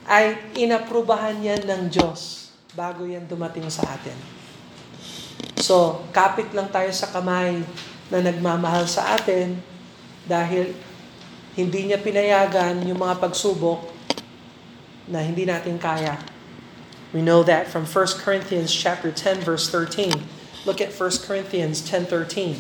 ay 0.05 0.37
inaprubahan 0.53 1.41
yan 1.41 1.65
ng 1.65 1.83
Diyos 1.89 2.44
bago 2.75 3.07
yan 3.07 3.23
dumating 3.31 3.71
sa 3.71 3.87
atin. 3.87 4.19
So, 5.63 6.03
kapit 6.11 6.51
lang 6.51 6.69
tayo 6.75 6.91
sa 6.91 7.07
kamay 7.07 7.63
na 8.11 8.19
nagmamahal 8.19 8.91
sa 8.91 9.15
atin 9.15 9.63
dahil 10.27 10.75
hindi 11.55 11.87
niya 11.87 12.03
pinayagan 12.03 12.83
yung 12.83 12.99
mga 12.99 13.23
pagsubok 13.23 13.95
na 15.07 15.23
hindi 15.23 15.47
natin 15.47 15.79
kaya. 15.79 16.19
We 17.15 17.23
know 17.23 17.47
that 17.47 17.71
from 17.71 17.87
1 17.87 18.27
Corinthians 18.27 18.75
chapter 18.75 19.15
10 19.15 19.47
verse 19.47 19.71
13. 19.71 20.11
Look 20.67 20.83
at 20.83 20.91
1 20.91 21.23
Corinthians 21.31 21.79
10:13. 21.87 22.59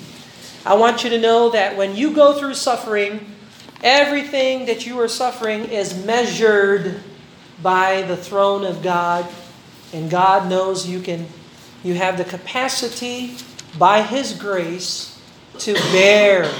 I 0.62 0.78
want 0.78 1.02
you 1.02 1.10
to 1.10 1.18
know 1.18 1.50
that 1.50 1.74
when 1.74 1.98
you 1.98 2.14
go 2.14 2.38
through 2.38 2.54
suffering, 2.54 3.34
everything 3.82 4.70
that 4.70 4.86
you 4.86 4.94
are 5.02 5.10
suffering 5.10 5.66
is 5.66 5.92
measured 5.92 7.02
by 7.58 8.06
the 8.06 8.16
throne 8.16 8.62
of 8.64 8.80
God, 8.80 9.26
and 9.94 10.10
God 10.10 10.48
knows 10.50 10.86
you 10.86 11.00
can 11.00 11.26
you 11.82 11.94
have 11.94 12.18
the 12.18 12.24
capacity 12.24 13.36
by 13.78 14.02
his 14.02 14.32
grace 14.32 15.20
to 15.58 15.74
bear 15.92 16.50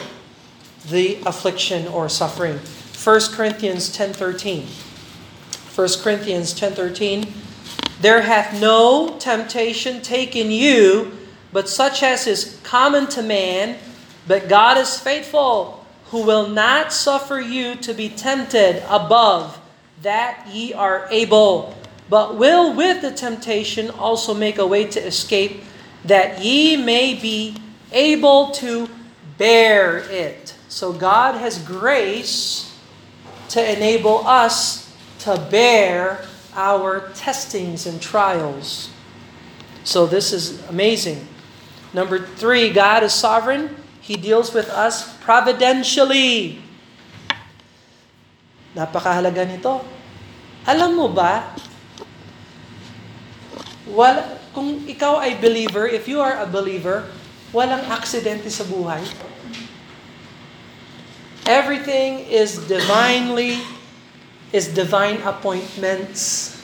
the 0.88 1.18
affliction 1.26 1.88
or 1.88 2.08
suffering. 2.08 2.58
1 3.02 3.20
Corinthians 3.32 3.94
10:13. 3.94 4.66
1 5.74 6.02
Corinthians 6.02 6.54
10:13 6.54 7.32
There 8.00 8.22
hath 8.22 8.60
no 8.60 9.16
temptation 9.18 10.00
taken 10.00 10.50
you 10.50 11.18
but 11.52 11.68
such 11.68 12.02
as 12.02 12.26
is 12.26 12.58
common 12.62 13.06
to 13.08 13.22
man 13.22 13.78
but 14.26 14.48
God 14.48 14.78
is 14.78 14.98
faithful 14.98 15.84
who 16.06 16.22
will 16.22 16.48
not 16.48 16.92
suffer 16.92 17.40
you 17.40 17.74
to 17.76 17.92
be 17.92 18.08
tempted 18.08 18.82
above 18.88 19.60
that 20.02 20.46
ye 20.52 20.72
are 20.72 21.08
able 21.10 21.74
but 22.08 22.36
will 22.36 22.74
with 22.74 23.02
the 23.02 23.10
temptation 23.10 23.90
also 23.90 24.34
make 24.34 24.58
a 24.58 24.66
way 24.66 24.86
to 24.86 25.00
escape 25.00 25.64
that 26.04 26.44
ye 26.44 26.76
may 26.76 27.14
be 27.14 27.56
able 27.92 28.50
to 28.52 28.88
bear 29.38 29.98
it. 30.10 30.54
So 30.68 30.92
God 30.92 31.36
has 31.36 31.58
grace 31.58 32.76
to 33.50 33.62
enable 33.62 34.26
us 34.26 34.92
to 35.20 35.38
bear 35.50 36.26
our 36.54 37.08
testings 37.14 37.86
and 37.86 38.00
trials. 38.00 38.90
So 39.84 40.06
this 40.06 40.32
is 40.32 40.60
amazing. 40.68 41.26
Number 41.92 42.18
three, 42.18 42.70
God 42.70 43.02
is 43.02 43.12
sovereign. 43.12 43.76
He 44.00 44.16
deals 44.16 44.52
with 44.52 44.68
us 44.68 45.16
providentially. 45.18 46.60
Napakahalaga 48.74 49.46
nito. 49.46 49.80
Alam 50.66 50.96
mo 50.96 51.08
ba, 51.08 51.54
wala, 53.88 54.40
kung 54.56 54.84
ikaw 54.88 55.20
ay 55.20 55.36
believer, 55.36 55.84
if 55.84 56.08
you 56.08 56.20
are 56.20 56.40
a 56.40 56.48
believer, 56.48 57.04
walang 57.52 57.84
aksidente 57.92 58.48
sa 58.48 58.64
buhay. 58.64 59.02
Everything 61.44 62.24
is 62.24 62.56
divinely, 62.64 63.60
is 64.48 64.72
divine 64.72 65.20
appointments. 65.28 66.54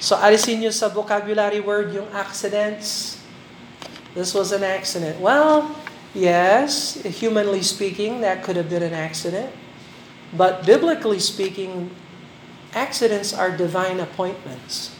So 0.00 0.16
alisin 0.16 0.64
nyo 0.64 0.72
sa 0.72 0.88
vocabulary 0.88 1.60
word 1.60 1.92
yung 1.92 2.08
accidents. 2.16 3.20
This 4.16 4.32
was 4.32 4.54
an 4.54 4.64
accident. 4.64 5.20
Well, 5.20 5.74
yes, 6.14 6.96
humanly 7.02 7.60
speaking, 7.60 8.22
that 8.22 8.46
could 8.46 8.56
have 8.56 8.70
been 8.70 8.86
an 8.86 8.96
accident. 8.96 9.52
But 10.32 10.64
biblically 10.64 11.20
speaking, 11.20 11.90
accidents 12.72 13.34
are 13.34 13.50
divine 13.50 14.00
appointments. 14.00 14.93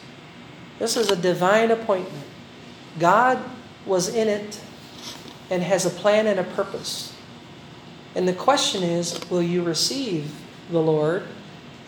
This 0.79 0.97
is 0.97 1.11
a 1.11 1.17
divine 1.17 1.71
appointment. 1.71 2.25
God 2.99 3.39
was 3.87 4.09
in 4.09 4.29
it 4.29 4.61
and 5.51 5.63
has 5.63 5.87
a 5.87 5.91
plan 5.91 6.27
and 6.27 6.41
a 6.41 6.45
purpose. 6.45 7.15
And 8.15 8.29
the 8.29 8.33
question 8.33 8.83
is 8.83 9.19
will 9.31 9.43
you 9.43 9.63
receive 9.63 10.33
the 10.71 10.81
Lord 10.81 11.27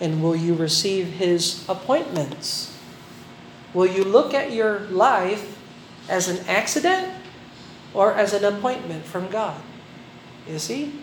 and 0.01 0.23
will 0.23 0.37
you 0.37 0.55
receive 0.55 1.07
His 1.07 1.65
appointments? 1.69 2.77
Will 3.73 3.87
you 3.87 4.05
look 4.05 4.35
at 4.35 4.53
your 4.53 4.81
life 4.81 5.59
as 6.09 6.29
an 6.29 6.47
accident 6.47 7.13
or 7.95 8.13
as 8.13 8.33
an 8.33 8.45
appointment 8.45 9.05
from 9.05 9.29
God? 9.29 9.61
You 10.49 10.59
see? 10.59 11.01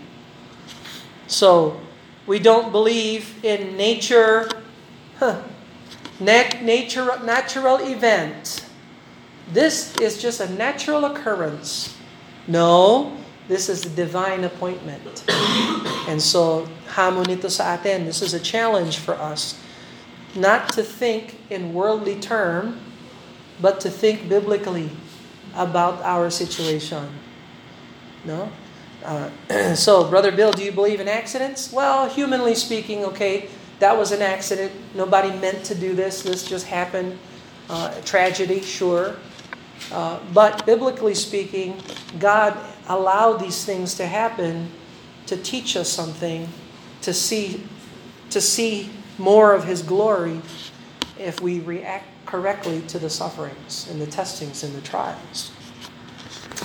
So, 1.27 1.79
we 2.25 2.39
don't 2.39 2.71
believe 2.71 3.43
in 3.43 3.75
nature, 3.75 4.49
huh, 5.17 5.41
nature, 6.23 7.19
natural 7.23 7.77
event. 7.77 8.65
This 9.51 9.95
is 9.97 10.21
just 10.21 10.39
a 10.39 10.49
natural 10.53 11.05
occurrence. 11.05 11.97
No, 12.47 13.17
this 13.47 13.69
is 13.69 13.85
a 13.85 13.89
divine 13.89 14.43
appointment. 14.43 15.23
And 16.03 16.21
so, 16.21 16.67
hamon 16.91 17.31
ito 17.31 17.47
sa 17.47 17.79
atin. 17.79 18.03
This 18.03 18.21
is 18.21 18.35
a 18.35 18.39
challenge 18.39 18.99
for 18.99 19.15
us. 19.15 19.55
Not 20.35 20.75
to 20.75 20.83
think 20.83 21.39
in 21.49 21.71
worldly 21.71 22.19
term, 22.19 22.83
but 23.61 23.79
to 23.87 23.89
think 23.89 24.27
biblically 24.27 24.91
about 25.55 26.03
our 26.03 26.29
situation. 26.29 27.07
No? 28.25 28.51
Uh, 28.99 29.29
so, 29.75 30.03
Brother 30.09 30.31
Bill, 30.31 30.51
do 30.51 30.63
you 30.63 30.71
believe 30.71 30.99
in 30.99 31.07
accidents? 31.07 31.71
Well, 31.71 32.09
humanly 32.09 32.55
speaking, 32.55 33.05
okay, 33.15 33.47
that 33.83 33.97
was 33.97 34.13
an 34.13 34.21
accident. 34.21 34.71
Nobody 34.95 35.29
meant 35.39 35.65
to 35.65 35.75
do 35.75 35.93
this. 35.93 36.21
This 36.21 36.47
just 36.47 36.65
happened. 36.65 37.19
Uh, 37.69 37.93
tragedy, 38.05 38.61
sure. 38.61 39.17
Uh, 39.91 40.19
but 40.33 40.65
biblically 40.65 41.13
speaking, 41.13 41.81
God 42.17 42.57
allowed 42.87 43.39
these 43.39 43.65
things 43.65 43.95
to 43.95 44.05
happen 44.05 44.71
to 45.25 45.35
teach 45.35 45.75
us 45.75 45.89
something, 45.89 46.47
to 47.01 47.13
see, 47.13 47.61
to 48.29 48.39
see 48.39 48.89
more 49.17 49.53
of 49.53 49.65
His 49.65 49.81
glory 49.81 50.39
if 51.19 51.41
we 51.41 51.59
react 51.59 52.05
correctly 52.25 52.83
to 52.83 52.97
the 52.97 53.09
sufferings 53.09 53.89
and 53.91 53.99
the 53.99 54.07
testings 54.07 54.63
and 54.63 54.73
the 54.73 54.81
trials. 54.81 55.51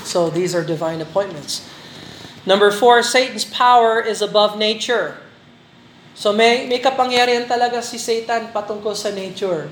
So 0.04 0.30
these 0.30 0.54
are 0.54 0.62
divine 0.62 1.00
appointments. 1.00 1.68
Number 2.46 2.70
four, 2.70 3.02
Satan's 3.02 3.44
power 3.44 4.00
is 4.00 4.22
above 4.22 4.56
nature. 4.56 5.18
So 6.18 6.34
may, 6.34 6.66
may 6.66 6.82
kapangyarihan 6.82 7.46
talaga 7.46 7.78
si 7.78 7.94
Satan 7.94 8.50
patungkol 8.50 8.90
sa 8.98 9.14
nature. 9.14 9.70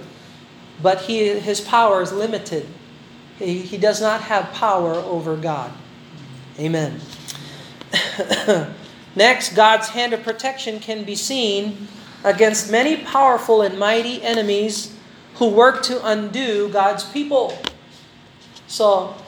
But 0.78 1.11
he, 1.11 1.42
his 1.42 1.59
power 1.59 2.07
is 2.07 2.14
limited. 2.14 2.70
He, 3.42 3.66
he 3.66 3.74
does 3.74 3.99
not 3.99 4.30
have 4.30 4.55
power 4.55 4.94
over 4.94 5.34
God. 5.34 5.74
Amen. 6.55 7.03
Next, 9.18 9.59
God's 9.59 9.90
hand 9.90 10.14
of 10.14 10.22
protection 10.22 10.78
can 10.78 11.03
be 11.03 11.18
seen 11.18 11.90
against 12.22 12.70
many 12.70 12.94
powerful 13.03 13.66
and 13.66 13.74
mighty 13.74 14.22
enemies 14.22 14.94
who 15.42 15.51
work 15.51 15.82
to 15.90 15.99
undo 16.07 16.70
God's 16.70 17.03
people. 17.11 17.59
So, 18.70 19.18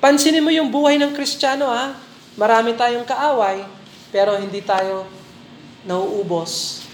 pansinin 0.00 0.40
mo 0.40 0.48
yung 0.48 0.72
buhay 0.72 0.96
ng 1.04 1.12
Kristiyano 1.12 1.68
ha. 1.68 2.00
Marami 2.40 2.72
tayong 2.72 3.04
kaaway, 3.04 3.68
pero 4.08 4.40
hindi 4.40 4.64
tayo 4.64 5.17
nauubos. 5.88 6.84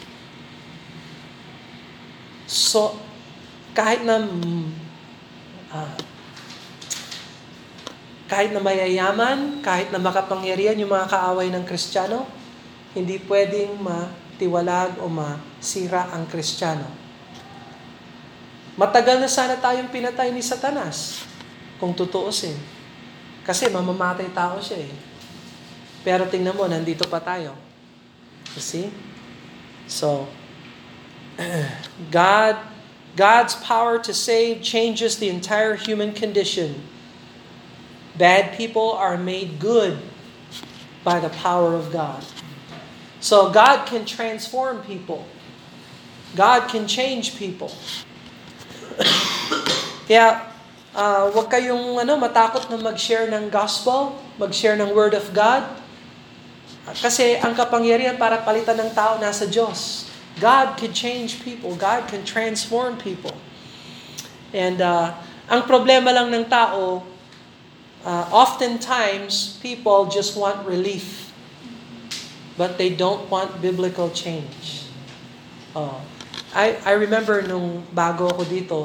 So, 2.46 2.94
kahit 3.74 4.06
na 4.06 4.22
uh, 5.74 5.96
kahit 8.30 8.54
na 8.54 8.62
mayayaman, 8.62 9.60
kahit 9.60 9.90
na 9.90 9.98
makapangyarihan 9.98 10.78
yung 10.78 10.94
mga 10.94 11.10
kaaway 11.10 11.50
ng 11.50 11.66
Kristiyano, 11.66 12.24
hindi 12.94 13.18
pwedeng 13.26 13.74
matiwalag 13.82 15.02
o 15.02 15.10
masira 15.10 16.08
ang 16.14 16.30
Kristiyano. 16.30 16.86
Matagal 18.74 19.22
na 19.22 19.30
sana 19.30 19.58
tayong 19.58 19.90
pinatay 19.90 20.34
ni 20.34 20.42
Satanas, 20.42 21.26
kung 21.78 21.94
tutuusin. 21.94 22.56
Kasi 23.44 23.68
mamamatay 23.70 24.32
tao 24.32 24.58
siya 24.58 24.82
eh. 24.82 24.94
Pero 26.02 26.26
tingnan 26.26 26.56
mo, 26.56 26.64
nandito 26.66 27.06
pa 27.06 27.20
tayo. 27.20 27.54
You 28.54 28.62
see? 28.62 28.90
So, 29.86 30.28
God, 32.10 32.56
God's 33.16 33.54
power 33.56 33.98
to 33.98 34.14
save 34.14 34.62
changes 34.62 35.18
the 35.18 35.28
entire 35.28 35.74
human 35.74 36.12
condition. 36.12 36.82
Bad 38.16 38.56
people 38.56 38.92
are 38.92 39.18
made 39.18 39.58
good 39.58 39.98
by 41.02 41.18
the 41.20 41.30
power 41.30 41.74
of 41.74 41.92
God. 41.92 42.24
So 43.20 43.50
God 43.50 43.86
can 43.86 44.04
transform 44.04 44.82
people. 44.82 45.26
God 46.34 46.68
can 46.68 46.86
change 46.86 47.36
people. 47.36 47.72
Kaya, 50.06 50.46
uh, 50.94 51.30
wag 51.34 51.50
kayong 51.50 51.98
ano, 51.98 52.18
matakot 52.18 52.70
na 52.70 52.78
mag-share 52.78 53.26
ng 53.30 53.50
gospel, 53.50 54.18
mag-share 54.38 54.78
ng 54.78 54.94
word 54.94 55.14
of 55.14 55.30
God. 55.34 55.62
Kasi 56.92 57.40
ang 57.40 57.56
kapangyarihan 57.56 58.20
para 58.20 58.44
palitan 58.44 58.76
ng 58.76 58.92
tao 58.92 59.16
nasa 59.16 59.48
Diyos. 59.48 60.12
God 60.36 60.76
can 60.76 60.92
change 60.92 61.40
people. 61.40 61.72
God 61.78 62.04
can 62.10 62.26
transform 62.26 63.00
people. 63.00 63.32
And 64.52 64.82
uh, 64.84 65.16
ang 65.48 65.64
problema 65.64 66.12
lang 66.12 66.28
ng 66.28 66.44
tao, 66.50 67.00
uh, 68.04 68.24
oftentimes 68.28 69.56
people 69.64 70.10
just 70.12 70.36
want 70.36 70.60
relief. 70.68 71.32
But 72.54 72.78
they 72.78 72.92
don't 72.92 73.26
want 73.32 73.58
biblical 73.58 74.12
change. 74.14 74.86
Uh, 75.74 75.98
I, 76.54 76.78
I 76.86 76.94
remember 76.94 77.42
nung 77.42 77.82
bago 77.90 78.30
ako 78.30 78.46
dito, 78.46 78.78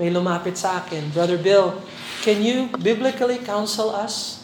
may 0.00 0.08
lumapit 0.08 0.56
sa 0.56 0.80
akin, 0.80 1.12
Brother 1.12 1.36
Bill, 1.36 1.76
can 2.24 2.40
you 2.40 2.72
biblically 2.80 3.36
counsel 3.36 3.92
us? 3.92 4.41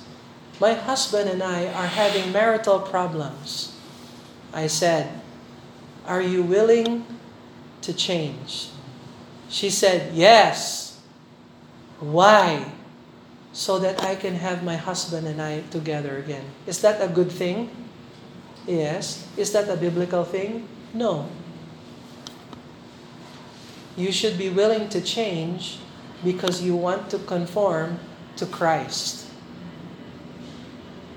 My 0.61 0.75
husband 0.75 1.31
and 1.31 1.43
I 1.43 1.67
are 1.73 1.87
having 1.87 2.33
marital 2.33 2.81
problems. 2.81 3.77
I 4.53 4.67
said, 4.67 5.21
Are 6.07 6.23
you 6.23 6.43
willing 6.43 7.07
to 7.83 7.93
change? 7.93 8.71
She 9.49 9.71
said, 9.71 10.15
Yes. 10.15 11.01
Why? 12.01 12.73
So 13.53 13.79
that 13.79 14.03
I 14.03 14.15
can 14.15 14.35
have 14.35 14.63
my 14.63 14.77
husband 14.77 15.27
and 15.27 15.41
I 15.41 15.63
together 15.71 16.19
again. 16.19 16.45
Is 16.67 16.81
that 16.83 17.01
a 17.01 17.09
good 17.09 17.31
thing? 17.31 17.71
Yes. 18.67 19.27
Is 19.37 19.53
that 19.53 19.69
a 19.69 19.77
biblical 19.77 20.25
thing? 20.25 20.69
No. 20.93 21.29
You 23.97 24.13
should 24.13 24.39
be 24.39 24.49
willing 24.49 24.89
to 24.91 25.01
change 25.01 25.79
because 26.25 26.63
you 26.63 26.77
want 26.77 27.11
to 27.11 27.19
conform 27.19 27.99
to 28.37 28.47
Christ. 28.47 29.28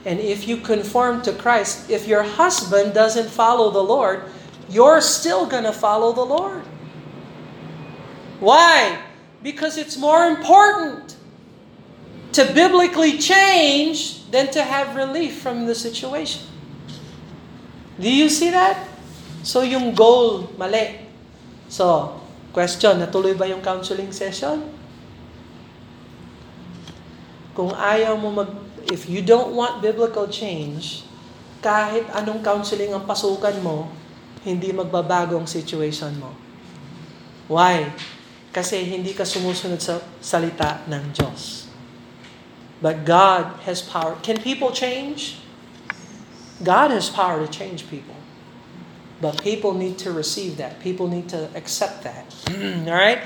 And 0.06 0.20
if 0.20 0.47
you 0.47 0.58
conform 0.58 1.22
to 1.24 1.34
Christ, 1.34 1.89
if 1.89 2.08
your 2.08 2.24
husband 2.24 2.93
doesn't 2.93 3.30
follow 3.30 3.70
the 3.70 3.84
Lord, 3.84 4.24
you're 4.70 5.02
still 5.02 5.45
going 5.45 5.66
to 5.66 5.74
follow 5.74 6.12
the 6.14 6.26
Lord. 6.26 6.64
Why? 8.39 8.97
Because 9.43 9.78
it's 9.78 9.97
more 9.97 10.26
important. 10.26 11.12
to 12.32 12.47
biblically 12.56 13.20
change 13.20 14.24
than 14.32 14.47
to 14.56 14.64
have 14.64 14.95
relief 14.95 15.43
from 15.43 15.68
the 15.68 15.76
situation. 15.76 16.47
Do 17.99 18.08
you 18.08 18.32
see 18.32 18.49
that? 18.52 18.88
So 19.43 19.62
yung 19.62 19.93
goal, 19.93 20.47
mali. 20.56 21.12
So, 21.68 22.20
question, 22.56 23.04
natuloy 23.04 23.36
ba 23.36 23.47
yung 23.47 23.60
counseling 23.60 24.16
session? 24.16 24.64
Kung 27.52 27.76
ayaw 27.76 28.16
mo 28.16 28.32
mag, 28.32 28.52
if 28.90 29.10
you 29.10 29.22
don't 29.22 29.54
want 29.54 29.82
biblical 29.84 30.26
change, 30.26 31.04
kahit 31.62 32.10
anong 32.18 32.42
counseling 32.42 32.90
ang 32.90 33.06
pasukan 33.06 33.62
mo, 33.62 33.90
hindi 34.42 34.74
magbabago 34.74 35.38
ang 35.38 35.46
situation 35.46 36.18
mo. 36.18 36.34
Why? 37.46 37.94
Kasi 38.50 38.82
hindi 38.82 39.14
ka 39.14 39.22
sumusunod 39.22 39.78
sa 39.78 40.02
salita 40.18 40.82
ng 40.90 41.14
Diyos. 41.14 41.70
But 42.82 43.06
God 43.06 43.62
has 43.70 43.86
power. 43.86 44.18
Can 44.26 44.42
people 44.42 44.74
change? 44.74 45.38
God 46.66 46.90
has 46.90 47.14
power 47.14 47.46
to 47.46 47.50
change 47.50 47.86
people. 47.86 48.18
But 49.22 49.38
people 49.46 49.78
need 49.78 50.02
to 50.02 50.10
receive 50.10 50.58
that. 50.58 50.82
People 50.82 51.06
need 51.06 51.30
to 51.30 51.50
accept 51.54 52.02
that. 52.10 52.26
All 52.90 52.98
right? 52.98 53.22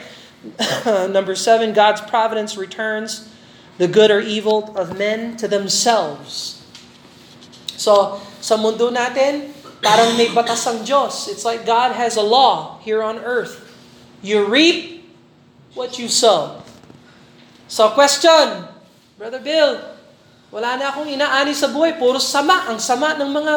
Number 0.86 1.36
seven, 1.36 1.72
God's 1.72 2.03
providence 2.03 2.60
returns 2.60 3.32
the 3.78 3.88
good 3.88 4.11
or 4.11 4.19
evil 4.23 4.71
of 4.76 4.97
men 4.97 5.36
to 5.38 5.47
themselves. 5.47 6.63
So, 7.76 8.23
sa 8.39 8.55
mundo 8.55 8.88
natin, 8.88 9.51
parang 9.84 10.15
may 10.15 10.32
batas 10.32 10.63
ang 10.63 10.88
Diyos. 10.88 11.28
It's 11.28 11.43
like 11.43 11.67
God 11.67 11.93
has 11.93 12.15
a 12.15 12.23
law 12.23 12.80
here 12.82 13.03
on 13.03 13.19
earth. 13.19 13.61
You 14.23 14.47
reap 14.47 15.03
what 15.76 15.99
you 15.99 16.07
sow. 16.07 16.63
So, 17.67 17.91
question, 17.91 18.69
Brother 19.19 19.43
Bill, 19.43 19.82
wala 20.55 20.80
na 20.80 20.93
akong 20.93 21.11
inaani 21.11 21.51
sa 21.51 21.67
buhay. 21.67 21.99
Puro 21.99 22.15
sama. 22.21 22.71
Ang 22.71 22.80
sama 22.80 23.19
ng 23.19 23.28
mga 23.28 23.53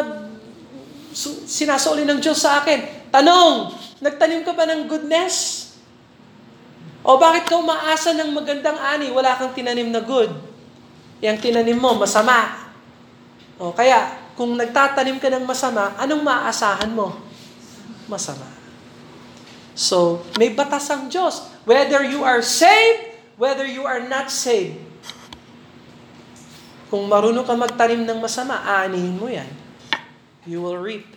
sinasoli 1.46 2.02
ng 2.02 2.18
Diyos 2.18 2.42
sa 2.42 2.58
akin. 2.64 3.10
Tanong, 3.14 3.70
nagtanim 4.02 4.42
ka 4.42 4.50
ba 4.50 4.66
ng 4.66 4.90
goodness? 4.90 5.67
O 7.08 7.16
bakit 7.16 7.48
ka 7.48 7.56
umaasa 7.56 8.12
ng 8.12 8.36
magandang 8.36 8.76
ani, 8.76 9.08
wala 9.08 9.32
kang 9.40 9.56
tinanim 9.56 9.88
na 9.88 10.04
good? 10.04 10.28
Yang 11.24 11.48
tinanim 11.48 11.80
mo, 11.80 11.96
masama. 11.96 12.68
O 13.56 13.72
kaya, 13.72 14.12
kung 14.36 14.52
nagtatanim 14.60 15.16
ka 15.16 15.32
ng 15.32 15.48
masama, 15.48 15.96
anong 15.96 16.20
maaasahan 16.20 16.92
mo? 16.92 17.16
Masama. 18.12 18.44
So, 19.72 20.20
may 20.36 20.52
batas 20.52 20.84
ang 20.92 21.08
Diyos. 21.08 21.48
Whether 21.64 22.04
you 22.04 22.28
are 22.28 22.44
saved, 22.44 23.16
whether 23.40 23.64
you 23.64 23.88
are 23.88 24.04
not 24.04 24.28
saved, 24.28 24.76
kung 26.92 27.08
marunong 27.08 27.48
ka 27.48 27.56
magtanim 27.56 28.04
ng 28.04 28.20
masama, 28.20 28.60
aanihin 28.68 29.16
mo 29.16 29.32
yan. 29.32 29.48
You 30.44 30.60
will 30.60 30.76
reap. 30.76 31.08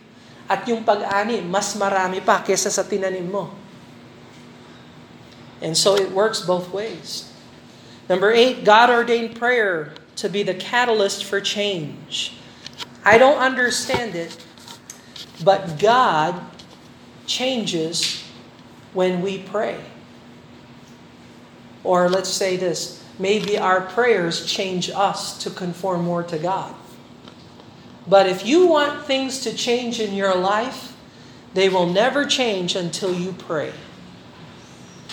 At 0.47 0.63
yung 0.71 0.87
pag-ani, 0.87 1.43
mas 1.43 1.75
marami 1.75 2.23
pa 2.23 2.39
kesa 2.39 2.71
sa 2.71 2.87
tinanim 2.87 3.27
mo. 3.27 3.60
And 5.61 5.77
so 5.77 5.95
it 5.95 6.11
works 6.11 6.41
both 6.41 6.71
ways. 6.71 7.31
Number 8.09 8.31
eight, 8.31 8.65
God 8.65 8.89
ordained 8.89 9.35
prayer 9.35 9.93
to 10.17 10.29
be 10.29 10.43
the 10.43 10.53
catalyst 10.53 11.23
for 11.25 11.39
change. 11.39 12.33
I 13.05 13.17
don't 13.17 13.37
understand 13.37 14.15
it, 14.15 14.43
but 15.43 15.79
God 15.79 16.41
changes 17.25 18.23
when 18.93 19.21
we 19.21 19.39
pray. 19.39 19.79
Or 21.83 22.09
let's 22.09 22.29
say 22.29 22.57
this 22.57 23.03
maybe 23.17 23.57
our 23.57 23.81
prayers 23.81 24.45
change 24.45 24.89
us 24.89 25.37
to 25.43 25.49
conform 25.49 26.03
more 26.03 26.23
to 26.23 26.37
God. 26.37 26.75
But 28.07 28.27
if 28.27 28.45
you 28.45 28.67
want 28.67 29.05
things 29.05 29.39
to 29.41 29.53
change 29.53 29.99
in 29.99 30.13
your 30.13 30.35
life, 30.35 30.95
they 31.53 31.69
will 31.69 31.87
never 31.87 32.25
change 32.25 32.75
until 32.75 33.13
you 33.13 33.33
pray. 33.33 33.73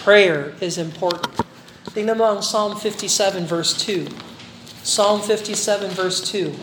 Prayer 0.02 0.54
is 0.60 0.78
important. 0.78 1.34
Tingnan 1.92 2.16
mo 2.16 2.24
ang 2.24 2.42
Psalm 2.42 2.76
57 2.76 3.44
verse 3.44 3.74
2. 3.82 4.06
Psalm 4.82 5.20
57 5.20 5.90
verse 5.90 6.20
2. 6.24 6.54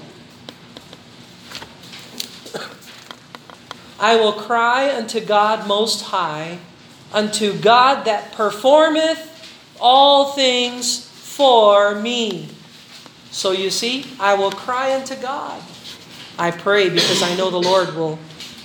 I 3.99 4.15
will 4.15 4.33
cry 4.33 4.95
unto 4.95 5.19
God 5.19 5.67
most 5.67 6.13
high, 6.13 6.59
unto 7.13 7.53
God 7.57 8.05
that 8.05 8.31
performeth 8.33 9.31
all 9.79 10.33
things 10.33 11.05
for 11.07 11.95
me. 11.95 12.49
So 13.31 13.51
you 13.51 13.69
see, 13.69 14.05
I 14.19 14.35
will 14.35 14.51
cry 14.51 14.95
unto 14.95 15.15
God. 15.15 15.61
I 16.37 16.51
pray 16.51 16.89
because 16.89 17.21
I 17.21 17.35
know 17.35 17.49
the 17.49 17.61
Lord 17.61 17.95
will 17.95 18.19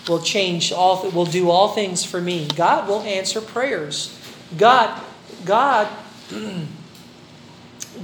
will 0.08 0.20
change 0.20 0.72
all 0.72 1.08
will 1.10 1.26
do 1.26 1.50
all 1.50 1.68
things 1.68 2.04
for 2.04 2.20
me. 2.20 2.48
God 2.56 2.88
will 2.88 3.02
answer 3.02 3.40
prayers. 3.40 4.19
God 4.56 5.02
God 5.44 5.88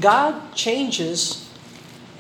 God 0.01 0.55
changes 0.55 1.47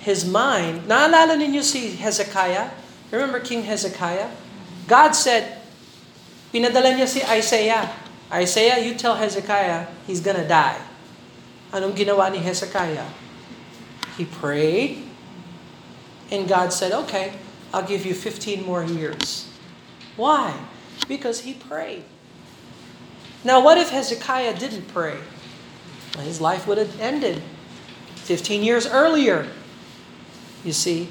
his 0.06 0.22
mind. 0.24 0.86
Naalala 0.86 1.34
ninyo 1.34 1.62
si 1.62 1.98
Hezekiah? 1.98 2.70
Remember 3.10 3.42
King 3.42 3.66
Hezekiah? 3.66 4.30
God 4.86 5.18
said, 5.18 5.58
pinadala 6.54 6.94
niya 6.94 7.10
si 7.10 7.22
Isaiah. 7.26 7.90
Isaiah, 8.30 8.78
you 8.78 8.94
tell 8.94 9.18
Hezekiah 9.18 9.90
he's 10.06 10.22
gonna 10.22 10.46
die. 10.46 10.78
Anong 11.74 11.98
ginawa 11.98 12.30
ni 12.30 12.38
Hezekiah? 12.38 13.06
He 14.14 14.24
prayed, 14.24 15.02
and 16.30 16.48
God 16.48 16.72
said, 16.72 16.94
okay, 17.06 17.34
I'll 17.74 17.84
give 17.84 18.06
you 18.06 18.14
15 18.14 18.64
more 18.64 18.82
years. 18.82 19.50
Why? 20.14 20.54
Because 21.10 21.42
he 21.42 21.52
prayed. 21.52 22.06
Now, 23.46 23.60
what 23.60 23.78
if 23.78 23.90
Hezekiah 23.90 24.58
didn't 24.58 24.88
pray? 24.88 25.16
Well, 26.16 26.24
his 26.24 26.40
life 26.40 26.66
would 26.66 26.78
have 26.78 27.00
ended 27.00 27.40
15 28.16 28.64
years 28.64 28.88
earlier. 28.88 29.46
You 30.64 30.72
see, 30.72 31.10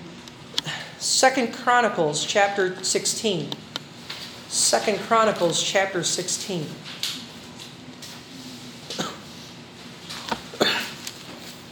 Second 0.97 1.53
Chronicles 1.53 2.25
chapter 2.25 2.83
16. 2.83 3.53
Second 4.49 4.99
Chronicles 4.99 5.63
chapter 5.63 6.03
16. 6.03 6.67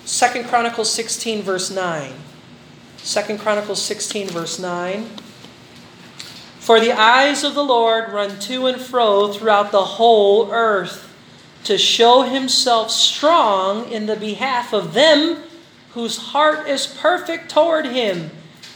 Second 0.06 0.48
Chronicles 0.48 0.90
16 0.90 1.42
verse 1.42 1.72
9. 1.72 2.14
Second 3.00 3.38
Chronicles 3.38 3.82
16 3.82 4.30
verse 4.30 4.60
9. 4.60 5.10
For 6.64 6.80
the 6.80 6.94
eyes 6.94 7.44
of 7.44 7.56
the 7.56 7.64
Lord 7.64 8.14
run 8.14 8.40
to 8.40 8.68
and 8.68 8.80
fro 8.80 9.34
throughout 9.34 9.74
the 9.74 9.84
whole 9.84 10.50
earth 10.50 11.14
to 11.66 11.78
show 11.78 12.22
himself 12.22 12.90
strong 12.90 13.92
in 13.92 14.06
the 14.06 14.16
behalf 14.16 14.72
of 14.72 14.94
them 14.94 15.44
whose 15.94 16.16
heart 16.16 16.70
is 16.70 16.88
perfect 16.88 17.52
toward 17.52 17.88
him. 17.88 18.32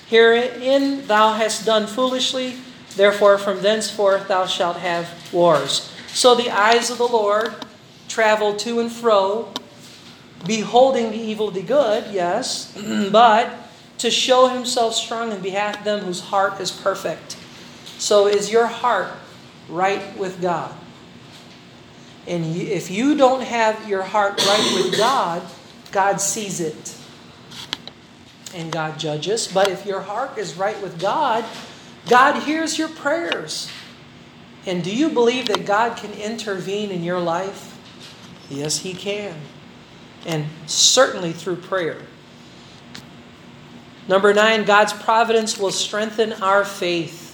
Herein 0.07 1.07
thou 1.07 1.31
hast 1.31 1.65
done 1.65 1.87
foolishly, 1.87 2.57
therefore 2.97 3.37
from 3.37 3.61
thenceforth 3.61 4.27
thou 4.27 4.47
shalt 4.47 4.77
have 4.77 5.07
wars. 5.31 5.89
So 6.07 6.35
the 6.35 6.49
eyes 6.49 6.89
of 6.89 6.97
the 6.97 7.07
Lord 7.07 7.55
travel 8.09 8.57
to 8.57 8.81
and 8.81 8.91
fro 8.91 9.47
beholding 10.45 11.11
the 11.11 11.21
evil, 11.21 11.51
the 11.51 11.63
good, 11.63 12.13
yes, 12.13 12.77
but 13.13 13.49
to 13.99 14.11
show 14.11 14.49
himself 14.49 14.93
strong 14.93 15.31
in 15.31 15.39
behalf 15.39 15.77
of 15.77 15.85
them 15.85 16.01
whose 16.01 16.19
heart 16.19 16.59
is 16.59 16.69
perfect. 16.69 17.36
So 17.99 18.27
is 18.27 18.51
your 18.51 18.67
heart 18.67 19.11
right 19.69 20.17
with 20.17 20.41
God? 20.41 20.73
And 22.27 22.55
if 22.55 22.91
you 22.91 23.15
don't 23.17 23.41
have 23.43 23.87
your 23.87 24.03
heart 24.03 24.45
right 24.45 24.71
with 24.75 24.97
God, 24.97 25.43
God 25.91 26.21
sees 26.21 26.59
it. 26.59 26.95
And 28.53 28.71
God 28.71 28.99
judges. 28.99 29.47
But 29.47 29.69
if 29.69 29.85
your 29.85 30.01
heart 30.01 30.37
is 30.37 30.57
right 30.57 30.81
with 30.81 30.99
God, 30.99 31.45
God 32.09 32.43
hears 32.43 32.77
your 32.77 32.89
prayers. 32.89 33.69
And 34.65 34.83
do 34.83 34.95
you 34.95 35.09
believe 35.09 35.47
that 35.47 35.65
God 35.65 35.97
can 35.97 36.11
intervene 36.13 36.91
in 36.91 37.03
your 37.03 37.19
life? 37.19 37.77
Yes, 38.49 38.79
He 38.79 38.93
can. 38.93 39.35
and 40.25 40.45
certainly 40.65 41.31
through 41.31 41.57
prayer. 41.57 41.97
Number 44.07 44.33
nine, 44.33 44.63
God's 44.65 44.93
providence 44.93 45.57
will 45.57 45.71
strengthen 45.71 46.33
our 46.33 46.65
faith. 46.65 47.26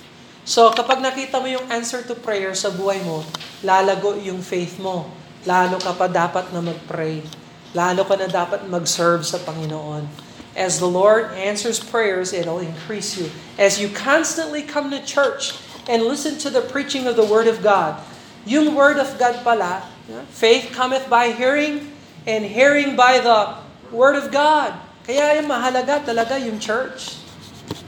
So 0.43 0.75
kapag 0.75 0.99
nakita 0.99 1.39
mo 1.39 1.47
yung 1.47 1.63
answer 1.71 2.03
to 2.03 2.15
prayer 2.19 2.51
sa 2.51 2.67
buhay 2.67 2.99
mo, 3.07 3.23
lalago 3.63 4.19
yung 4.19 4.43
faith 4.43 4.75
mo. 4.75 5.07
Lalo 5.47 5.79
ka 5.79 5.95
pa 5.95 6.07
dapat 6.11 6.51
na 6.51 6.59
mag-pray. 6.59 7.23
Lalo 7.71 8.03
ka 8.03 8.15
na 8.19 8.27
dapat 8.27 8.67
mag-serve 8.67 9.23
sa 9.23 9.39
Panginoon. 9.39 10.07
As 10.53 10.77
the 10.77 10.87
Lord 10.87 11.33
answers 11.33 11.81
prayers, 11.81 12.31
it'll 12.31 12.61
increase 12.61 13.17
you. 13.17 13.31
As 13.57 13.81
you 13.81 13.89
constantly 13.89 14.61
come 14.61 14.93
to 14.93 15.01
church 15.01 15.57
and 15.89 16.05
listen 16.05 16.37
to 16.45 16.53
the 16.53 16.61
preaching 16.61 17.09
of 17.09 17.17
the 17.17 17.25
Word 17.25 17.49
of 17.49 17.65
God, 17.65 17.97
yung 18.45 18.77
Word 18.77 19.01
of 19.01 19.17
God 19.17 19.41
pala, 19.41 19.87
faith 20.29 20.69
cometh 20.75 21.09
by 21.09 21.33
hearing, 21.33 21.91
and 22.27 22.45
hearing 22.45 22.95
by 22.95 23.17
the 23.19 23.57
Word 23.89 24.15
of 24.15 24.29
God. 24.29 24.75
Kaya 25.03 25.41
yung 25.41 25.51
mahalaga 25.51 25.99
talaga 26.05 26.39
yung 26.39 26.61
church. 26.61 27.19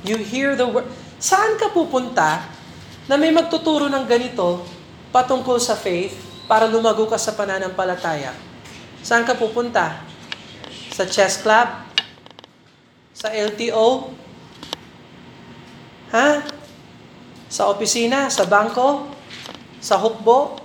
You 0.03 0.17
hear 0.19 0.57
the 0.59 0.67
word. 0.67 0.85
Saan 1.25 1.57
ka 1.57 1.73
pupunta 1.73 2.45
na 3.09 3.17
may 3.17 3.33
magtuturo 3.33 3.89
ng 3.89 4.05
ganito 4.05 4.61
patungkol 5.09 5.57
sa 5.57 5.73
faith 5.73 6.13
para 6.45 6.69
lumago 6.69 7.09
ka 7.09 7.17
sa 7.17 7.33
pananampalataya? 7.33 8.29
Saan 9.01 9.25
ka 9.25 9.33
pupunta? 9.33 10.05
Sa 10.93 11.01
chess 11.09 11.41
club? 11.41 11.65
Sa 13.17 13.33
LTO? 13.33 14.13
Ha? 16.13 16.45
Sa 17.49 17.73
opisina? 17.73 18.29
Sa 18.29 18.45
bangko? 18.45 19.09
Sa 19.81 19.97
hukbo? 19.97 20.61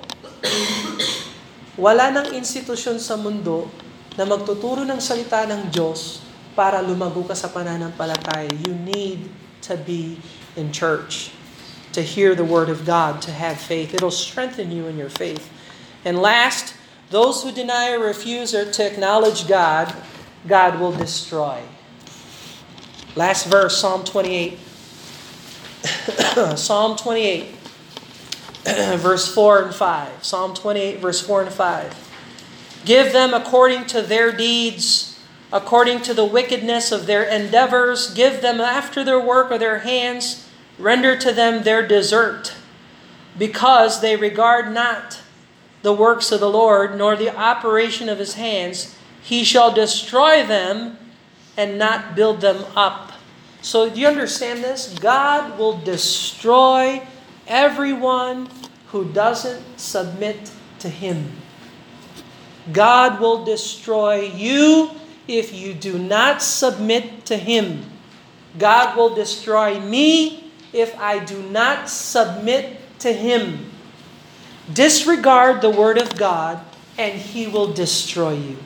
Wala 1.81 2.13
nang 2.13 2.37
institusyon 2.37 3.01
sa 3.01 3.17
mundo 3.17 3.65
na 4.13 4.29
magtuturo 4.29 4.85
ng 4.85 5.01
salita 5.01 5.41
ng 5.49 5.73
Diyos 5.73 6.21
para 6.53 6.85
lumago 6.85 7.25
ka 7.25 7.33
sa 7.33 7.49
pananampalataya. 7.49 8.53
You 8.69 8.77
need 8.77 9.25
to 9.65 9.81
be 9.81 10.21
in 10.57 10.73
church, 10.73 11.31
to 11.93 12.03
hear 12.03 12.35
the 12.35 12.45
Word 12.45 12.69
of 12.69 12.85
God, 12.87 13.23
to 13.23 13.31
have 13.31 13.59
faith. 13.59 13.95
It'll 13.95 14.11
strengthen 14.11 14.71
you 14.71 14.87
in 14.87 14.97
your 14.97 15.11
faith. 15.11 15.51
And 16.05 16.19
last, 16.19 16.75
those 17.11 17.43
who 17.43 17.53
deny 17.53 17.93
or 17.93 18.01
refuse 18.01 18.55
or 18.55 18.71
to 18.71 18.87
acknowledge 18.87 19.49
God, 19.49 19.95
God 20.47 20.81
will 20.81 20.93
destroy. 20.93 21.61
Last 23.17 23.47
verse, 23.47 23.79
Psalm 23.79 24.05
28. 24.05 24.59
Psalm 26.57 26.97
28. 26.97 27.57
verse 28.99 29.33
4 29.33 29.65
and 29.65 29.75
5. 29.75 30.25
Psalm 30.25 30.55
28, 30.55 31.01
verse 31.01 31.21
4 31.21 31.43
and 31.43 31.53
5. 31.53 32.83
Give 32.85 33.13
them 33.13 33.35
according 33.35 33.87
to 33.87 34.03
their 34.03 34.33
deeds, 34.33 35.10
according 35.53 36.03
to 36.03 36.15
the 36.15 36.25
wickedness 36.25 36.93
of 36.93 37.07
their 37.07 37.25
endeavors. 37.25 38.13
Give 38.15 38.41
them 38.41 38.61
after 38.61 39.03
their 39.05 39.21
work 39.21 39.51
of 39.51 39.61
their 39.61 39.81
hands. 39.81 40.49
Render 40.79 41.17
to 41.19 41.33
them 41.33 41.63
their 41.63 41.87
desert, 41.87 42.55
because 43.39 44.01
they 44.01 44.17
regard 44.17 44.73
not 44.73 45.21
the 45.83 45.93
works 45.93 46.33
of 46.33 46.41
the 46.41 46.49
Lord, 46.49 46.97
nor 46.97 47.17
the 47.17 47.37
operation 47.37 48.09
of 48.09 48.19
his 48.19 48.35
hands. 48.35 48.97
He 49.23 49.45
shall 49.45 49.73
destroy 49.73 50.45
them 50.45 50.97
and 51.57 51.79
not 51.79 52.15
build 52.17 52.41
them 52.41 52.65
up. 52.75 53.13
So, 53.63 53.91
do 53.91 54.01
you 54.01 54.07
understand 54.07 54.65
this? 54.65 54.95
God 54.99 55.59
will 55.59 55.79
destroy 55.79 57.07
everyone 57.47 58.49
who 58.89 59.05
doesn't 59.13 59.79
submit 59.79 60.51
to 60.79 60.89
Him. 60.89 61.33
God 62.73 63.21
will 63.21 63.45
destroy 63.45 64.21
you 64.21 64.91
if 65.31 65.55
you 65.55 65.71
do 65.71 65.95
not 65.95 66.43
submit 66.43 67.25
to 67.31 67.39
Him. 67.39 67.87
God 68.59 68.99
will 68.99 69.15
destroy 69.15 69.79
me 69.79 70.51
if 70.75 70.91
I 70.99 71.23
do 71.23 71.39
not 71.39 71.87
submit 71.87 72.83
to 72.99 73.15
Him. 73.15 73.71
Disregard 74.67 75.63
the 75.63 75.71
Word 75.71 76.03
of 76.03 76.19
God 76.19 76.59
and 76.99 77.15
He 77.15 77.47
will 77.47 77.71
destroy 77.71 78.35
you. 78.35 78.59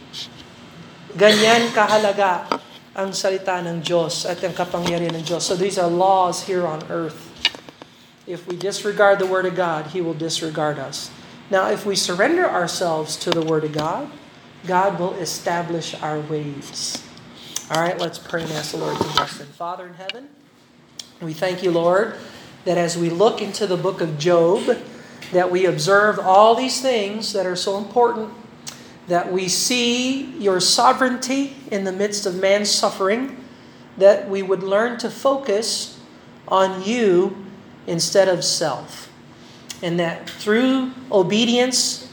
Ganyan 1.13 1.69
kahalaga 1.77 2.49
ang 2.97 3.13
salita 3.13 3.61
ng 3.61 3.85
Diyos 3.85 4.25
at 4.25 4.41
ang 4.41 4.57
kapangyarihan 4.57 5.21
ng 5.21 5.25
Diyos. 5.29 5.45
So 5.45 5.53
these 5.53 5.77
are 5.77 5.91
laws 5.91 6.49
here 6.49 6.65
on 6.65 6.81
earth. 6.89 7.29
If 8.25 8.49
we 8.49 8.57
disregard 8.57 9.21
the 9.21 9.29
Word 9.29 9.45
of 9.45 9.53
God, 9.53 9.93
He 9.93 10.01
will 10.01 10.17
disregard 10.17 10.81
us. 10.81 11.13
Now, 11.53 11.69
if 11.69 11.85
we 11.85 11.93
surrender 11.93 12.49
ourselves 12.49 13.21
to 13.21 13.29
the 13.29 13.45
Word 13.45 13.69
of 13.69 13.77
God, 13.77 14.09
God 14.67 14.99
will 14.99 15.15
establish 15.15 15.95
our 16.03 16.21
ways. 16.21 17.03
All 17.71 17.81
right, 17.81 17.99
let's 17.99 18.19
pray 18.19 18.43
and 18.43 18.53
ask 18.53 18.73
the 18.73 18.79
Lord 18.79 18.97
to 18.97 19.05
bless 19.05 19.39
them. 19.39 19.47
Father 19.49 19.87
in 19.87 19.95
heaven, 19.95 20.29
we 21.21 21.33
thank 21.33 21.63
you, 21.63 21.71
Lord, 21.71 22.17
that 22.65 22.79
as 22.79 22.97
we 22.97 23.11
look 23.11 23.43
into 23.43 23.67
the 23.67 23.77
book 23.77 24.01
of 24.01 24.19
Job, 24.19 24.79
that 25.33 25.51
we 25.51 25.67
observe 25.67 26.19
all 26.19 26.55
these 26.55 26.81
things 26.81 27.33
that 27.33 27.47
are 27.47 27.57
so 27.57 27.79
important 27.79 28.33
that 29.07 29.31
we 29.31 29.49
see 29.49 30.33
your 30.39 30.61
sovereignty 30.61 31.55
in 31.71 31.85
the 31.85 31.93
midst 31.93 32.27
of 32.27 32.37
man's 32.37 32.71
suffering, 32.71 33.45
that 33.99 34.29
we 34.29 34.43
would 34.43 34.63
learn 34.63 34.99
to 34.99 35.11
focus 35.11 36.01
on 36.49 36.83
you 36.83 37.45
instead 37.87 38.29
of 38.29 38.43
self. 38.43 39.13
And 39.83 40.01
that 40.01 40.29
through 40.31 40.93
obedience 41.13 42.04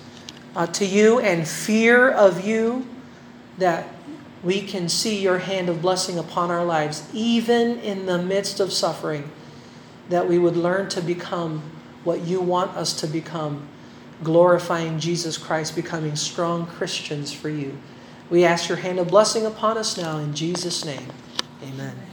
uh, 0.56 0.68
to 0.68 0.86
you 0.86 1.20
and 1.20 1.48
fear 1.48 2.10
of 2.10 2.46
you, 2.46 2.88
that 3.58 3.88
we 4.44 4.62
can 4.62 4.90
see 4.90 5.22
your 5.22 5.40
hand 5.40 5.70
of 5.70 5.82
blessing 5.82 6.18
upon 6.18 6.50
our 6.50 6.66
lives, 6.66 7.08
even 7.14 7.80
in 7.80 8.06
the 8.06 8.18
midst 8.18 8.60
of 8.60 8.74
suffering, 8.74 9.30
that 10.10 10.28
we 10.28 10.40
would 10.40 10.58
learn 10.58 10.90
to 10.90 11.02
become 11.02 11.62
what 12.04 12.22
you 12.22 12.42
want 12.42 12.76
us 12.76 12.94
to 13.02 13.08
become 13.08 13.68
glorifying 14.24 15.00
Jesus 15.00 15.38
Christ, 15.38 15.76
becoming 15.76 16.16
strong 16.16 16.66
Christians 16.66 17.32
for 17.32 17.50
you. 17.50 17.78
We 18.30 18.46
ask 18.46 18.70
your 18.70 18.78
hand 18.78 19.00
of 19.00 19.10
blessing 19.10 19.46
upon 19.46 19.78
us 19.78 19.98
now 19.98 20.18
in 20.18 20.34
Jesus' 20.34 20.86
name. 20.86 21.08
Amen. 21.64 22.11